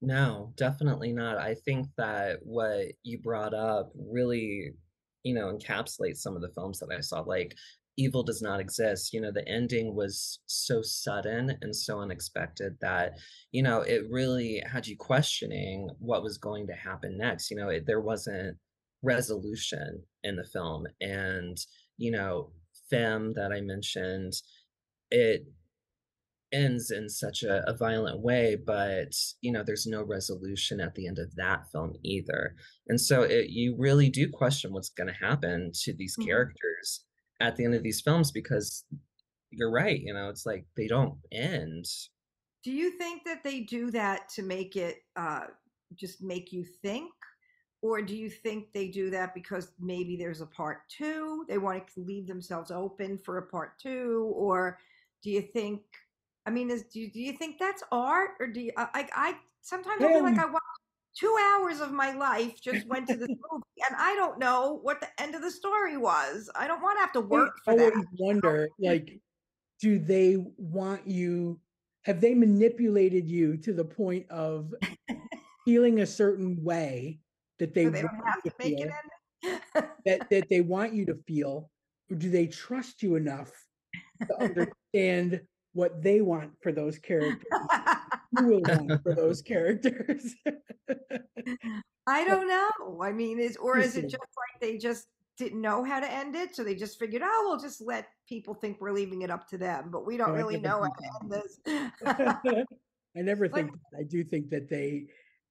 No, 0.01 0.53
definitely 0.57 1.13
not. 1.13 1.37
I 1.37 1.53
think 1.53 1.87
that 1.97 2.39
what 2.43 2.87
you 3.03 3.19
brought 3.19 3.53
up 3.53 3.91
really, 3.95 4.71
you 5.23 5.33
know, 5.35 5.55
encapsulates 5.55 6.17
some 6.17 6.35
of 6.35 6.41
the 6.41 6.51
films 6.55 6.79
that 6.79 6.89
I 6.91 7.01
saw. 7.01 7.21
Like 7.21 7.55
Evil 7.97 8.23
Does 8.23 8.41
Not 8.41 8.59
Exist, 8.59 9.13
you 9.13 9.21
know, 9.21 9.31
the 9.31 9.47
ending 9.47 9.95
was 9.95 10.39
so 10.47 10.81
sudden 10.81 11.55
and 11.61 11.75
so 11.75 11.99
unexpected 11.99 12.77
that, 12.81 13.19
you 13.51 13.61
know, 13.61 13.81
it 13.81 14.09
really 14.09 14.63
had 14.65 14.87
you 14.87 14.97
questioning 14.97 15.89
what 15.99 16.23
was 16.23 16.37
going 16.39 16.65
to 16.67 16.73
happen 16.73 17.17
next. 17.17 17.51
You 17.51 17.57
know, 17.57 17.69
it, 17.69 17.85
there 17.85 18.01
wasn't 18.01 18.57
resolution 19.03 20.01
in 20.23 20.35
the 20.35 20.45
film. 20.45 20.87
And, 20.99 21.57
you 21.97 22.11
know, 22.11 22.51
Femme 22.89 23.33
that 23.33 23.51
I 23.51 23.61
mentioned, 23.61 24.33
it 25.11 25.45
ends 26.53 26.91
in 26.91 27.09
such 27.09 27.43
a, 27.43 27.63
a 27.69 27.75
violent 27.77 28.21
way 28.21 28.55
but 28.55 29.11
you 29.41 29.51
know 29.51 29.63
there's 29.63 29.87
no 29.87 30.03
resolution 30.03 30.79
at 30.81 30.95
the 30.95 31.07
end 31.07 31.17
of 31.19 31.33
that 31.35 31.69
film 31.71 31.93
either 32.03 32.55
and 32.87 32.99
so 32.99 33.23
it, 33.23 33.49
you 33.49 33.75
really 33.77 34.09
do 34.09 34.29
question 34.31 34.71
what's 34.73 34.89
going 34.89 35.07
to 35.07 35.13
happen 35.25 35.71
to 35.73 35.93
these 35.93 36.17
Mhm. 36.17 36.25
characters 36.27 37.05
at 37.39 37.55
the 37.55 37.65
end 37.65 37.73
of 37.75 37.83
these 37.83 38.01
films 38.01 38.31
because 38.31 38.85
you're 39.51 39.71
right 39.71 40.01
you 40.01 40.13
know 40.13 40.29
it's 40.29 40.45
like 40.45 40.65
they 40.77 40.87
don't 40.87 41.17
end 41.31 41.85
Do 42.63 42.71
you 42.71 42.91
think 42.97 43.23
that 43.25 43.43
they 43.43 43.61
do 43.61 43.91
that 43.91 44.29
to 44.29 44.43
make 44.43 44.75
it 44.75 44.97
uh, 45.15 45.47
just 45.95 46.21
make 46.21 46.51
you 46.51 46.63
think? 46.63 47.11
Or 47.81 48.01
do 48.03 48.15
you 48.15 48.29
think 48.29 48.71
they 48.73 48.89
do 48.89 49.09
that 49.09 49.33
because 49.33 49.71
maybe 49.79 50.15
there's 50.15 50.41
a 50.41 50.45
part 50.45 50.87
two? 50.89 51.45
They 51.47 51.57
want 51.57 51.87
to 51.95 52.01
leave 52.01 52.27
themselves 52.27 52.69
open 52.69 53.17
for 53.17 53.39
a 53.39 53.47
part 53.47 53.79
two? 53.79 54.31
Or 54.35 54.77
do 55.23 55.31
you 55.31 55.41
think, 55.41 55.81
I 56.45 56.49
mean, 56.49 56.69
is, 56.69 56.83
do, 56.83 56.99
you, 56.99 57.11
do 57.11 57.19
you 57.21 57.33
think 57.33 57.59
that's 57.59 57.83
art? 57.91 58.31
Or 58.39 58.47
do 58.47 58.61
you, 58.61 58.71
uh, 58.77 58.87
I, 58.93 59.01
I, 59.01 59.07
I 59.15 59.35
sometimes 59.61 60.03
I 60.03 60.11
feel 60.11 60.23
like 60.23 60.39
I 60.39 60.45
watched 60.45 60.65
two 61.17 61.37
hours 61.39 61.81
of 61.81 61.91
my 61.91 62.13
life 62.13 62.61
just 62.61 62.87
went 62.87 63.07
to 63.09 63.17
this 63.17 63.27
movie 63.51 63.63
and 63.89 63.95
I 63.97 64.15
don't 64.15 64.39
know 64.39 64.79
what 64.81 65.01
the 65.01 65.09
end 65.21 65.35
of 65.35 65.41
the 65.41 65.51
story 65.51 65.97
was. 65.97 66.49
I 66.55 66.67
don't 66.67 66.81
want 66.81 66.97
to 66.97 67.01
have 67.01 67.11
to 67.13 67.19
I 67.19 67.23
work 67.23 67.57
for 67.63 67.73
always 67.73 67.93
that. 67.93 68.05
wonder, 68.17 68.69
like, 68.79 69.19
do 69.81 69.99
they 69.99 70.37
want 70.57 71.07
you? 71.07 71.59
Have 72.03 72.21
they 72.21 72.33
manipulated 72.33 73.29
you 73.29 73.57
to 73.57 73.73
the 73.73 73.85
point 73.85 74.29
of 74.29 74.73
feeling 75.65 75.99
a 75.99 76.05
certain 76.05 76.63
way 76.63 77.19
that 77.59 77.73
they, 77.73 77.85
So 77.85 77.91
they 77.91 78.01
want 78.01 78.17
don't 78.17 78.27
have 78.27 78.43
you 78.43 78.51
to 78.51 78.55
make 78.57 78.77
feel, 78.77 78.89
that 80.05 80.29
that 80.29 80.49
they 80.49 80.61
want 80.61 80.93
you 80.93 81.05
to 81.05 81.15
feel, 81.27 81.69
or 82.09 82.15
do 82.15 82.29
they 82.29 82.47
trust 82.47 83.03
you 83.03 83.15
enough 83.15 83.51
to 84.27 84.37
understand 84.41 85.41
what 85.73 86.01
they 86.01 86.21
want 86.21 86.51
for 86.61 86.71
those 86.71 86.97
characters? 86.97 87.45
you 88.39 88.45
will 88.45 88.61
want 88.61 89.03
for 89.03 89.15
those 89.15 89.41
characters. 89.41 90.35
I 92.07 92.25
don't 92.25 92.47
know. 92.47 93.01
I 93.01 93.11
mean, 93.11 93.39
is 93.39 93.57
or 93.57 93.77
is 93.77 93.95
it 93.95 94.03
just 94.03 94.15
like 94.15 94.61
they 94.61 94.77
just 94.77 95.07
didn't 95.37 95.61
know 95.61 95.83
how 95.83 95.99
to 95.99 96.11
end 96.11 96.35
it, 96.35 96.55
so 96.55 96.63
they 96.63 96.75
just 96.75 96.99
figured, 96.99 97.21
oh, 97.23 97.45
we'll 97.47 97.59
just 97.59 97.81
let 97.81 98.07
people 98.27 98.53
think 98.53 98.77
we're 98.79 98.91
leaving 98.91 99.21
it 99.21 99.31
up 99.31 99.47
to 99.49 99.57
them, 99.57 99.89
but 99.91 100.05
we 100.05 100.17
don't 100.17 100.29
oh, 100.29 100.33
No, 100.33 100.37
really 100.37 100.59
know 100.59 100.81
how 100.81 100.89
to 100.89 101.21
end 101.21 101.31
this. 101.31 101.59
I 103.17 103.21
never 103.21 103.45
Like- 103.45 103.53
think 103.53 103.71
that. 103.71 103.99
I 103.99 104.03
do 104.03 104.23
think 104.23 104.49
that 104.49 104.69
they, 104.69 105.07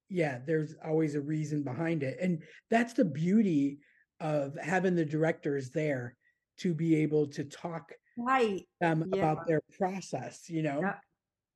yeah, 0.08 0.38
there's 0.46 0.74
always 0.84 1.14
a 1.14 1.20
reason 1.20 1.62
behind 1.62 2.02
it. 2.02 2.18
And 2.20 2.42
that's 2.70 2.92
the 2.92 3.04
beauty 3.04 3.80
of 4.20 4.56
having 4.62 4.94
the 4.94 5.04
directors 5.04 5.70
there 5.70 6.16
to 6.58 6.74
be 6.74 6.96
able 6.96 7.26
to 7.26 7.44
talk 7.44 7.92
right. 8.18 8.66
them 8.80 9.10
Yeah. 9.12 9.32
about 9.32 9.46
their 9.46 9.60
process, 9.78 10.48
you 10.48 10.62
know, 10.62 10.80
Yeah. 10.80 10.98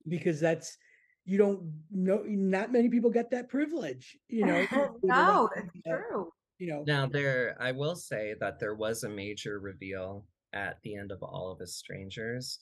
because 0.09 0.41
that's, 0.41 0.77
you 1.25 1.39
don't 1.39 1.85
know, 1.91 2.23
not 2.27 2.73
many 2.73 2.89
people 2.91 3.11
get 3.11 3.31
that 3.31 3.49
privilege, 3.49 4.17
you 4.29 4.45
know. 4.47 4.67
to 4.67 4.69
be 4.69 4.77
able 4.77 5.01
to 5.01 5.07
no, 5.07 5.49
have 5.55 5.65
that's 5.85 6.03
true. 6.09 6.33
You 6.59 6.69
know, 6.69 6.85
now 6.87 7.07
there 7.07 7.57
i 7.61 7.73
will 7.73 7.97
say 7.97 8.35
that 8.41 8.61
there 8.61 8.75
was 8.77 9.03
a 9.03 9.09
major 9.09 9.59
reveal 9.59 10.25
at 10.53 10.79
the 10.83 10.95
end 10.95 11.11
of 11.11 11.21
all 11.23 11.51
of 11.51 11.61
us 11.61 11.75
strangers 11.75 12.61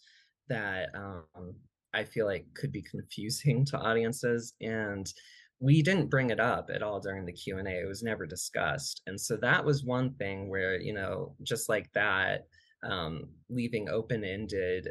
that 0.49 0.89
um 0.95 1.55
i 1.93 2.03
feel 2.03 2.25
like 2.27 2.47
could 2.55 2.73
be 2.73 2.83
confusing 2.83 3.65
to 3.67 3.77
audiences 3.79 4.55
and 4.63 5.13
we 5.61 5.83
didn't 5.83 6.09
bring 6.11 6.31
it 6.31 6.41
up 6.41 6.71
at 6.75 6.83
all 6.83 7.01
during 7.01 7.27
the 7.27 7.33
q&a 7.33 7.63
it 7.83 7.87
was 7.87 8.03
never 8.03 8.25
discussed 8.27 9.03
and 9.07 9.21
so 9.21 9.37
that 9.37 9.63
was 9.65 9.85
one 9.85 10.15
thing 10.15 10.49
where 10.49 10.81
you 10.81 10.95
know 10.95 11.37
just 11.43 11.69
like 11.69 11.93
that 11.93 12.47
um 12.83 13.25
leaving 13.49 13.89
open-ended 13.89 14.89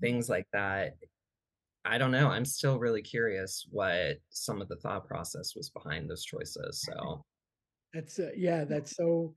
things 0.00 0.28
like 0.28 0.46
that 0.52 0.96
i 1.84 1.98
don't 1.98 2.10
know 2.12 2.28
i'm 2.28 2.44
still 2.44 2.78
really 2.78 3.02
curious 3.02 3.66
what 3.70 4.16
some 4.30 4.60
of 4.62 4.68
the 4.68 4.76
thought 4.76 5.06
process 5.06 5.54
was 5.56 5.70
behind 5.70 6.08
those 6.08 6.24
choices 6.24 6.82
so 6.88 7.24
That's 7.92 8.18
uh, 8.18 8.30
yeah, 8.36 8.64
that's 8.64 8.96
so. 8.96 9.34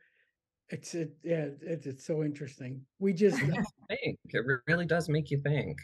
It's 0.69 0.95
it 0.95 1.11
yeah, 1.23 1.47
it's 1.61 1.85
it's 1.85 2.05
so 2.05 2.23
interesting. 2.23 2.81
We 2.99 3.13
just 3.13 3.39
It 3.41 3.65
think. 3.89 4.17
It 4.29 4.43
really 4.67 4.85
does 4.87 5.07
make 5.09 5.29
you 5.31 5.37
think. 5.41 5.77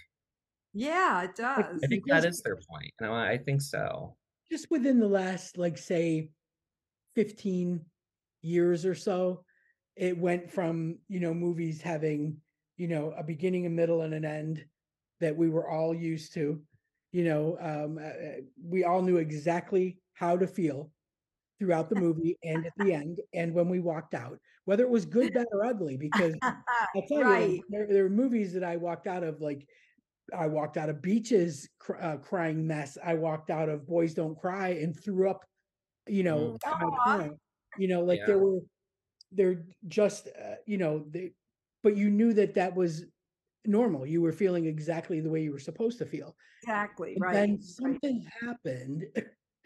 Yeah, 0.73 1.21
it 1.23 1.35
does. 1.35 1.79
I 1.83 1.87
think 1.87 2.03
Because- 2.03 2.23
that 2.23 2.29
is 2.29 2.41
their 2.41 2.57
point. 2.69 2.91
You 2.99 3.07
know, 3.07 3.13
I 3.13 3.37
think 3.37 3.61
so. 3.61 4.17
just 4.51 4.71
within 4.71 4.99
the 4.99 5.07
last 5.07 5.57
like 5.57 5.77
say 5.77 6.31
15 7.15 7.79
years 8.41 8.85
or 8.85 8.95
so 8.95 9.45
it 9.95 10.17
went 10.17 10.51
from 10.51 10.97
you 11.07 11.19
know 11.19 11.33
movies 11.33 11.81
having 11.81 12.37
you 12.77 12.87
know 12.87 13.13
a 13.17 13.23
beginning 13.23 13.65
a 13.65 13.69
middle 13.69 14.01
and 14.01 14.13
an 14.13 14.25
end 14.25 14.65
that 15.19 15.35
we 15.35 15.49
were 15.49 15.69
all 15.69 15.93
used 15.93 16.33
to 16.33 16.61
you 17.11 17.23
know 17.23 17.57
um 17.61 17.97
uh, 17.97 18.01
uh, 18.01 18.41
we 18.63 18.83
all 18.83 19.01
knew 19.01 19.17
exactly 19.17 19.97
how 20.13 20.35
to 20.37 20.47
feel 20.47 20.91
throughout 21.59 21.89
the 21.89 21.95
movie 21.95 22.37
and 22.43 22.65
at 22.65 22.73
the 22.77 22.91
end 22.93 23.19
and 23.33 23.53
when 23.53 23.69
we 23.69 23.79
walked 23.79 24.13
out 24.15 24.39
whether 24.65 24.83
it 24.83 24.89
was 24.89 25.05
good 25.05 25.33
bad 25.33 25.45
or 25.51 25.65
ugly 25.65 25.97
because 25.97 26.35
I'll 26.95 27.01
tell 27.07 27.21
right. 27.21 27.51
you, 27.51 27.63
there, 27.69 27.87
there 27.87 28.05
are 28.05 28.09
movies 28.09 28.53
that 28.53 28.63
I 28.63 28.77
walked 28.77 29.07
out 29.07 29.21
of, 29.23 29.41
like 29.41 29.67
I 30.33 30.47
walked 30.47 30.77
out 30.77 30.87
of 30.87 31.01
Beaches 31.01 31.67
cr- 31.79 31.97
uh, 31.97 32.15
crying 32.17 32.65
mess. 32.65 32.97
I 33.03 33.15
walked 33.15 33.49
out 33.49 33.67
of 33.67 33.85
Boys 33.85 34.13
Don't 34.13 34.39
Cry 34.39 34.69
and 34.69 34.97
threw 34.97 35.29
up, 35.29 35.43
you 36.07 36.23
know, 36.23 36.57
Mm. 36.57 36.61
kind 36.61 36.83
of 36.83 36.93
Aw. 36.93 37.03
crying. 37.03 37.39
you 37.77 37.89
know, 37.89 38.01
like 38.03 38.19
Yeah. 38.19 38.25
there 38.27 38.39
were, 38.39 38.59
they're 39.33 39.65
just, 39.87 40.27
uh, 40.27 40.55
you 40.65 40.77
know, 40.77 41.05
they, 41.09 41.33
but 41.83 41.97
you 41.97 42.09
knew 42.09 42.33
that 42.33 42.55
that 42.55 42.75
was 42.75 43.05
normal. 43.65 44.05
You 44.05 44.21
were 44.21 44.31
feeling 44.31 44.65
exactly 44.65 45.19
the 45.21 45.29
way 45.29 45.43
you 45.43 45.51
were 45.51 45.59
supposed 45.59 45.97
to 45.99 46.05
feel. 46.05 46.35
Exactly. 46.61 47.15
And 47.15 47.23
Right. 47.23 47.33
then 47.33 47.49
right. 47.51 47.61
something 47.61 48.27
happened 48.41 49.05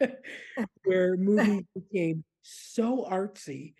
where 0.84 1.16
movies 1.16 1.64
became 1.74 2.24
so 2.42 3.04
artsy 3.10 3.74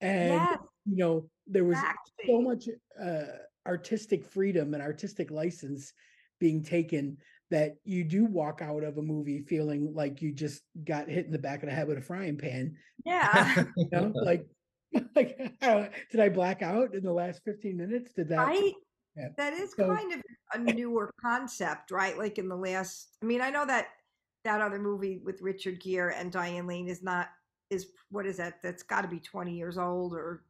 and 0.00 0.48
Yes, 0.50 0.58
you 0.86 0.96
know 0.96 1.30
there 1.46 1.64
was 1.64 1.84
so 2.26 2.42
much 2.42 2.68
uh, 3.00 3.24
artistic 3.66 4.24
freedom 4.24 4.74
and 4.74 4.82
artistic 4.82 5.30
license 5.30 5.92
being 6.40 6.62
taken 6.62 7.18
that 7.50 7.76
you 7.84 8.04
do 8.04 8.24
walk 8.24 8.60
out 8.62 8.84
of 8.84 8.98
a 8.98 9.02
movie 9.02 9.40
feeling 9.42 9.92
like 9.94 10.22
you 10.22 10.32
just 10.32 10.62
got 10.84 11.08
hit 11.08 11.26
in 11.26 11.32
the 11.32 11.38
back 11.38 11.62
of 11.62 11.68
the 11.68 11.74
head 11.74 11.88
with 11.88 11.98
a 11.98 12.02
frying 12.02 12.36
pan. 12.38 12.76
Yeah. 13.04 13.54
You 13.76 13.88
know, 13.92 14.14
like, 14.20 14.46
like 15.16 15.38
uh, 15.62 15.86
did 16.10 16.20
I 16.20 16.28
black 16.28 16.62
out 16.62 16.94
in 16.94 17.02
the 17.02 17.12
last 17.12 17.42
15 17.44 17.76
minutes? 17.76 18.12
Did 18.12 18.28
that? 18.30 18.54
Yeah. 19.16 19.28
That 19.36 19.52
is 19.52 19.72
So- 19.76 19.94
kind 19.94 20.12
of 20.14 20.22
a 20.54 20.58
newer 20.58 21.10
concept, 21.20 21.90
right? 21.90 22.16
Like 22.16 22.38
in 22.38 22.48
the 22.48 22.56
last, 22.56 23.16
I 23.22 23.26
mean, 23.26 23.40
I 23.40 23.50
know 23.50 23.66
that 23.66 23.88
that 24.44 24.60
other 24.60 24.78
movie 24.78 25.20
with 25.24 25.42
Richard 25.42 25.80
Gere 25.80 26.14
and 26.14 26.30
Diane 26.30 26.66
Lane 26.66 26.88
is 26.88 27.02
not 27.02 27.28
is 27.70 27.88
what 28.10 28.26
is 28.26 28.36
that? 28.38 28.62
That's 28.62 28.82
got 28.82 29.02
to 29.02 29.08
be 29.08 29.18
20 29.20 29.52
years 29.54 29.76
old 29.76 30.14
or 30.14 30.44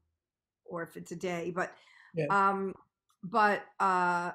or 0.66 0.82
if 0.82 0.96
it's 0.96 1.12
a 1.12 1.16
day, 1.16 1.50
but 1.54 1.72
Yeah. 2.14 2.26
um 2.30 2.74
but 3.24 3.62
uh 3.80 4.32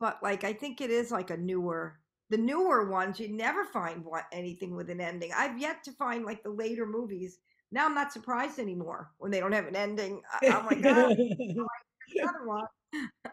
but 0.00 0.18
like 0.22 0.44
I 0.44 0.52
think 0.52 0.80
it 0.80 0.90
is 0.90 1.10
like 1.10 1.30
a 1.30 1.36
newer 1.36 1.99
the 2.30 2.38
newer 2.38 2.88
ones 2.88 3.20
you 3.20 3.28
never 3.28 3.64
find 3.64 4.04
what 4.04 4.24
anything 4.32 4.74
with 4.74 4.88
an 4.88 5.00
ending. 5.00 5.32
I've 5.36 5.58
yet 5.58 5.82
to 5.84 5.92
find 5.92 6.24
like 6.24 6.42
the 6.42 6.50
later 6.50 6.86
movies. 6.86 7.38
Now 7.72 7.86
I'm 7.86 7.94
not 7.94 8.12
surprised 8.12 8.58
anymore 8.58 9.10
when 9.18 9.30
they 9.30 9.40
don't 9.40 9.52
have 9.52 9.66
an 9.66 9.76
ending. 9.76 10.22
I- 10.32 10.46
oh 10.46 10.50
I'm 10.60 10.66
like, 10.66 10.84
oh, 10.84 11.66
another 12.22 12.46
one. 12.46 12.66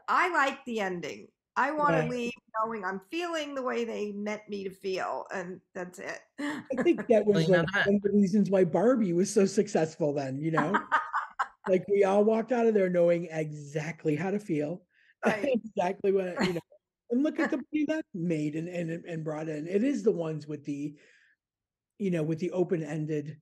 I 0.08 0.30
like 0.34 0.64
the 0.66 0.80
ending. 0.82 1.28
I 1.56 1.72
want 1.72 1.96
to 1.96 2.08
leave 2.08 2.32
knowing 2.64 2.86
I'm 2.86 3.02
feeling 3.10 3.56
the 3.56 3.64
way 3.64 3.84
they 3.84 4.12
meant 4.12 4.44
me 4.48 4.64
to 4.66 4.70
feel, 4.70 5.26
and 5.34 5.60
that's 5.74 5.98
it. 5.98 6.20
I 6.40 6.76
think 6.84 7.08
that 7.08 7.26
was 7.26 7.48
you 7.48 7.56
like 7.56 7.66
that- 7.74 7.88
one 7.88 7.96
of 7.96 8.02
the 8.04 8.12
reasons 8.12 8.50
why 8.50 8.64
Barbie 8.64 9.14
was 9.14 9.34
so 9.34 9.46
successful 9.46 10.14
then, 10.14 10.38
you 10.40 10.52
know? 10.52 10.78
like 11.68 11.84
we 11.92 12.04
all 12.04 12.24
walked 12.24 12.52
out 12.52 12.66
of 12.66 12.74
there 12.74 12.90
knowing 12.90 13.28
exactly 13.32 14.16
how 14.16 14.32
to 14.32 14.40
feel, 14.40 14.84
Right. 15.26 15.50
exactly 15.66 16.12
what 16.12 16.42
you 16.46 16.54
know. 16.54 16.62
And 17.10 17.24
look 17.24 17.40
at 17.40 17.50
the 17.52 17.58
movie 17.58 17.86
that 17.88 18.06
made 18.14 18.56
and, 18.56 18.68
and 18.68 19.06
and 19.06 19.24
brought 19.24 19.50
in. 19.50 19.68
It 19.68 19.84
is 19.84 20.04
the 20.04 20.12
ones 20.12 20.48
with 20.48 20.66
the, 20.66 20.96
you 21.98 22.12
know, 22.12 22.24
with 22.24 22.40
the 22.40 22.52
open-ended, 22.52 23.38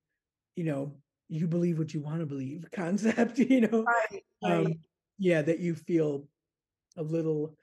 you 0.54 0.64
know, 0.64 0.96
you 1.28 1.46
believe 1.46 1.78
what 1.78 1.92
you 1.92 2.00
want 2.00 2.20
to 2.20 2.26
believe 2.26 2.64
concept, 2.72 3.38
you 3.38 3.62
know. 3.62 3.84
right, 3.84 4.22
Um, 4.42 4.74
yeah, 5.18 5.42
that 5.42 5.58
you 5.60 5.74
feel 5.74 6.28
a 6.96 7.02
little 7.02 7.56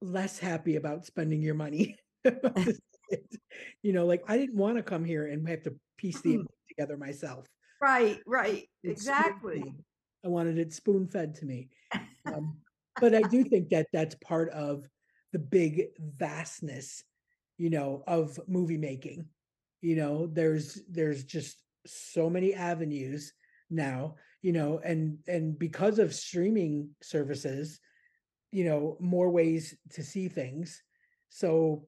less 0.00 0.38
happy 0.38 0.76
about 0.76 1.04
spending 1.04 1.42
your 1.42 1.54
money. 1.54 1.96
you 3.82 3.92
know, 3.92 4.06
like 4.06 4.22
I 4.28 4.36
didn't 4.36 4.56
want 4.56 4.76
to 4.76 4.82
come 4.82 5.04
here 5.04 5.26
and 5.26 5.48
have 5.48 5.62
to 5.62 5.74
piece 5.96 6.20
the 6.20 6.44
together 6.68 6.96
myself. 6.96 7.46
right, 7.80 8.18
right, 8.26 8.68
It's 8.82 9.02
exactly. 9.02 9.60
spoon-fed. 9.60 9.84
I 10.24 10.28
wanted 10.28 10.58
it 10.58 10.72
spoon 10.72 11.08
fed 11.08 11.34
to 11.36 11.46
me. 11.46 11.68
Um, 12.26 12.58
but 13.00 13.14
I 13.14 13.22
do 13.22 13.44
think 13.44 13.70
that 13.70 13.86
that's 13.92 14.14
part 14.16 14.50
of 14.50 14.86
the 15.32 15.38
big 15.38 15.86
vastness, 15.98 17.02
you 17.58 17.70
know, 17.70 18.04
of 18.06 18.38
movie 18.46 18.78
making. 18.78 19.26
You 19.80 19.96
know, 19.96 20.26
there's 20.26 20.80
there's 20.88 21.24
just 21.24 21.62
so 21.86 22.30
many 22.30 22.54
avenues 22.54 23.32
now, 23.70 24.16
you 24.42 24.52
know, 24.52 24.80
and 24.84 25.18
and 25.26 25.58
because 25.58 25.98
of 25.98 26.14
streaming 26.14 26.90
services, 27.02 27.80
you 28.52 28.64
know, 28.64 28.96
more 29.00 29.30
ways 29.30 29.74
to 29.92 30.02
see 30.02 30.28
things. 30.28 30.82
So 31.30 31.86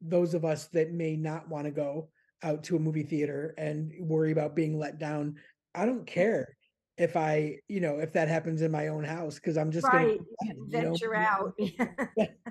those 0.00 0.34
of 0.34 0.44
us 0.44 0.68
that 0.68 0.92
may 0.92 1.16
not 1.16 1.48
want 1.48 1.66
to 1.66 1.70
go 1.70 2.08
out 2.42 2.64
to 2.64 2.76
a 2.76 2.80
movie 2.80 3.02
theater 3.02 3.54
and 3.58 3.92
worry 4.00 4.32
about 4.32 4.56
being 4.56 4.78
let 4.78 4.98
down, 4.98 5.36
I 5.74 5.84
don't 5.84 6.06
mm. 6.06 6.06
care 6.06 6.56
if 7.00 7.16
I, 7.16 7.60
you 7.68 7.80
know, 7.80 7.98
if 8.00 8.12
that 8.14 8.28
happens 8.28 8.62
in 8.62 8.70
my 8.70 8.88
own 8.88 9.04
house 9.04 9.36
because 9.36 9.56
I'm 9.58 9.72
just 9.72 9.90
Right, 9.90 9.92
gonna 9.92 10.20
you 10.68 10.78
know, 10.78 11.00
venture 11.00 11.14
out. 11.14 11.58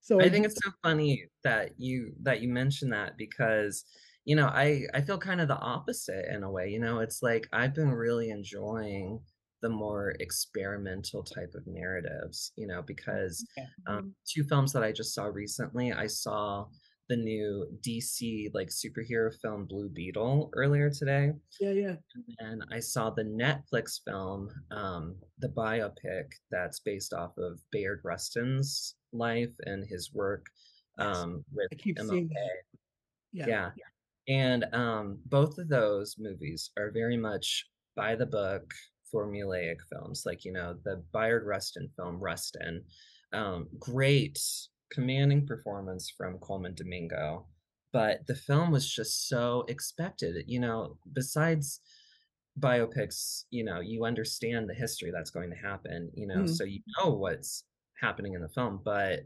So 0.00 0.20
I 0.20 0.28
I 0.28 0.30
think 0.30 0.46
it's 0.46 0.60
so 0.64 0.70
funny 0.82 1.28
that 1.42 1.72
you 1.78 2.14
that 2.22 2.40
you 2.40 2.48
mention 2.48 2.90
that 2.90 3.16
because 3.16 3.84
you 4.24 4.36
know 4.36 4.46
I 4.46 4.82
I 4.94 5.00
feel 5.02 5.18
kind 5.18 5.40
of 5.40 5.48
the 5.48 5.58
opposite 5.58 6.26
in 6.32 6.42
a 6.44 6.50
way. 6.50 6.68
You 6.70 6.78
know, 6.80 7.00
it's 7.00 7.22
like 7.22 7.48
I've 7.52 7.74
been 7.74 7.90
really 7.90 8.30
enjoying 8.30 9.24
the 9.60 9.70
more 9.70 10.10
experimental 10.20 11.22
type 11.24 11.54
of 11.54 11.66
narratives. 11.66 12.52
You 12.56 12.66
know, 12.68 12.82
because 12.82 13.44
Yeah. 13.56 13.66
um, 13.86 14.00
two 14.26 14.44
films 14.44 14.72
that 14.72 14.84
I 14.84 14.92
just 14.92 15.14
saw 15.14 15.26
recently, 15.26 15.92
I 15.92 16.06
saw 16.06 16.68
the 17.08 17.16
new 17.16 17.66
DC 17.86 18.50
like 18.54 18.68
superhero 18.68 19.32
film 19.42 19.66
Blue 19.66 19.88
Beetle 19.88 20.50
earlier 20.54 20.90
today. 20.90 21.32
yeah, 21.60 21.70
yeah. 21.70 21.94
And 22.38 22.64
I 22.72 22.80
saw 22.80 23.10
the 23.10 23.24
Netflix 23.24 24.00
film, 24.06 24.48
um, 24.70 25.16
the 25.38 25.48
biopic 25.48 26.26
that's 26.50 26.80
based 26.80 27.12
off 27.12 27.36
of 27.38 27.60
Bayard 27.72 28.00
Rustin's 28.04 28.96
life 29.12 29.52
and 29.66 29.84
his 29.88 30.12
work 30.14 30.46
um, 30.98 31.44
with 31.52 31.68
I 31.72 31.76
keep 31.76 31.98
MLK. 31.98 32.08
seeing 32.08 32.28
that. 32.28 32.62
Yeah. 33.32 33.46
Yeah. 33.46 33.70
And 34.26 34.64
um, 34.72 35.18
both 35.26 35.58
of 35.58 35.68
those 35.68 36.16
movies 36.18 36.70
are 36.78 36.90
very 36.90 37.16
much 37.16 37.66
by 37.96 38.14
the 38.14 38.26
book, 38.26 38.72
formulaic 39.14 39.76
films. 39.92 40.22
Like, 40.24 40.44
you 40.44 40.52
know, 40.52 40.76
the 40.84 41.02
Bayard 41.12 41.44
Rustin 41.46 41.90
film, 41.96 42.18
Rustin, 42.18 42.82
um, 43.32 43.68
great, 43.78 44.38
commanding 44.90 45.46
performance 45.46 46.10
from 46.10 46.38
Colman 46.38 46.74
Domingo. 46.74 47.46
But 47.92 48.26
the 48.26 48.34
film 48.34 48.70
was 48.72 48.92
just 48.92 49.28
so 49.28 49.64
expected. 49.68 50.44
You 50.48 50.60
know, 50.60 50.98
besides 51.12 51.80
biopics, 52.58 53.44
you 53.50 53.64
know, 53.64 53.80
you 53.80 54.04
understand 54.04 54.68
the 54.68 54.74
history 54.74 55.10
that's 55.10 55.30
going 55.30 55.50
to 55.50 55.56
happen, 55.56 56.10
you 56.14 56.26
know, 56.26 56.42
Mhm. 56.44 56.48
so 56.48 56.64
you 56.64 56.80
know 56.98 57.10
what's 57.14 57.64
happening 58.00 58.34
in 58.34 58.42
the 58.42 58.48
film. 58.48 58.80
But, 58.84 59.24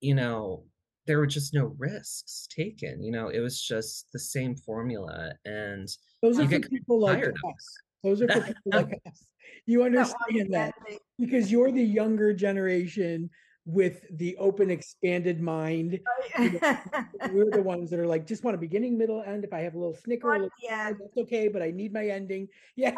you 0.00 0.14
know, 0.14 0.66
there 1.06 1.18
were 1.18 1.26
just 1.26 1.52
no 1.52 1.66
risks 1.78 2.46
taken. 2.48 3.02
You 3.02 3.12
know, 3.12 3.28
it 3.28 3.40
was 3.40 3.60
just 3.60 4.10
the 4.12 4.18
same 4.18 4.56
formula. 4.56 5.34
And 5.44 5.88
Those 6.22 6.38
are 6.38 6.42
You 6.44 6.60
for 6.62 6.68
people 6.68 7.00
like 7.00 7.24
us. 7.24 7.82
Those 8.02 8.22
are 8.22 8.28
for 8.28 8.40
people 8.54 8.72
like 8.72 9.00
us. 9.06 9.26
You 9.66 9.82
understand 9.84 10.52
that 10.52 10.74
because 11.18 11.52
you're 11.52 11.72
the 11.72 11.82
younger 11.84 12.32
generation 12.34 13.30
with 13.66 14.02
the 14.18 14.36
open, 14.36 14.70
expanded 14.70 15.40
mind. 15.40 16.00
We're 16.38 17.50
the 17.50 17.62
ones 17.62 17.90
that 17.90 17.98
are 17.98 18.06
like, 18.06 18.26
just 18.26 18.44
want 18.44 18.54
a 18.54 18.58
beginning, 18.58 18.98
middle, 18.98 19.22
end. 19.22 19.44
If 19.44 19.52
I 19.52 19.60
have 19.60 19.74
a 19.74 19.78
little 19.78 19.96
snicker, 19.96 20.28
a 20.28 20.30
One 20.30 20.42
little, 20.42 20.70
at 20.70 20.98
that's 20.98 21.16
okay, 21.16 21.48
but 21.48 21.62
I 21.62 21.70
need 21.70 21.92
my 21.92 22.06
ending. 22.06 22.48
Yeah. 22.76 22.94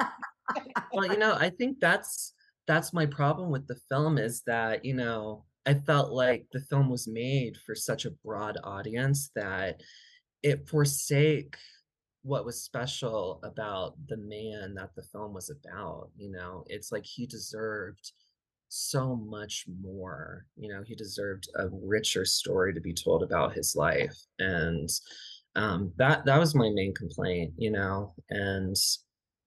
well, 0.93 1.11
you 1.11 1.19
know, 1.19 1.35
I 1.35 1.51
think 1.51 1.81
that's 1.81 2.33
that's 2.69 2.93
my 2.93 3.05
problem 3.05 3.51
with 3.51 3.67
the 3.67 3.79
film 3.89 4.17
is 4.17 4.43
that, 4.47 4.85
you 4.85 4.95
know, 4.95 5.45
I 5.67 5.75
felt 5.75 6.13
like 6.13 6.47
the 6.53 6.61
film 6.61 6.89
was 6.89 7.09
made 7.09 7.57
for 7.67 7.75
such 7.75 8.05
a 8.05 8.13
broad 8.25 8.57
audience 8.63 9.31
that 9.35 9.81
it 10.43 10.69
forsake 10.69 11.57
what 12.23 12.45
was 12.45 12.63
special 12.63 13.41
about 13.43 13.95
the 14.09 14.17
man 14.17 14.75
that 14.75 14.91
the 14.97 15.03
film 15.03 15.35
was 15.35 15.51
about. 15.51 16.11
You 16.17 16.31
know, 16.31 16.65
it's 16.69 16.91
like 16.91 17.05
he 17.05 17.27
deserved 17.27 18.13
so 18.69 19.17
much 19.17 19.67
more. 19.81 20.47
You 20.57 20.73
know, 20.73 20.83
he 20.83 20.95
deserved 20.95 21.49
a 21.57 21.69
richer 21.71 22.25
story 22.25 22.75
to 22.75 22.81
be 22.81 22.95
told 22.95 23.23
about 23.23 23.55
his 23.55 23.75
life. 23.77 24.17
And 24.39 24.89
um, 25.55 25.93
that 25.97 26.25
that 26.27 26.39
was 26.39 26.55
my 26.55 26.71
main 26.75 26.95
complaint, 26.95 27.55
you 27.57 27.71
know, 27.71 28.15
and 28.31 28.77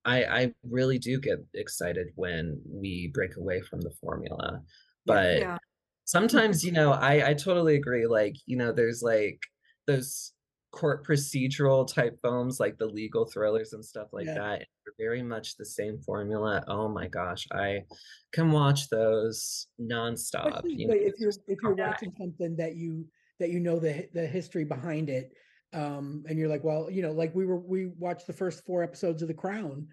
I 0.05 0.23
I 0.25 0.55
really 0.63 0.99
do 0.99 1.19
get 1.19 1.39
excited 1.53 2.07
when 2.15 2.61
we 2.65 3.11
break 3.13 3.35
away 3.37 3.61
from 3.61 3.81
the 3.81 3.91
formula, 4.01 4.63
but 5.05 5.47
Yeah. 5.47 5.57
sometimes, 6.05 6.63
you 6.65 6.71
know, 6.71 6.91
I 6.93 7.29
I 7.31 7.33
totally 7.35 7.75
agree. 7.75 8.07
Like, 8.07 8.35
you 8.45 8.57
know, 8.57 8.71
there's 8.73 9.01
like 9.03 9.39
those 9.87 10.33
court 10.71 11.05
procedural 11.05 11.91
type 11.91 12.17
films, 12.21 12.59
like 12.59 12.77
the 12.77 12.85
legal 12.85 13.25
thrillers 13.25 13.73
and 13.73 13.83
stuff 13.83 14.09
like 14.13 14.27
Yeah. 14.27 14.35
that. 14.35 14.67
they're 14.85 14.93
very 15.07 15.21
much 15.23 15.55
the 15.57 15.65
same 15.65 15.99
formula. 16.01 16.63
Oh 16.67 16.87
my 16.87 17.07
gosh, 17.07 17.47
I 17.51 17.83
can 18.31 18.51
watch 18.51 18.89
those 18.89 19.67
nonstop. 19.79 20.47
Especially, 20.47 20.73
You 20.81 20.87
know, 20.87 20.93
if 20.95 21.19
you're 21.19 21.31
if 21.47 21.59
you're 21.61 21.75
watching 21.75 22.13
something 22.17 22.55
that 22.57 22.75
you 22.75 23.07
that 23.39 23.49
you 23.49 23.59
know 23.59 23.79
the 23.79 24.09
the 24.13 24.25
history 24.27 24.63
behind 24.63 25.09
it, 25.09 25.33
um, 25.73 26.23
and 26.27 26.37
you're 26.37 26.49
like, 26.49 26.63
well, 26.63 26.89
you 26.89 27.01
know, 27.01 27.11
like 27.11 27.33
we 27.35 27.45
were 27.45 27.59
we 27.59 27.87
watched 27.87 28.27
the 28.27 28.33
first 28.33 28.65
four 28.65 28.83
episodes 28.83 29.21
of 29.21 29.27
The 29.27 29.33
Crown, 29.33 29.87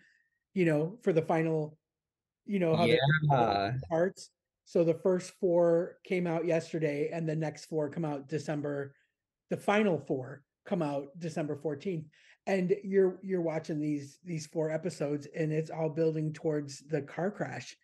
you 0.54 0.64
know, 0.64 0.98
for 1.02 1.12
the 1.12 1.22
final, 1.22 1.78
you 2.46 2.58
know, 2.58 2.76
how 2.76 2.86
Yeah. 2.86 3.72
parts. 3.88 4.30
So 4.64 4.82
the 4.84 4.94
first 4.94 5.32
four 5.40 5.98
came 6.04 6.26
out 6.26 6.44
yesterday, 6.46 7.10
and 7.12 7.28
the 7.28 7.36
next 7.36 7.66
four 7.66 7.88
come 7.90 8.04
out 8.04 8.28
December. 8.28 8.94
The 9.50 9.56
final 9.56 9.98
four 9.98 10.42
come 10.66 10.82
out 10.82 11.06
December 11.18 11.56
14th. 11.56 12.04
And 12.48 12.76
you're 12.84 13.18
you're 13.22 13.40
watching 13.40 13.80
these 13.80 14.18
these 14.24 14.46
four 14.46 14.70
episodes, 14.70 15.26
and 15.36 15.52
it's 15.52 15.70
all 15.70 15.88
building 15.88 16.32
towards 16.32 16.80
the 16.86 17.02
car 17.02 17.30
crash, 17.30 17.76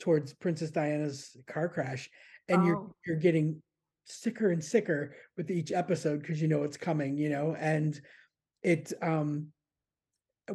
towards 0.00 0.34
Princess 0.34 0.70
Diana's 0.70 1.34
car 1.46 1.68
crash. 1.68 2.10
And 2.48 2.66
you're 2.66 2.76
Oh. 2.76 2.94
you're 3.06 3.16
getting 3.16 3.62
sicker 4.04 4.50
and 4.50 4.62
sicker 4.62 5.14
with 5.38 5.50
each 5.50 5.72
episode 5.72 6.20
because 6.20 6.42
you 6.42 6.48
know 6.48 6.62
it's 6.64 6.76
coming, 6.76 7.16
you 7.16 7.30
know, 7.30 7.54
and 7.58 7.98
it 8.62 8.92
um 9.00 9.48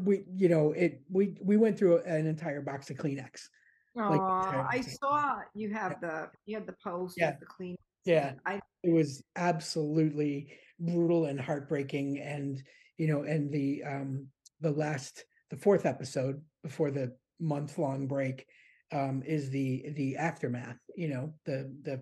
we 0.01 0.23
you 0.36 0.49
know 0.49 0.73
it 0.73 1.01
we 1.09 1.36
we 1.41 1.57
went 1.57 1.80
through 1.80 1.99
an 2.03 2.28
entire 2.28 2.61
box 2.61 2.89
of 2.91 2.97
Kleenex. 2.97 3.47
Like, 3.95 4.21
I 4.21 4.82
saw 4.82 5.38
you 5.55 5.73
have 5.73 5.99
the, 6.01 6.30
you 6.45 6.55
had 6.55 6.67
the 6.67 6.75
post 6.84 7.15
Yeah. 7.17 7.32
the 7.39 7.47
clean. 7.47 7.75
Yeah. 8.05 8.34
I, 8.45 8.59
it 8.84 8.91
was 8.93 9.23
absolutely 9.36 10.53
brutal 10.80 11.25
and 11.25 11.39
heartbreaking 11.39 12.19
and 12.19 12.61
you 12.97 13.07
know 13.07 13.23
and 13.23 13.51
the 13.51 13.84
um 13.84 14.28
the 14.61 14.71
last 14.71 15.25
the 15.49 15.57
fourth 15.57 15.86
episode 15.86 16.41
before 16.63 16.91
the 16.91 17.15
month 17.39 17.78
long 17.78 18.07
break 18.07 18.45
um 18.91 19.23
is 19.25 19.49
the 19.49 19.86
the 19.95 20.17
aftermath 20.17 20.78
you 20.95 21.07
know 21.07 21.34
the 21.45 21.73
the 21.84 22.01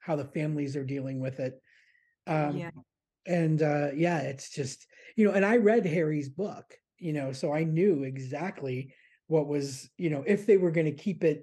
how 0.00 0.16
the 0.16 0.24
families 0.24 0.76
are 0.76 0.84
dealing 0.84 1.20
with 1.20 1.40
it. 1.40 1.60
Um 2.26 2.56
yeah, 2.56 2.70
and 3.26 3.62
uh 3.62 3.88
yeah 3.94 4.20
it's 4.20 4.50
just 4.50 4.86
you 5.16 5.26
know 5.26 5.32
and 5.32 5.44
i 5.44 5.56
read 5.56 5.84
harry's 5.84 6.28
book 6.28 6.64
you 6.98 7.12
know 7.12 7.32
so 7.32 7.52
i 7.52 7.64
knew 7.64 8.02
exactly 8.02 8.94
what 9.26 9.46
was 9.46 9.88
you 9.98 10.10
know 10.10 10.24
if 10.26 10.46
they 10.46 10.56
were 10.56 10.70
going 10.70 10.86
to 10.86 11.02
keep 11.02 11.22
it 11.22 11.42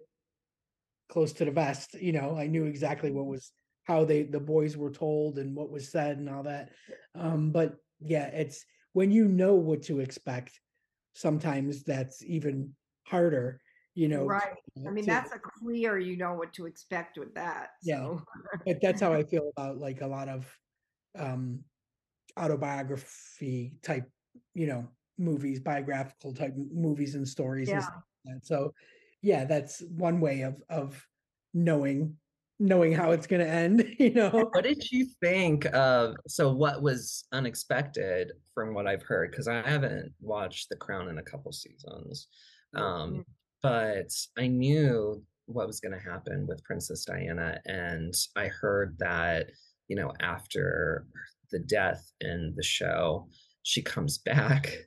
close 1.09 1.34
to 1.34 1.45
the 1.45 1.51
vest 1.51 1.93
you 2.01 2.11
know 2.11 2.36
i 2.38 2.47
knew 2.47 2.65
exactly 2.65 3.11
what 3.11 3.25
was 3.25 3.51
how 3.88 4.03
they 4.03 4.23
the 4.23 4.39
boys 4.39 4.75
were 4.75 4.91
told 4.91 5.39
and 5.39 5.55
what 5.55 5.71
was 5.71 5.89
said 5.89 6.17
and 6.17 6.29
all 6.29 6.43
that 6.43 6.69
um 7.15 7.51
but 7.51 7.77
yeah 8.01 8.27
it's 8.27 8.65
when 8.93 9.11
you 9.11 9.27
know 9.27 9.55
what 9.55 9.81
to 9.81 9.99
expect 10.01 10.59
sometimes 11.13 11.83
that's 11.83 12.23
even 12.23 12.75
harder 13.07 13.61
you 13.95 14.07
know 14.07 14.25
right. 14.25 14.53
I 14.85 14.91
mean, 14.91 15.05
to- 15.05 15.11
that's 15.11 15.33
a 15.33 15.39
clear, 15.39 15.97
you 15.97 16.17
know 16.17 16.33
what 16.33 16.53
to 16.53 16.65
expect 16.65 17.17
with 17.17 17.33
that. 17.35 17.71
Yeah. 17.81 18.17
But 18.65 18.79
that's 18.81 19.01
how 19.01 19.11
I 19.11 19.23
feel 19.31 19.51
about 19.57 19.79
like 19.79 20.01
a 20.01 20.07
lot 20.07 20.29
of 20.29 20.55
um 21.17 21.63
autobiography 22.38 23.77
type, 23.81 24.09
you 24.53 24.67
know, 24.67 24.88
movies, 25.17 25.59
biographical 25.59 26.33
type 26.33 26.53
movies 26.55 27.15
and 27.15 27.27
stories 27.27 27.69
and 27.69 27.79
Yeah. 27.79 27.85
stuff 27.85 28.03
like 28.25 28.35
that. 28.35 28.45
So 28.45 28.73
yeah, 29.21 29.45
that's 29.45 29.81
one 29.81 30.19
way 30.19 30.41
of 30.41 30.61
of 30.69 31.05
knowing 31.53 32.17
knowing 32.60 32.91
how 32.91 33.12
it's 33.12 33.28
gonna 33.28 33.43
end, 33.43 33.95
you 33.99 34.14
know. 34.14 34.30
What 34.30 34.64
did 34.64 34.91
you 34.91 35.08
think 35.22 35.66
of 35.74 36.16
so 36.28 36.51
what 36.51 36.82
was 36.82 37.26
unexpected 37.32 38.32
from 38.53 38.74
what 38.74 38.88
I've 38.88 39.03
heard? 39.03 39.32
Because 39.32 39.47
I 39.47 39.62
haven't 39.68 40.14
watched 40.22 40.70
The 40.70 40.76
Crown 40.76 41.10
in 41.10 41.18
a 41.18 41.24
couple 41.24 41.51
seasons. 41.51 42.28
Um, 42.76 43.26
but 43.64 44.12
I 44.38 44.47
knew 44.47 45.24
what 45.45 45.68
was 45.68 45.80
going 45.80 45.97
to 45.97 46.10
happen 46.10 46.45
with 46.45 46.64
Princess 46.64 47.05
Diana, 47.05 47.60
and 47.66 48.14
I 48.36 48.47
heard 48.47 48.97
that, 48.99 49.47
you 49.88 49.95
know, 49.95 50.12
after 50.20 51.05
the 51.51 51.60
death 51.60 52.12
in 52.22 52.53
the 52.55 52.64
show, 52.64 53.28
she 53.64 53.82
comes 53.82 54.18
back 54.26 54.78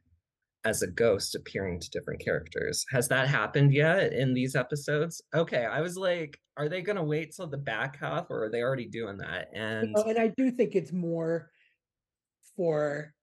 as 0.65 0.83
a 0.83 0.87
ghost 0.87 1.35
appearing 1.35 1.81
to 1.81 1.91
different 1.91 2.21
characters. 2.21 2.85
Has 2.91 3.09
that 3.09 3.29
happened 3.29 3.73
yet 3.73 4.13
in 4.13 4.35
these 4.35 4.55
episodes? 4.55 5.23
Okay, 5.35 5.65
I 5.65 5.81
was 5.81 5.97
like, 5.97 6.39
are 6.57 6.69
they 6.69 6.83
going 6.83 6.97
to 6.97 7.03
wait 7.03 7.35
till 7.35 7.47
the 7.47 7.57
back 7.57 7.99
half 7.99 8.27
or 8.31 8.45
are 8.45 8.51
they 8.51 8.63
already 8.63 8.87
doing 8.87 9.17
that? 9.19 9.49
And 9.55 9.97
and 9.97 10.19
I 10.19 10.29
do 10.37 10.51
think 10.51 10.75
it's 10.75 10.93
more 10.93 11.51
for 12.57 13.15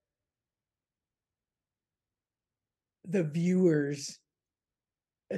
the 3.08 3.24
viewers 3.24 4.18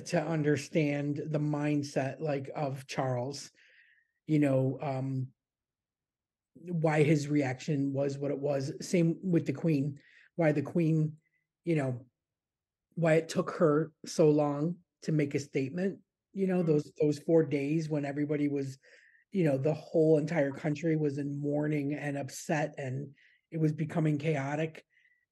to 0.05 0.21
understand 0.21 1.21
the 1.31 1.39
mindset 1.39 2.21
like 2.21 2.49
of 2.55 2.87
Charles, 2.87 3.51
you 4.27 4.39
know, 4.39 4.79
um 4.81 5.27
why 6.53 7.03
his 7.03 7.27
reaction 7.27 7.93
was 7.93 8.17
what 8.17 8.31
it 8.31 8.39
was. 8.39 8.71
Same 8.81 9.17
with 9.23 9.45
the 9.45 9.53
Queen, 9.53 9.97
why 10.35 10.51
the 10.51 10.61
Queen, 10.61 11.13
you 11.65 11.75
know, 11.75 12.05
why 12.95 13.13
it 13.13 13.29
took 13.29 13.51
her 13.51 13.91
so 14.05 14.29
long 14.29 14.75
to 15.03 15.11
make 15.11 15.35
a 15.35 15.39
statement, 15.39 15.99
you 16.33 16.47
know, 16.47 16.61
Mhm. 16.61 16.67
those 16.67 16.91
those 17.01 17.19
four 17.19 17.43
days 17.43 17.89
when 17.89 18.05
everybody 18.05 18.47
was 18.47 18.77
you 19.31 19.43
know 19.43 19.57
the 19.57 19.73
whole 19.73 20.17
entire 20.17 20.51
country 20.51 20.95
was 20.95 21.19
in 21.19 21.39
mourning 21.39 21.93
and 21.93 22.17
upset 22.17 22.73
and 22.79 23.15
it 23.51 23.59
was 23.59 23.71
becoming 23.71 24.17
chaotic 24.17 24.83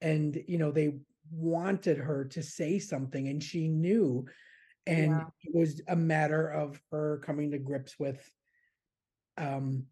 and 0.02 0.44
you 0.48 0.60
know 0.60 0.72
they 0.72 1.00
wanted 1.32 1.98
her 1.98 2.24
to 2.26 2.44
say 2.44 2.78
something 2.78 3.28
and 3.28 3.44
she 3.44 3.68
knew 3.68 4.24
and 4.86 5.12
it 5.42 5.54
was 5.54 5.82
a 5.88 5.96
matter 5.96 6.48
of 6.48 6.80
her 6.92 7.18
coming 7.26 7.50
to 7.52 7.58
grips 7.58 7.98
with 7.98 8.32
um 9.38 9.84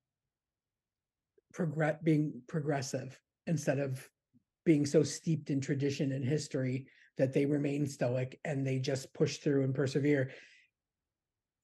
progress 1.52 1.98
being 2.04 2.42
progressive 2.48 3.20
instead 3.48 3.80
of 3.80 4.08
being 4.66 4.86
so 4.86 5.03
steeped 5.03 5.49
in 5.49 5.61
tradition 5.61 6.11
and 6.11 6.26
history 6.26 6.88
that 7.18 7.34
they 7.34 7.45
remain 7.45 7.88
stoic 7.88 8.39
and 8.43 8.66
they 8.66 8.80
just 8.80 9.13
push 9.13 9.38
through 9.38 9.63
and 9.63 9.74
persevere. 9.74 10.32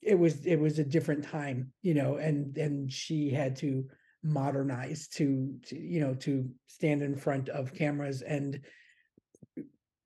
It 0.01 0.17
was 0.17 0.45
it 0.45 0.55
was 0.55 0.79
a 0.79 0.83
different 0.83 1.23
time 1.23 1.71
you 1.81 1.93
know 1.93 2.15
and 2.15 2.57
and 2.57 2.91
she 2.91 3.29
had 3.29 3.55
to 3.57 3.85
modernize 4.23 5.07
to, 5.07 5.55
to 5.67 5.79
you 5.79 5.99
know 5.99 6.13
to 6.15 6.49
stand 6.67 7.01
in 7.01 7.15
front 7.15 7.49
of 7.49 7.73
cameras 7.73 8.21
and 8.21 8.61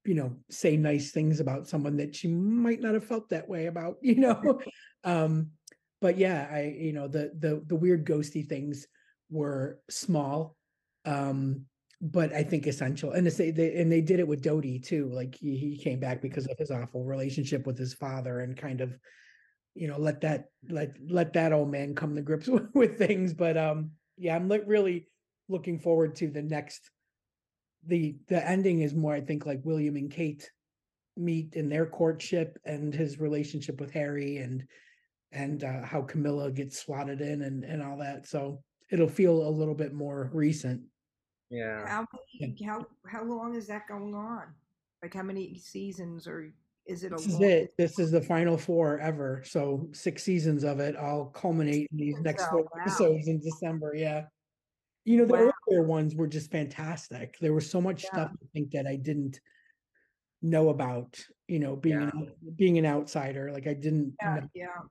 you 0.05 0.13
know 0.13 0.35
say 0.49 0.77
nice 0.77 1.11
things 1.11 1.39
about 1.39 1.67
someone 1.67 1.97
that 1.97 2.15
she 2.15 2.27
might 2.27 2.79
not 2.79 2.93
have 2.93 3.05
felt 3.05 3.29
that 3.29 3.47
way 3.49 3.65
about 3.65 3.97
you 4.01 4.15
know? 4.15 4.61
Um 5.03 5.51
but 6.01 6.17
yeah 6.17 6.47
i 6.51 6.75
you 6.77 6.93
know 6.93 7.07
the 7.07 7.31
the 7.37 7.63
the 7.67 7.75
weird 7.75 8.05
ghosty 8.05 8.43
things 8.47 8.87
were 9.29 9.79
small 9.87 10.55
um 11.05 11.65
but 12.11 12.31
i 12.33 12.43
think 12.43 12.67
essential 12.67 13.11
and 13.13 13.25
they, 13.25 13.51
they 13.51 13.75
and 13.75 13.91
they 13.91 14.01
did 14.01 14.19
it 14.19 14.27
with 14.27 14.43
Dodi 14.43 14.83
too 14.83 15.09
like 15.11 15.35
he, 15.35 15.57
he 15.57 15.77
came 15.77 15.99
back 15.99 16.21
because 16.21 16.45
of 16.45 16.57
his 16.57 16.69
awful 16.69 17.03
relationship 17.03 17.65
with 17.65 17.77
his 17.77 17.93
father 17.93 18.41
and 18.41 18.55
kind 18.55 18.81
of 18.81 18.97
you 19.73 19.87
know 19.87 19.97
let 19.97 20.21
that 20.21 20.45
let 20.69 20.95
let 21.09 21.33
that 21.33 21.51
old 21.51 21.71
man 21.71 21.95
come 21.95 22.15
to 22.15 22.21
grips 22.21 22.47
with, 22.47 22.69
with 22.73 22.97
things 22.97 23.33
but 23.33 23.57
um 23.57 23.91
yeah 24.17 24.35
i'm 24.35 24.47
like 24.47 24.63
really 24.67 25.07
looking 25.49 25.79
forward 25.79 26.15
to 26.15 26.29
the 26.29 26.41
next 26.41 26.91
the 27.87 28.15
the 28.27 28.47
ending 28.47 28.81
is 28.81 28.93
more 28.93 29.13
i 29.13 29.21
think 29.21 29.45
like 29.45 29.61
william 29.63 29.95
and 29.95 30.11
kate 30.11 30.51
meet 31.17 31.55
in 31.55 31.69
their 31.69 31.85
courtship 31.85 32.59
and 32.65 32.93
his 32.93 33.19
relationship 33.19 33.79
with 33.79 33.91
harry 33.91 34.37
and 34.37 34.63
and 35.31 35.63
uh, 35.63 35.81
how 35.83 36.01
camilla 36.01 36.51
gets 36.51 36.83
slotted 36.83 37.19
in 37.19 37.41
and 37.41 37.63
and 37.63 37.81
all 37.81 37.97
that 37.97 38.27
so 38.27 38.61
it'll 38.91 39.07
feel 39.07 39.47
a 39.47 39.49
little 39.49 39.73
bit 39.73 39.93
more 39.93 40.29
recent 40.33 40.81
yeah. 41.49 41.87
how, 41.87 42.05
how, 42.65 42.85
how 43.07 43.23
long 43.23 43.55
is 43.55 43.67
that 43.67 43.87
going 43.87 44.13
on? 44.13 44.43
Like 45.01 45.13
how 45.13 45.23
many 45.23 45.57
seasons 45.59 46.27
or 46.27 46.51
is 46.87 47.03
it 47.03 47.11
a 47.11 47.15
this 47.15 47.27
is 47.27 47.39
it 47.41 47.73
this 47.77 47.99
is 47.99 48.11
the 48.11 48.21
final 48.21 48.57
four 48.57 48.99
ever 48.99 49.41
so 49.45 49.87
six 49.91 50.23
seasons 50.23 50.63
of 50.63 50.79
it 50.79 50.95
all 50.95 51.25
culminate 51.25 51.87
in 51.91 51.97
these 51.97 52.19
next 52.21 52.43
oh, 52.45 52.49
four 52.51 52.61
wow. 52.63 52.81
episodes 52.81 53.27
in 53.27 53.39
december 53.39 53.93
yeah 53.95 54.23
you 55.03 55.17
know 55.17 55.25
the 55.25 55.33
Wow. 55.33 55.51
earlier 55.69 55.83
ones 55.83 56.15
were 56.15 56.27
just 56.27 56.51
fantastic 56.51 57.37
there 57.39 57.53
was 57.53 57.69
so 57.69 57.81
much 57.81 58.03
Yeah. 58.03 58.09
stuff 58.09 58.31
i 58.33 58.45
think 58.53 58.71
that 58.71 58.87
i 58.87 58.95
didn't 58.95 59.39
know 60.41 60.69
about 60.69 61.19
you 61.47 61.59
know 61.59 61.75
being 61.75 62.01
an, 62.01 62.31
being 62.55 62.77
an 62.77 62.85
outsider 62.85 63.51
like 63.51 63.67
i 63.67 63.73
didn't 63.73 64.15
Yeah, 64.21 64.35
know 64.35 64.49
yeah. 64.53 64.81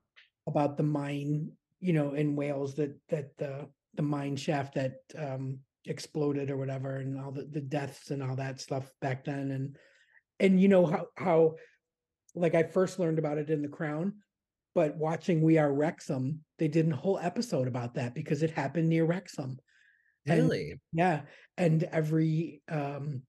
about 0.46 0.76
the 0.76 0.82
mine 0.82 1.50
you 1.80 1.92
know 1.92 2.14
in 2.14 2.36
wales 2.36 2.74
that 2.76 2.96
that 3.08 3.36
the 3.36 3.68
the 3.94 4.02
mine 4.02 4.36
shaft 4.36 4.74
that 4.74 4.96
um 5.16 5.58
exploded 5.86 6.50
or 6.50 6.56
whatever 6.56 6.96
and 6.96 7.20
all 7.20 7.30
the, 7.30 7.44
the 7.44 7.60
deaths 7.60 8.10
and 8.10 8.22
all 8.22 8.36
that 8.36 8.60
stuff 8.60 8.90
back 9.00 9.24
then 9.24 9.50
and 9.50 9.76
and 10.40 10.60
you 10.60 10.68
know 10.68 10.86
how 10.86 11.06
how 11.16 11.54
like 12.34 12.54
I 12.54 12.64
first 12.64 12.98
learned 12.98 13.18
about 13.18 13.38
it 13.38 13.50
in 13.50 13.62
the 13.62 13.68
crown, 13.68 14.14
but 14.74 14.96
watching 14.96 15.40
We 15.40 15.58
Are 15.58 15.72
Wrexham, 15.72 16.40
they 16.58 16.66
did 16.66 16.90
a 16.90 16.96
whole 16.96 17.18
episode 17.18 17.68
about 17.68 17.94
that 17.94 18.12
because 18.12 18.42
it 18.42 18.50
happened 18.50 18.88
near 18.88 19.04
Wrexham. 19.04 19.58
And 20.26 20.42
Really? 20.42 20.80
yeah, 20.92 21.22
and 21.56 21.84
every 21.84 22.62
um 22.68 23.22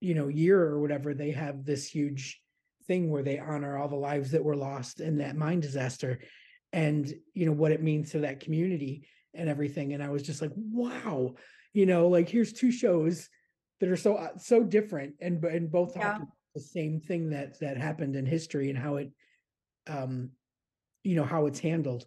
you 0.00 0.14
know 0.14 0.28
year 0.28 0.60
or 0.60 0.80
whatever 0.80 1.14
they 1.14 1.30
have 1.30 1.64
this 1.64 1.88
huge 1.88 2.40
thing 2.86 3.10
where 3.10 3.22
they 3.22 3.38
honor 3.38 3.76
all 3.76 3.88
the 3.88 3.96
lives 3.96 4.32
that 4.32 4.44
were 4.44 4.56
lost 4.56 5.00
in 5.00 5.18
that 5.18 5.36
mine 5.36 5.60
disaster 5.60 6.20
and 6.72 7.12
you 7.34 7.46
know 7.46 7.52
what 7.52 7.72
it 7.72 7.82
means 7.82 8.10
to 8.10 8.20
that 8.20 8.40
community 8.40 9.08
and 9.34 9.48
everything 9.48 9.92
and 9.92 10.02
I 10.02 10.10
was 10.10 10.22
just 10.22 10.42
like 10.42 10.52
wow 10.54 11.34
you 11.76 11.84
know 11.84 12.08
like 12.08 12.26
here's 12.28 12.54
two 12.54 12.72
shows 12.72 13.28
that 13.80 13.90
are 13.90 13.96
so 13.96 14.16
uh, 14.16 14.36
so 14.38 14.62
different 14.62 15.14
and 15.20 15.44
and 15.44 15.70
both 15.70 15.94
Yeah. 15.94 16.16
the 16.54 16.60
same 16.60 17.00
thing 17.00 17.28
that 17.30 17.60
that 17.60 17.76
happened 17.76 18.16
in 18.16 18.24
history 18.24 18.70
and 18.70 18.78
how 18.78 18.96
it 18.96 19.10
um 19.86 20.30
you 21.04 21.14
know 21.16 21.24
how 21.24 21.44
it's 21.44 21.60
handled 21.60 22.06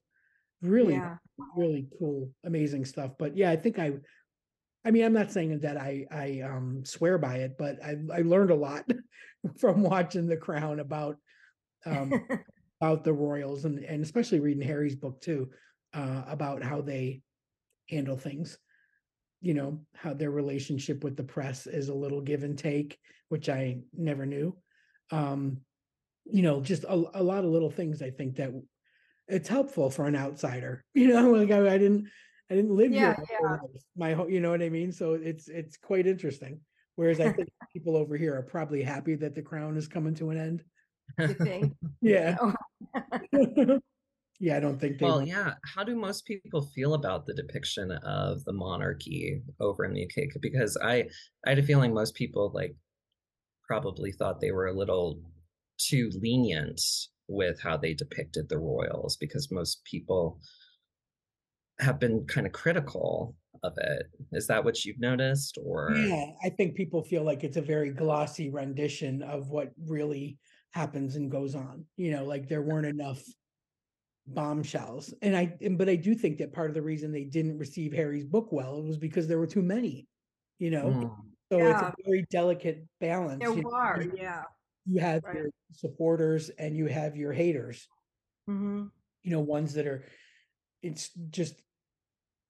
really 0.64 0.96
Yeah. 0.96 1.18
really 1.56 1.88
cool 2.00 2.32
amazing 2.46 2.84
stuff 2.84 3.12
but 3.20 3.38
yeah 3.38 3.52
i 3.52 3.56
think 3.56 3.78
i 3.78 3.92
i 4.84 4.90
mean 4.90 5.06
i'm 5.06 5.14
not 5.14 5.32
saying 5.32 5.60
that 5.60 5.78
i 5.78 6.04
i 6.12 6.42
um 6.42 6.84
swear 6.84 7.20
by 7.20 7.36
it 7.38 7.56
but 7.58 7.78
i 7.84 7.96
i 8.12 8.22
learned 8.22 8.50
a 8.50 8.56
lot 8.56 8.86
from 9.60 9.84
watching 9.84 10.26
the 10.26 10.36
crown 10.36 10.80
about 10.80 11.16
um 11.86 12.20
about 12.82 13.04
the 13.04 13.14
royals 13.14 13.66
and 13.66 13.84
and 13.84 14.04
especially 14.04 14.40
reading 14.40 14.68
harry's 14.68 14.96
book 14.96 15.22
too 15.22 15.48
uh 15.94 16.24
about 16.28 16.64
how 16.64 16.82
they 16.82 17.22
handle 17.88 18.18
things 18.18 18.58
you 19.42 19.54
know 19.54 19.80
how 19.96 20.14
their 20.14 20.32
relationship 20.32 21.04
with 21.04 21.16
the 21.16 21.24
press 21.24 21.68
is 21.68 21.90
a 21.90 21.94
little 21.94 22.22
give 22.22 22.44
and 22.44 22.58
take 22.58 22.98
which 23.30 23.48
i 23.50 23.78
never 23.94 24.26
knew. 24.26 24.56
Um 25.12 25.62
you 26.26 26.42
know 26.44 26.62
just 26.62 26.84
a, 26.84 26.94
a 26.94 27.24
lot 27.24 27.44
of 27.44 27.50
little 27.50 27.72
things 27.72 28.02
i 28.02 28.10
think 28.10 28.36
that 28.36 28.52
it's 29.28 29.48
helpful 29.50 29.90
for 29.90 30.06
an 30.06 30.16
outsider 30.16 30.84
you 30.94 31.08
know 31.08 31.32
like 31.32 31.52
i, 31.52 31.74
I 31.74 31.78
didn't 31.78 32.08
i 32.50 32.56
didn't 32.56 32.76
live 32.76 32.92
Yeah, 32.92 33.16
here 33.28 33.40
my 33.42 33.58
whole 33.58 33.72
life, 33.74 33.84
my 33.96 34.14
whole 34.14 34.30
you 34.30 34.40
know 34.40 34.52
what 34.52 34.62
i 34.62 34.70
mean? 34.70 34.92
So 34.92 35.14
it's 35.14 35.48
it's 35.48 35.78
quite 35.78 36.08
interesting 36.08 36.60
whereas 36.96 37.20
i 37.20 37.32
think 37.32 37.50
people 37.74 37.96
over 37.96 38.18
here 38.18 38.36
are 38.36 38.44
probably 38.44 38.84
happy 38.84 39.16
that 39.16 39.36
the 39.36 39.42
crown 39.42 39.78
is 39.78 39.88
coming 39.88 40.16
to 40.16 40.30
an 40.32 40.38
end. 40.38 40.64
You 41.18 41.34
think? 41.34 41.74
yeah 42.02 42.38
yeah 44.40 44.58
i 44.58 44.60
don't 44.60 44.80
think 44.80 44.98
they 44.98 45.06
Well, 45.06 45.18
want- 45.18 45.28
yeah. 45.28 45.56
How 45.76 45.84
do 45.84 45.96
most 45.96 46.26
people 46.26 46.62
feel 46.76 46.94
about 46.94 47.26
the 47.26 47.34
depiction 47.34 47.92
of 47.92 48.44
the 48.46 48.54
monarchy 48.54 49.42
over 49.60 49.86
in 49.86 49.94
the 49.94 50.04
UK? 50.04 50.30
Because 50.42 50.78
I, 50.84 51.08
I 51.46 51.50
had 51.50 51.60
a 51.60 51.64
feeling 51.64 51.94
most 51.94 52.16
people 52.16 52.52
like 52.54 52.76
probably 53.68 54.12
thought 54.12 54.42
they 54.42 54.52
were 54.52 54.68
a 54.68 54.78
little 54.78 55.22
too 55.78 56.10
lenient 56.22 56.82
with 57.28 57.62
how 57.62 57.78
they 57.78 57.94
depicted 57.94 58.50
the 58.50 58.58
royals 58.58 59.16
because 59.18 59.52
most 59.52 59.84
people 59.86 60.40
have 61.80 62.00
been 62.00 62.26
kind 62.26 62.46
of 62.46 62.54
critical 62.54 63.36
of 63.64 63.74
it. 63.78 64.08
Is 64.32 64.48
that 64.48 64.64
what 64.64 64.84
you've 64.86 65.00
noticed 65.00 65.58
or 65.64 65.92
Yeah, 65.96 66.32
I 66.44 66.50
think 66.50 66.76
people 66.76 67.04
feel 67.04 67.24
like 67.24 67.44
it's 67.44 67.58
a 67.58 67.62
very 67.62 67.92
glossy 67.92 68.50
rendition 68.50 69.22
of 69.22 69.50
what 69.50 69.72
really 69.86 70.38
happens 70.72 71.16
and 71.16 71.32
goes 71.32 71.56
on. 71.56 71.86
You 71.98 72.12
know, 72.12 72.26
like 72.26 72.48
there 72.48 72.62
weren't 72.62 72.88
enough 72.88 73.22
bombshells. 74.34 75.14
And 75.22 75.36
I 75.36 75.56
and 75.62 75.78
but 75.78 75.90
I 75.90 75.96
do 75.96 76.16
think 76.16 76.38
that 76.40 76.54
part 76.54 76.70
of 76.70 76.74
the 76.76 76.82
reason 76.82 77.12
they 77.12 77.24
didn't 77.26 77.58
receive 77.58 77.94
Harry's 77.94 78.26
book 78.26 78.52
well 78.52 78.82
was 78.84 78.98
because 78.98 79.28
there 79.28 79.40
were 79.40 79.48
too 79.48 79.62
many, 79.62 80.08
you 80.60 80.72
know. 80.72 80.86
Mm, 80.92 81.12
So 81.52 81.60
it's 81.66 81.82
a 81.82 81.94
very 82.06 82.26
delicate 82.30 82.86
balance. 83.00 83.40
There 83.42 83.56
you 83.56 83.64
know, 83.64 83.72
are, 83.72 84.02
you- 84.02 84.14
yeah. 84.16 84.44
You 84.86 85.00
have 85.02 85.24
right. 85.24 85.36
your 85.36 85.50
supporters 85.74 86.50
and 86.58 86.76
you 86.76 86.88
have 86.88 87.16
your 87.16 87.34
haters. 87.34 87.88
hmm 88.48 88.86
you 89.24 89.32
know, 89.32 89.42
ones 89.42 89.74
that 89.74 89.86
are 89.86 90.06
it's 90.82 91.10
just 91.30 91.62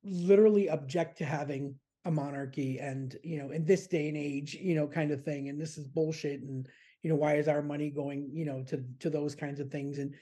literally 0.03 0.69
object 0.69 1.17
to 1.17 1.25
having 1.25 1.75
a 2.05 2.11
monarchy 2.11 2.80
and 2.80 3.17
you 3.23 3.38
know 3.38 3.49
in 3.51 3.65
this 3.65 3.88
day 3.88 4.07
and 4.07 4.15
age 4.15 4.53
you 4.53 4.73
know 4.75 4.88
kind 4.88 5.11
of 5.11 5.23
thing 5.25 5.49
and 5.49 5.59
this 5.59 5.77
is 5.77 5.88
bullshit 5.88 6.41
and 6.41 6.67
you 7.03 7.09
know 7.09 7.15
why 7.17 7.36
is 7.36 7.47
our 7.49 7.61
money 7.61 7.89
going 7.89 8.30
you 8.32 8.45
know 8.45 8.63
to 8.63 8.82
to 8.99 9.09
those 9.09 9.36
kinds 9.36 9.59
of 9.59 9.69
things 9.69 9.97
and 9.99 10.13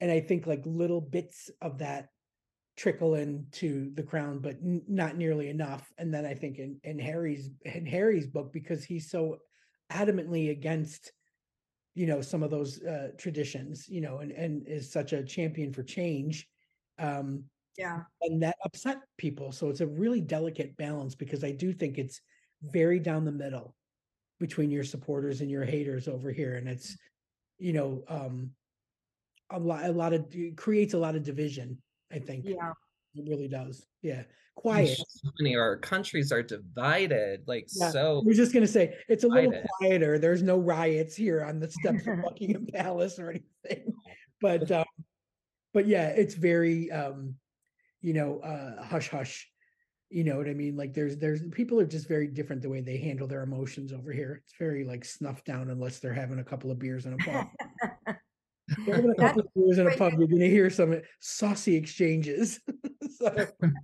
and 0.00 0.10
i 0.10 0.20
think 0.20 0.46
like 0.46 0.62
little 0.64 1.00
bits 1.00 1.50
of 1.60 1.78
that 1.78 2.08
trickle 2.76 3.14
into 3.14 3.90
the 3.94 4.02
crown 4.02 4.38
but 4.38 4.56
n- 4.64 4.82
not 4.86 5.16
nearly 5.16 5.48
enough 5.48 5.92
and 5.98 6.12
then 6.14 6.24
i 6.24 6.34
think 6.34 6.58
in 6.58 6.78
in 6.84 6.98
harry's 6.98 7.50
in 7.64 7.84
harry's 7.86 8.26
book 8.26 8.52
because 8.52 8.84
he's 8.84 9.10
so 9.10 9.38
adamantly 9.92 10.50
against 10.50 11.12
you 11.94 12.06
know 12.06 12.20
some 12.20 12.42
of 12.42 12.50
those 12.50 12.82
uh 12.84 13.08
traditions 13.18 13.88
you 13.88 14.00
know 14.00 14.18
and 14.18 14.30
and 14.32 14.66
is 14.68 14.90
such 14.92 15.12
a 15.12 15.24
champion 15.24 15.72
for 15.72 15.82
change 15.82 16.46
um 16.98 17.42
Yeah. 17.76 18.00
and 18.22 18.42
that 18.42 18.56
upset 18.64 18.98
people 19.16 19.50
so 19.50 19.68
it's 19.68 19.80
a 19.80 19.86
really 19.86 20.20
delicate 20.20 20.76
balance 20.76 21.14
because 21.16 21.42
i 21.42 21.50
do 21.50 21.72
think 21.72 21.98
it's 21.98 22.20
very 22.62 23.00
down 23.00 23.24
the 23.24 23.32
middle 23.32 23.74
between 24.38 24.70
your 24.70 24.84
supporters 24.84 25.40
and 25.40 25.50
your 25.50 25.64
haters 25.64 26.06
over 26.06 26.30
here 26.30 26.54
and 26.54 26.68
it's 26.68 26.96
you 27.58 27.72
know 27.72 28.04
um 28.08 28.50
a 29.50 29.58
lot 29.58 29.84
a 29.84 29.92
lot 29.92 30.12
of 30.12 30.26
it 30.30 30.56
creates 30.56 30.94
a 30.94 30.98
lot 30.98 31.14
of 31.14 31.22
division 31.22 31.78
i 32.12 32.18
think 32.18 32.44
Yeah. 32.46 32.72
it 33.14 33.28
really 33.28 33.48
does 33.48 33.86
yeah 34.02 34.22
quiet 34.54 34.96
so 34.96 35.30
many 35.40 35.56
our 35.56 35.76
countries 35.76 36.32
are 36.32 36.42
divided 36.42 37.42
like 37.46 37.68
Yeah. 37.72 37.90
so 37.90 38.18
I 38.18 38.22
was 38.26 38.36
just 38.36 38.52
gonna 38.52 38.66
say 38.66 38.96
it's 39.08 39.22
a 39.24 39.28
little 39.28 39.52
quieter. 39.78 40.18
There's 40.18 40.42
no 40.42 40.58
riots 40.58 41.14
here 41.14 41.44
on 41.44 41.60
the 41.60 41.70
steps 41.70 42.06
of 42.08 42.22
Buckingham 42.24 42.66
Palace 42.66 43.20
or 43.20 43.30
anything. 43.30 43.92
But 44.40 44.68
um, 44.72 44.84
but 45.72 45.86
yeah, 45.86 46.08
it's 46.08 46.34
very 46.34 46.90
um, 46.90 47.36
you 48.00 48.14
know, 48.14 48.40
uh 48.40 48.82
hush 48.82 49.08
hush. 49.08 49.48
You 50.10 50.24
know 50.24 50.38
what 50.38 50.48
I 50.48 50.54
mean? 50.54 50.76
Like 50.76 50.92
there's 50.92 51.16
there's 51.18 51.40
people 51.52 51.78
are 51.78 51.86
just 51.86 52.08
very 52.08 52.26
different 52.26 52.62
the 52.62 52.68
way 52.68 52.80
they 52.80 52.96
handle 52.98 53.28
their 53.28 53.42
emotions 53.44 53.92
over 53.92 54.10
here. 54.12 54.42
It's 54.42 54.54
very 54.58 54.82
like 54.82 55.04
snuffed 55.04 55.44
down 55.44 55.70
unless 55.70 56.00
they're 56.00 56.12
having 56.12 56.40
a 56.40 56.44
couple 56.44 56.72
of 56.72 56.80
beers 56.80 57.06
in 57.06 57.12
a 57.12 57.16
pub. 57.18 57.46
Having 58.86 59.10
a 59.10 59.14
couple 59.14 59.40
of 59.42 59.48
beers 59.54 59.78
in 59.78 59.86
a 59.86 59.96
pub, 59.96 60.14
you're 60.18 60.28
gonna 60.28 60.46
hear 60.46 60.68
some 60.70 61.00
saucy 61.20 61.74
exchanges. 61.76 62.60
so, 63.18 63.30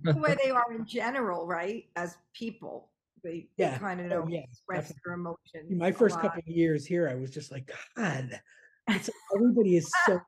the 0.03 0.17
way 0.17 0.35
they 0.43 0.51
are 0.51 0.71
in 0.71 0.85
general, 0.85 1.47
right? 1.47 1.85
As 1.95 2.17
people, 2.33 2.91
they, 3.23 3.47
Yeah. 3.57 3.73
they 3.73 3.79
kind 3.79 3.99
of 4.01 4.11
Oh, 4.11 4.27
yeah, 4.27 4.41
express 4.41 4.93
their 5.03 5.13
emotions. 5.13 5.71
my 5.71 5.91
first 5.91 6.19
couple 6.19 6.39
of 6.39 6.47
years 6.47 6.85
here, 6.85 7.09
I 7.09 7.15
was 7.15 7.31
just 7.31 7.51
like, 7.51 7.71
God, 7.95 8.39
it's 8.87 9.09
everybody 9.35 9.77
is 9.77 9.91
so 10.05 10.21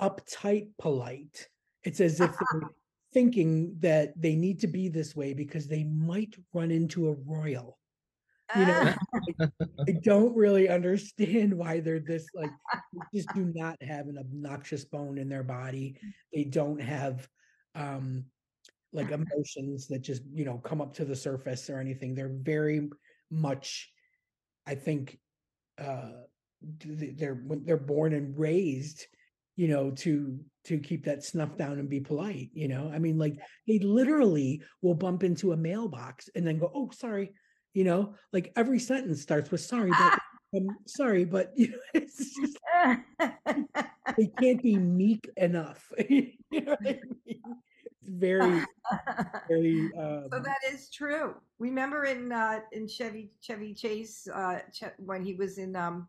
ah. 0.00 0.08
uptight, 0.08 0.68
polite. 0.78 1.48
It's 1.84 2.00
as 2.00 2.20
if 2.20 2.30
they're 2.30 2.70
thinking 3.12 3.76
that 3.80 4.20
they 4.20 4.34
need 4.34 4.60
to 4.60 4.66
be 4.66 4.88
this 4.88 5.14
way 5.14 5.34
because 5.34 5.68
they 5.68 5.84
might 5.84 6.34
run 6.52 6.70
into 6.70 7.08
a 7.08 7.14
royal. 7.26 7.77
You 8.56 8.66
know, 8.66 8.94
I 9.88 9.92
don't 10.02 10.34
really 10.36 10.68
understand 10.68 11.52
why 11.54 11.80
they're 11.80 12.00
this 12.00 12.26
like 12.34 12.50
they 12.92 13.00
just 13.18 13.28
do 13.34 13.52
not 13.54 13.76
have 13.82 14.08
an 14.08 14.18
obnoxious 14.18 14.84
bone 14.84 15.18
in 15.18 15.28
their 15.28 15.42
body. 15.42 15.96
They 16.32 16.44
don't 16.44 16.80
have 16.80 17.28
um 17.74 18.24
like 18.92 19.10
emotions 19.10 19.88
that 19.88 20.00
just, 20.00 20.22
you 20.32 20.44
know, 20.46 20.58
come 20.58 20.80
up 20.80 20.94
to 20.94 21.04
the 21.04 21.16
surface 21.16 21.68
or 21.68 21.78
anything. 21.78 22.14
They're 22.14 22.32
very 22.32 22.88
much 23.30 23.90
I 24.66 24.74
think 24.74 25.18
uh 25.78 26.10
they're 26.60 27.34
when 27.34 27.64
they're 27.64 27.76
born 27.76 28.12
and 28.12 28.38
raised 28.38 29.06
you 29.56 29.68
know 29.68 29.90
to 29.90 30.38
to 30.64 30.78
keep 30.78 31.04
that 31.04 31.24
snuff 31.24 31.56
down 31.56 31.78
and 31.78 31.88
be 31.88 32.00
polite 32.00 32.50
you 32.52 32.68
know 32.68 32.90
i 32.92 32.98
mean 32.98 33.18
like 33.18 33.36
they 33.66 33.78
literally 33.78 34.62
will 34.82 34.94
bump 34.94 35.22
into 35.22 35.52
a 35.52 35.56
mailbox 35.56 36.28
and 36.34 36.46
then 36.46 36.58
go 36.58 36.70
oh 36.74 36.90
sorry 36.92 37.32
you 37.78 37.84
know 37.84 38.12
like 38.32 38.50
every 38.56 38.80
sentence 38.80 39.22
starts 39.22 39.52
with 39.52 39.60
sorry 39.60 39.92
but 39.92 40.12
um, 40.56 40.76
sorry 40.84 41.24
but 41.24 41.52
you 41.54 41.68
know 41.68 41.78
it's 41.94 42.34
just 42.34 42.58
they 44.18 44.26
can't 44.40 44.60
be 44.64 44.76
meek 44.76 45.30
enough 45.36 45.92
you 46.10 46.32
know 46.50 46.76
I 46.80 46.82
mean? 46.82 47.00
it's 47.30 48.08
very 48.08 48.60
very 49.48 49.92
um 49.96 50.24
so 50.32 50.40
that 50.40 50.72
is 50.72 50.90
true. 50.90 51.34
Remember 51.58 52.04
in 52.04 52.32
uh, 52.32 52.60
in 52.72 52.86
Chevy 52.86 53.30
Chevy 53.40 53.72
Chase 53.72 54.28
uh, 54.34 54.58
Che- 54.72 54.98
when 54.98 55.22
he 55.24 55.34
was 55.34 55.56
in 55.58 55.74
um, 55.74 56.06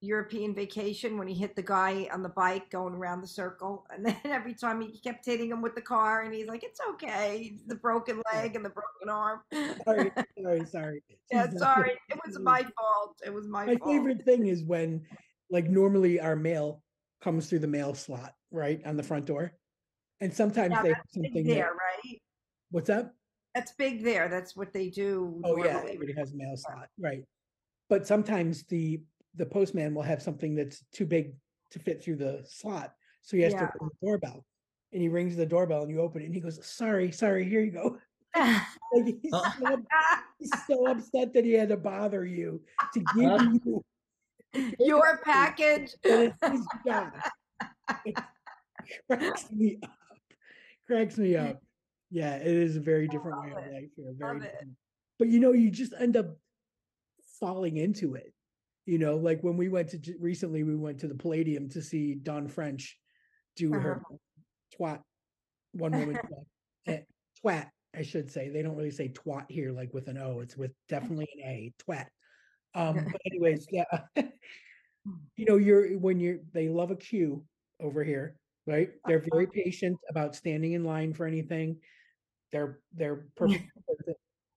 European 0.00 0.54
vacation 0.54 1.16
when 1.18 1.26
he 1.26 1.34
hit 1.34 1.56
the 1.56 1.62
guy 1.62 2.08
on 2.12 2.22
the 2.22 2.28
bike 2.28 2.70
going 2.70 2.94
around 2.94 3.20
the 3.22 3.26
circle, 3.26 3.86
and 3.90 4.04
then 4.04 4.16
every 4.24 4.54
time 4.54 4.80
he 4.80 4.98
kept 5.00 5.24
hitting 5.24 5.50
him 5.50 5.62
with 5.62 5.74
the 5.74 5.80
car, 5.80 6.22
and 6.22 6.34
he's 6.34 6.46
like, 6.46 6.62
"It's 6.64 6.80
okay, 6.90 7.58
the 7.66 7.74
broken 7.76 8.22
leg 8.34 8.56
and 8.56 8.64
the 8.64 8.70
broken 8.70 9.08
arm." 9.08 9.40
sorry 9.84 10.12
sorry 10.42 10.66
sorry 10.66 11.02
yeah, 11.30 11.50
sorry, 11.56 11.92
it 12.08 12.18
was 12.26 12.38
my 12.38 12.62
fault. 12.78 13.16
It 13.24 13.32
was 13.32 13.48
my, 13.48 13.66
my 13.66 13.76
fault. 13.76 13.90
favorite 13.90 14.24
thing 14.24 14.46
is 14.46 14.62
when 14.64 15.02
like 15.50 15.68
normally 15.68 16.20
our 16.20 16.36
mail 16.36 16.82
comes 17.22 17.48
through 17.48 17.60
the 17.60 17.66
mail 17.68 17.94
slot 17.94 18.34
right 18.50 18.84
on 18.86 18.96
the 18.96 19.02
front 19.02 19.26
door 19.26 19.52
and 20.20 20.32
sometimes 20.32 20.70
Yeah, 20.72 20.82
they 20.82 20.88
have 20.90 21.04
something 21.10 21.46
that- 21.46 21.54
there, 21.54 21.70
right? 21.72 22.20
what's 22.70 22.90
up 22.90 23.12
That's 23.54 23.72
big 23.72 24.04
there. 24.04 24.28
That's 24.28 24.54
what 24.54 24.72
they 24.72 24.90
do. 24.90 25.40
Oh 25.44 25.56
yeah, 25.56 25.72
normally. 25.72 25.92
everybody 25.94 26.14
has 26.18 26.32
a 26.32 26.36
mail 26.36 26.56
slot, 26.56 26.88
right? 27.00 27.22
But 27.88 28.06
sometimes 28.06 28.64
the 28.64 29.00
the 29.36 29.46
postman 29.46 29.94
will 29.94 30.02
have 30.02 30.22
something 30.22 30.54
that's 30.54 30.84
too 30.92 31.06
big 31.06 31.34
to 31.70 31.78
fit 31.78 32.02
through 32.02 32.16
the 32.16 32.42
slot, 32.46 32.94
so 33.22 33.36
he 33.36 33.42
has 33.42 33.52
Yeah. 33.52 33.66
to 33.66 33.72
ring 33.80 33.90
the 34.00 34.06
doorbell. 34.06 34.44
And 34.92 35.02
he 35.02 35.08
rings 35.08 35.36
the 35.36 35.46
doorbell, 35.46 35.82
and 35.82 35.90
you 35.90 36.00
open 36.00 36.22
it, 36.22 36.26
and 36.26 36.34
he 36.34 36.40
goes, 36.40 36.64
"Sorry, 36.64 37.10
sorry, 37.12 37.44
here 37.48 37.60
you 37.60 37.72
go." 37.72 37.98
Like, 38.92 39.16
he's, 39.22 39.30
so, 39.32 39.42
he's 40.38 40.66
so 40.66 40.86
upset 40.86 41.32
that 41.34 41.44
he 41.44 41.52
had 41.52 41.70
to 41.70 41.76
bother 41.76 42.24
you 42.24 42.62
to 42.94 43.00
give 43.14 43.42
you 43.64 43.84
Your 44.78 45.18
package. 45.24 45.90
it's 46.04 46.38
his 46.42 46.66
job. 46.86 47.12
It 48.04 48.16
cracks 49.10 49.50
me 49.50 49.78
up. 49.82 49.90
Cracks 50.86 51.18
me 51.18 51.34
up. 51.36 51.60
Yeah, 52.10 52.36
it 52.36 52.46
is 52.46 52.76
a 52.76 52.80
very 52.80 53.08
different 53.08 53.40
way 53.42 53.50
of 53.50 53.72
life 53.72 53.90
here. 53.96 54.14
Very. 54.16 54.40
But 55.18 55.28
you 55.28 55.40
know, 55.40 55.52
you 55.52 55.70
just 55.70 55.92
end 55.98 56.16
up 56.16 56.36
falling 57.40 57.76
into 57.78 58.14
it. 58.14 58.32
You 58.86 58.98
know, 58.98 59.16
like 59.16 59.42
when 59.42 59.56
we 59.56 59.68
went 59.68 59.90
to 59.90 60.14
recently, 60.20 60.62
we 60.62 60.76
went 60.76 61.00
to 61.00 61.08
the 61.08 61.14
Palladium 61.14 61.68
to 61.70 61.82
see 61.82 62.14
Dawn 62.14 62.46
French 62.46 62.96
do 63.56 63.72
her 63.72 64.00
twat, 64.78 65.00
one 65.72 65.92
woman 65.98 66.14
twat, 66.14 66.44
eh, 66.86 67.00
twat, 67.44 67.66
I 67.94 68.02
should 68.02 68.30
say. 68.30 68.48
They 68.48 68.62
don't 68.62 68.76
really 68.76 68.92
say 68.92 69.08
twat 69.08 69.46
here, 69.50 69.72
like 69.72 69.92
with 69.92 70.06
an 70.06 70.18
O. 70.18 70.40
It's 70.40 70.56
with 70.56 70.70
definitely 70.88 71.28
an 71.36 71.50
A, 71.50 71.72
twat. 71.84 72.06
Um, 72.74 72.94
but 73.12 73.20
anyways, 73.26 73.66
yeah. 73.72 73.84
you 75.36 75.44
know, 75.46 75.56
you're 75.56 75.98
when 75.98 76.20
you're 76.20 76.38
they 76.52 76.68
love 76.68 76.92
a 76.92 76.96
queue 76.96 77.44
over 77.80 78.04
here, 78.04 78.36
right? 78.66 78.90
They're 79.06 79.24
very 79.32 79.48
patient 79.48 79.98
about 80.08 80.36
standing 80.36 80.72
in 80.72 80.84
line 80.84 81.12
for 81.12 81.26
anything. 81.26 81.78
They're 82.52 82.78
they're 82.94 83.26
perfect. 83.34 83.64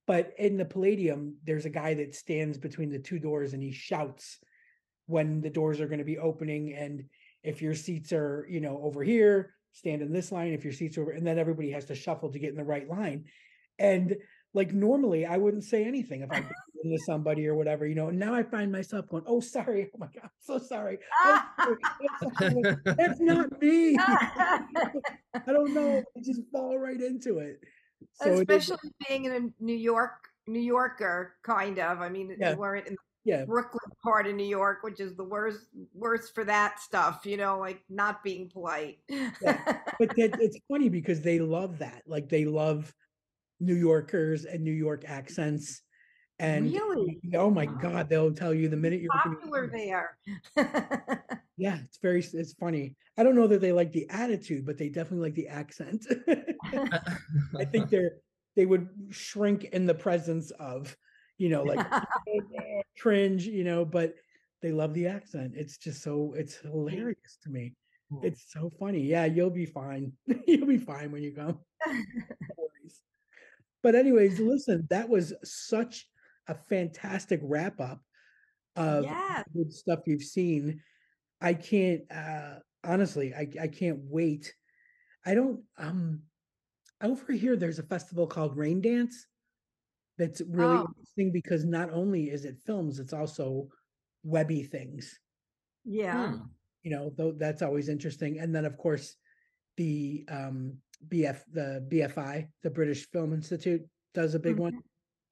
But 0.09 0.33
in 0.39 0.57
the 0.57 0.65
Palladium, 0.65 1.35
there's 1.43 1.65
a 1.65 1.69
guy 1.69 1.93
that 1.93 2.15
stands 2.15 2.57
between 2.57 2.89
the 2.89 2.97
two 2.97 3.19
doors 3.19 3.53
and 3.53 3.61
he 3.61 3.71
shouts 3.71 4.39
when 5.05 5.39
the 5.39 5.51
doors 5.51 5.79
are 5.79 5.85
going 5.85 5.99
to 5.99 6.03
be 6.03 6.17
opening 6.17 6.73
and 6.73 7.03
if 7.43 7.61
your 7.61 7.75
seats 7.75 8.11
are, 8.11 8.47
you 8.49 8.59
know, 8.59 8.81
over 8.81 9.03
here, 9.03 9.53
stand 9.71 10.01
in 10.01 10.11
this 10.11 10.31
line. 10.31 10.51
If 10.51 10.63
your 10.63 10.73
seats 10.73 10.97
are 10.97 11.03
over, 11.03 11.11
and 11.11 11.27
then 11.27 11.37
everybody 11.37 11.69
has 11.69 11.85
to 11.85 11.95
shuffle 11.95 12.31
to 12.31 12.39
get 12.39 12.49
in 12.49 12.55
the 12.55 12.63
right 12.63 12.89
line. 12.89 13.25
And 13.77 14.15
like 14.55 14.73
normally, 14.73 15.27
I 15.27 15.37
wouldn't 15.37 15.63
say 15.63 15.83
anything 15.85 16.21
if 16.21 16.31
I 16.31 16.37
into 16.83 16.97
somebody 17.05 17.45
or 17.47 17.53
whatever, 17.53 17.85
you 17.85 17.93
know. 17.93 18.09
Now 18.09 18.33
I 18.33 18.41
find 18.41 18.71
myself 18.71 19.07
going, 19.09 19.25
"Oh, 19.27 19.41
sorry, 19.41 19.91
oh 19.93 19.99
my 19.99 20.07
god, 20.07 20.23
I'm 20.23 20.29
so 20.39 20.57
sorry. 20.57 20.97
Oh. 21.23 21.41
Oh, 22.21 22.31
sorry. 22.39 22.63
Oh, 22.65 22.93
that's 22.97 23.19
not 23.19 23.61
me. 23.61 23.95
I 23.97 24.61
don't 25.45 25.73
know. 25.73 26.03
I 26.17 26.19
just 26.21 26.41
fall 26.51 26.79
right 26.79 26.99
into 26.99 27.37
it. 27.37 27.61
So 28.13 28.33
Especially 28.33 28.77
being 29.07 29.25
in 29.25 29.31
a 29.33 29.63
New 29.63 29.75
York, 29.75 30.29
New 30.47 30.59
Yorker, 30.59 31.35
kind 31.43 31.79
of. 31.79 32.01
I 32.01 32.09
mean, 32.09 32.35
Yeah. 32.39 32.51
you 32.51 32.57
weren't 32.57 32.87
in 32.87 32.93
the 32.93 32.99
yeah, 33.25 33.45
Brooklyn 33.45 33.91
part 34.01 34.27
of 34.27 34.35
New 34.35 34.45
York, 34.45 34.79
which 34.81 34.99
is 34.99 35.15
the 35.15 35.23
worst, 35.23 35.67
worst 35.93 36.33
for 36.33 36.43
that 36.45 36.79
stuff. 36.79 37.25
You 37.25 37.37
know, 37.37 37.59
like 37.59 37.81
not 37.89 38.23
being 38.23 38.49
polite. 38.49 38.99
but 39.09 39.35
that, 40.15 40.37
it's 40.39 40.57
funny 40.69 40.89
because 40.89 41.21
they 41.21 41.39
love 41.39 41.79
that. 41.79 42.03
Like 42.07 42.29
they 42.29 42.45
love 42.45 42.93
New 43.59 43.75
Yorkers 43.75 44.45
and 44.45 44.63
New 44.63 44.71
York 44.71 45.03
accents. 45.07 45.81
And 46.39 46.71
Really? 46.71 47.19
oh 47.35 47.49
my 47.49 47.65
God, 47.65 48.07
they'll 48.07 48.33
tell 48.33 48.53
you 48.53 48.69
the 48.69 48.77
minute 48.77 49.01
you're 49.01 49.11
Popular 49.11 49.67
there. 49.67 50.17
Yeah, 51.59 51.77
it's 51.83 51.97
very 51.97 52.21
it's 52.21 52.53
funny. 52.53 52.95
I 53.17 53.23
don't 53.23 53.35
know 53.35 53.47
that 53.47 53.59
they 53.59 53.73
like 53.73 53.91
the 53.91 54.09
attitude, 54.09 54.65
but 54.65 54.77
they 54.77 54.87
definitely 54.87 55.27
like 55.27 55.35
the 55.35 55.49
accent. 55.49 56.05
I 57.59 57.65
think 57.65 57.89
they're 57.89 58.13
they 58.55 58.65
would 58.65 58.87
shrink 59.09 59.65
in 59.65 59.85
the 59.85 59.93
presence 59.93 60.51
of, 60.51 60.95
you 61.37 61.49
know, 61.49 61.63
like 61.63 61.85
cringe, 62.97 63.45
you 63.45 63.65
know, 63.65 63.83
but 63.83 64.15
they 64.61 64.71
love 64.71 64.93
the 64.93 65.07
accent. 65.07 65.51
It's 65.57 65.77
just 65.77 66.01
so 66.01 66.33
it's 66.37 66.55
hilarious 66.55 67.37
to 67.43 67.49
me. 67.49 67.73
Hmm. 68.09 68.23
It's 68.23 68.45
so 68.47 68.71
funny. 68.79 69.01
Yeah, 69.01 69.25
you'll 69.25 69.49
be 69.49 69.65
fine. 69.65 70.13
you'll 70.47 70.65
be 70.65 70.77
fine 70.77 71.11
when 71.11 71.23
you 71.23 71.33
come. 71.33 71.59
But 73.83 73.95
anyways, 73.95 74.39
listen, 74.39 74.87
that 74.89 75.09
was 75.09 75.33
such 75.43 76.07
a 76.49 76.55
fantastic 76.55 77.39
wrap 77.43 77.79
up 77.79 78.01
of 78.75 79.03
Yeah. 79.05 79.43
good 79.55 79.71
stuff 79.73 80.01
you've 80.07 80.23
seen. 80.23 80.81
I 81.41 81.53
can't 81.53 82.03
uh 82.11 82.59
honestly, 82.83 83.33
I 83.33 83.47
I 83.61 83.67
can't 83.67 83.99
wait. 84.03 84.53
I 85.25 85.35
don't 85.35 85.63
um 85.77 86.23
over 87.01 87.31
here 87.33 87.55
there's 87.55 87.79
a 87.79 87.83
festival 87.83 88.27
called 88.27 88.57
Raindance 88.57 89.13
that's 90.17 90.41
really 90.41 90.77
Oh. 90.77 90.87
interesting 90.87 91.31
because 91.31 91.63
not 91.65 91.91
only 91.91 92.29
is 92.29 92.45
it 92.45 92.57
films, 92.65 92.99
it's 92.99 93.13
also 93.13 93.69
webby 94.23 94.63
things 94.63 95.17
yeah. 95.85 96.27
Hmm. 96.27 96.37
you 96.83 96.91
know 96.91 97.09
though 97.15 97.31
that's 97.31 97.61
always 97.61 97.87
interesting 97.87 98.39
and 98.39 98.53
then 98.53 98.65
of 98.65 98.77
course 98.77 99.15
the 99.77 100.25
um 100.29 100.77
bf 101.07 101.41
the 101.53 101.87
bfi 101.89 102.49
the 102.63 102.69
british 102.69 103.09
film 103.11 103.33
institute 103.33 103.87
does 104.13 104.35
a 104.35 104.39
big 104.39 104.57
one 104.57 104.73
Mhm. 104.73 104.83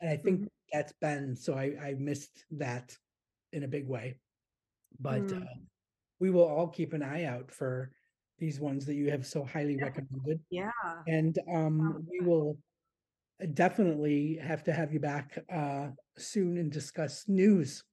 And 0.01 0.09
i 0.09 0.17
think 0.17 0.41
Mhm. 0.41 0.47
that's 0.71 0.93
been 1.01 1.35
so 1.35 1.53
i 1.55 1.75
i 1.81 1.93
missed 1.95 2.45
that 2.51 2.95
in 3.53 3.63
a 3.63 3.67
big 3.67 3.87
way 3.87 4.19
but 4.99 5.21
Mm. 5.23 5.41
uh, 5.43 5.55
we 6.19 6.29
will 6.29 6.43
all 6.45 6.67
keep 6.67 6.93
an 6.93 7.03
eye 7.03 7.25
out 7.25 7.51
for 7.51 7.91
these 8.39 8.59
ones 8.59 8.85
that 8.85 8.95
you 8.95 9.09
have 9.11 9.25
so 9.25 9.43
highly 9.43 9.75
Yeah. 9.75 9.85
recommended 9.85 10.39
Yeah. 10.49 10.71
and 11.07 11.37
um 11.47 12.05
we 12.09 12.19
will 12.21 12.57
definitely 13.53 14.35
have 14.37 14.63
to 14.63 14.73
have 14.73 14.91
you 14.93 14.99
back 14.99 15.37
uh 15.49 15.91
soon 16.17 16.57
and 16.57 16.71
discuss 16.71 17.27
news 17.27 17.83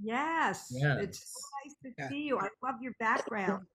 Yes. 0.00 0.70
It's 0.70 1.18
so 1.32 1.40
nice 1.58 1.74
to 1.82 1.90
Yeah. 1.98 2.08
see 2.08 2.22
you. 2.28 2.38
I 2.38 2.48
love 2.62 2.76
your 2.80 2.92
background. 3.00 3.66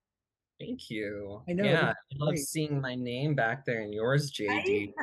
Thank 0.58 0.90
you. 0.90 1.44
I 1.50 1.52
know, 1.52 1.66
Yeah, 1.66 1.90
I 1.92 2.16
love 2.16 2.30
great. 2.36 2.48
seeing 2.48 2.80
my 2.80 2.96
name 2.96 3.36
back 3.36 3.66
there 3.66 3.82
in 3.82 3.92
yours, 3.92 4.32
Right? 4.40 4.64
JD. 4.66 4.94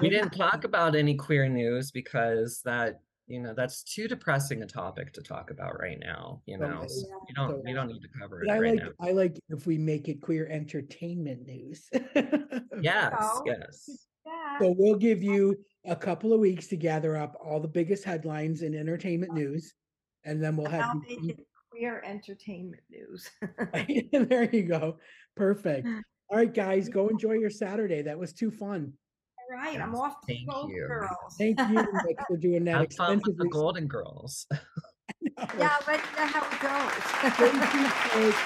We 0.00 0.10
didn't 0.10 0.30
talk 0.30 0.64
about 0.64 0.94
any 0.94 1.14
queer 1.14 1.48
news 1.48 1.90
because 1.90 2.60
that, 2.64 3.00
you 3.26 3.40
know, 3.40 3.54
that's 3.54 3.82
too 3.82 4.08
depressing 4.08 4.62
a 4.62 4.66
topic 4.66 5.12
to 5.14 5.22
talk 5.22 5.50
about 5.50 5.78
right 5.78 5.98
now. 6.00 6.42
You 6.46 6.58
oh, 6.62 6.68
know, 6.68 6.82
is. 6.82 7.02
so 7.02 7.20
we 7.28 7.34
don't 7.34 7.50
So 7.50 7.62
we 7.64 7.72
don't 7.72 7.88
need 7.88 8.02
to 8.02 8.08
cover 8.20 8.42
But 8.46 8.52
it 8.52 8.56
I 8.56 8.58
right 8.60 8.74
like 8.74 8.82
now. 8.82 8.90
I 9.08 9.12
like 9.12 9.38
if 9.48 9.66
we 9.66 9.78
make 9.78 10.08
it 10.08 10.20
queer 10.20 10.46
entertainment 10.48 11.46
news. 11.46 11.88
Yes, 12.82 13.12
go. 13.12 13.42
yes. 13.44 14.06
So 14.58 14.74
we'll 14.78 14.96
give 14.96 15.22
you 15.22 15.54
a 15.84 15.94
couple 15.94 16.32
of 16.32 16.40
weeks 16.40 16.66
to 16.68 16.76
gather 16.76 17.14
up 17.14 17.36
all 17.44 17.60
the 17.60 17.68
biggest 17.68 18.04
headlines 18.04 18.62
in 18.62 18.74
entertainment 18.74 19.34
news, 19.34 19.74
and 20.24 20.42
then 20.42 20.56
we'll 20.56 20.66
And 20.68 20.76
have 20.76 20.96
you. 21.08 21.34
queer 21.70 22.02
entertainment 22.06 22.82
news. 22.90 23.28
there 24.28 24.44
you 24.44 24.62
go. 24.62 24.96
Perfect. 25.36 25.86
All 26.30 26.36
right, 26.36 26.52
guys, 26.54 26.88
go 26.88 27.08
enjoy 27.08 27.32
your 27.32 27.50
Saturday. 27.50 28.02
That 28.02 28.18
was 28.18 28.32
too 28.32 28.50
fun. 28.50 28.92
All 29.50 29.56
right, 29.56 29.80
I'm 29.80 29.94
off 29.96 30.20
to 30.20 30.26
thank 30.28 30.48
Gold 30.48 30.70
you. 30.70 30.86
Girls. 30.86 31.34
Thank 31.36 31.58
you 31.58 31.74
Nic, 32.06 32.18
for 32.28 32.36
doing 32.36 32.62
that 32.64 32.76
Have 32.76 32.92
fun 32.92 33.20
with 33.26 33.36
the. 33.36 33.48
Golden 33.48 33.88
Girls. 33.88 34.46
Yeah, 35.58 35.70
I'll 35.72 35.84
let 35.86 36.00
you 36.00 36.16
know 36.16 36.26
how 36.26 36.46
it 36.46 36.60
goes. 36.62 37.02
Thank 37.36 37.74
you, 37.74 37.86
Kate. 38.10 38.38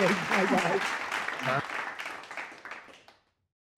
Okay, 0.00 0.14
bye, 0.30 0.46
guys. 0.50 0.82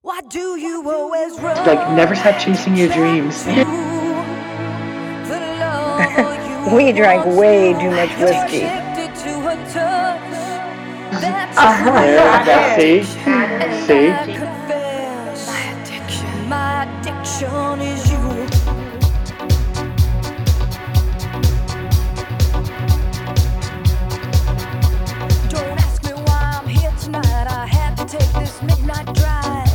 Why 0.03 0.21
do 0.29 0.57
you 0.59 0.89
always 0.89 1.41
run? 1.41 1.57
Like, 1.67 1.91
never 1.97 2.15
stop 2.15 2.39
chasing 2.41 2.77
your 2.77 2.89
dreams. 2.89 3.45
We 6.73 6.93
drank 6.93 7.27
way 7.27 7.73
too 7.75 7.91
much 7.91 8.11
whiskey. 8.21 8.67
Yeah, 11.21 11.53
uh-huh. 11.57 12.77
see? 12.79 13.03
See? 13.87 14.44
Don't 28.95 29.19
ask 29.19 29.74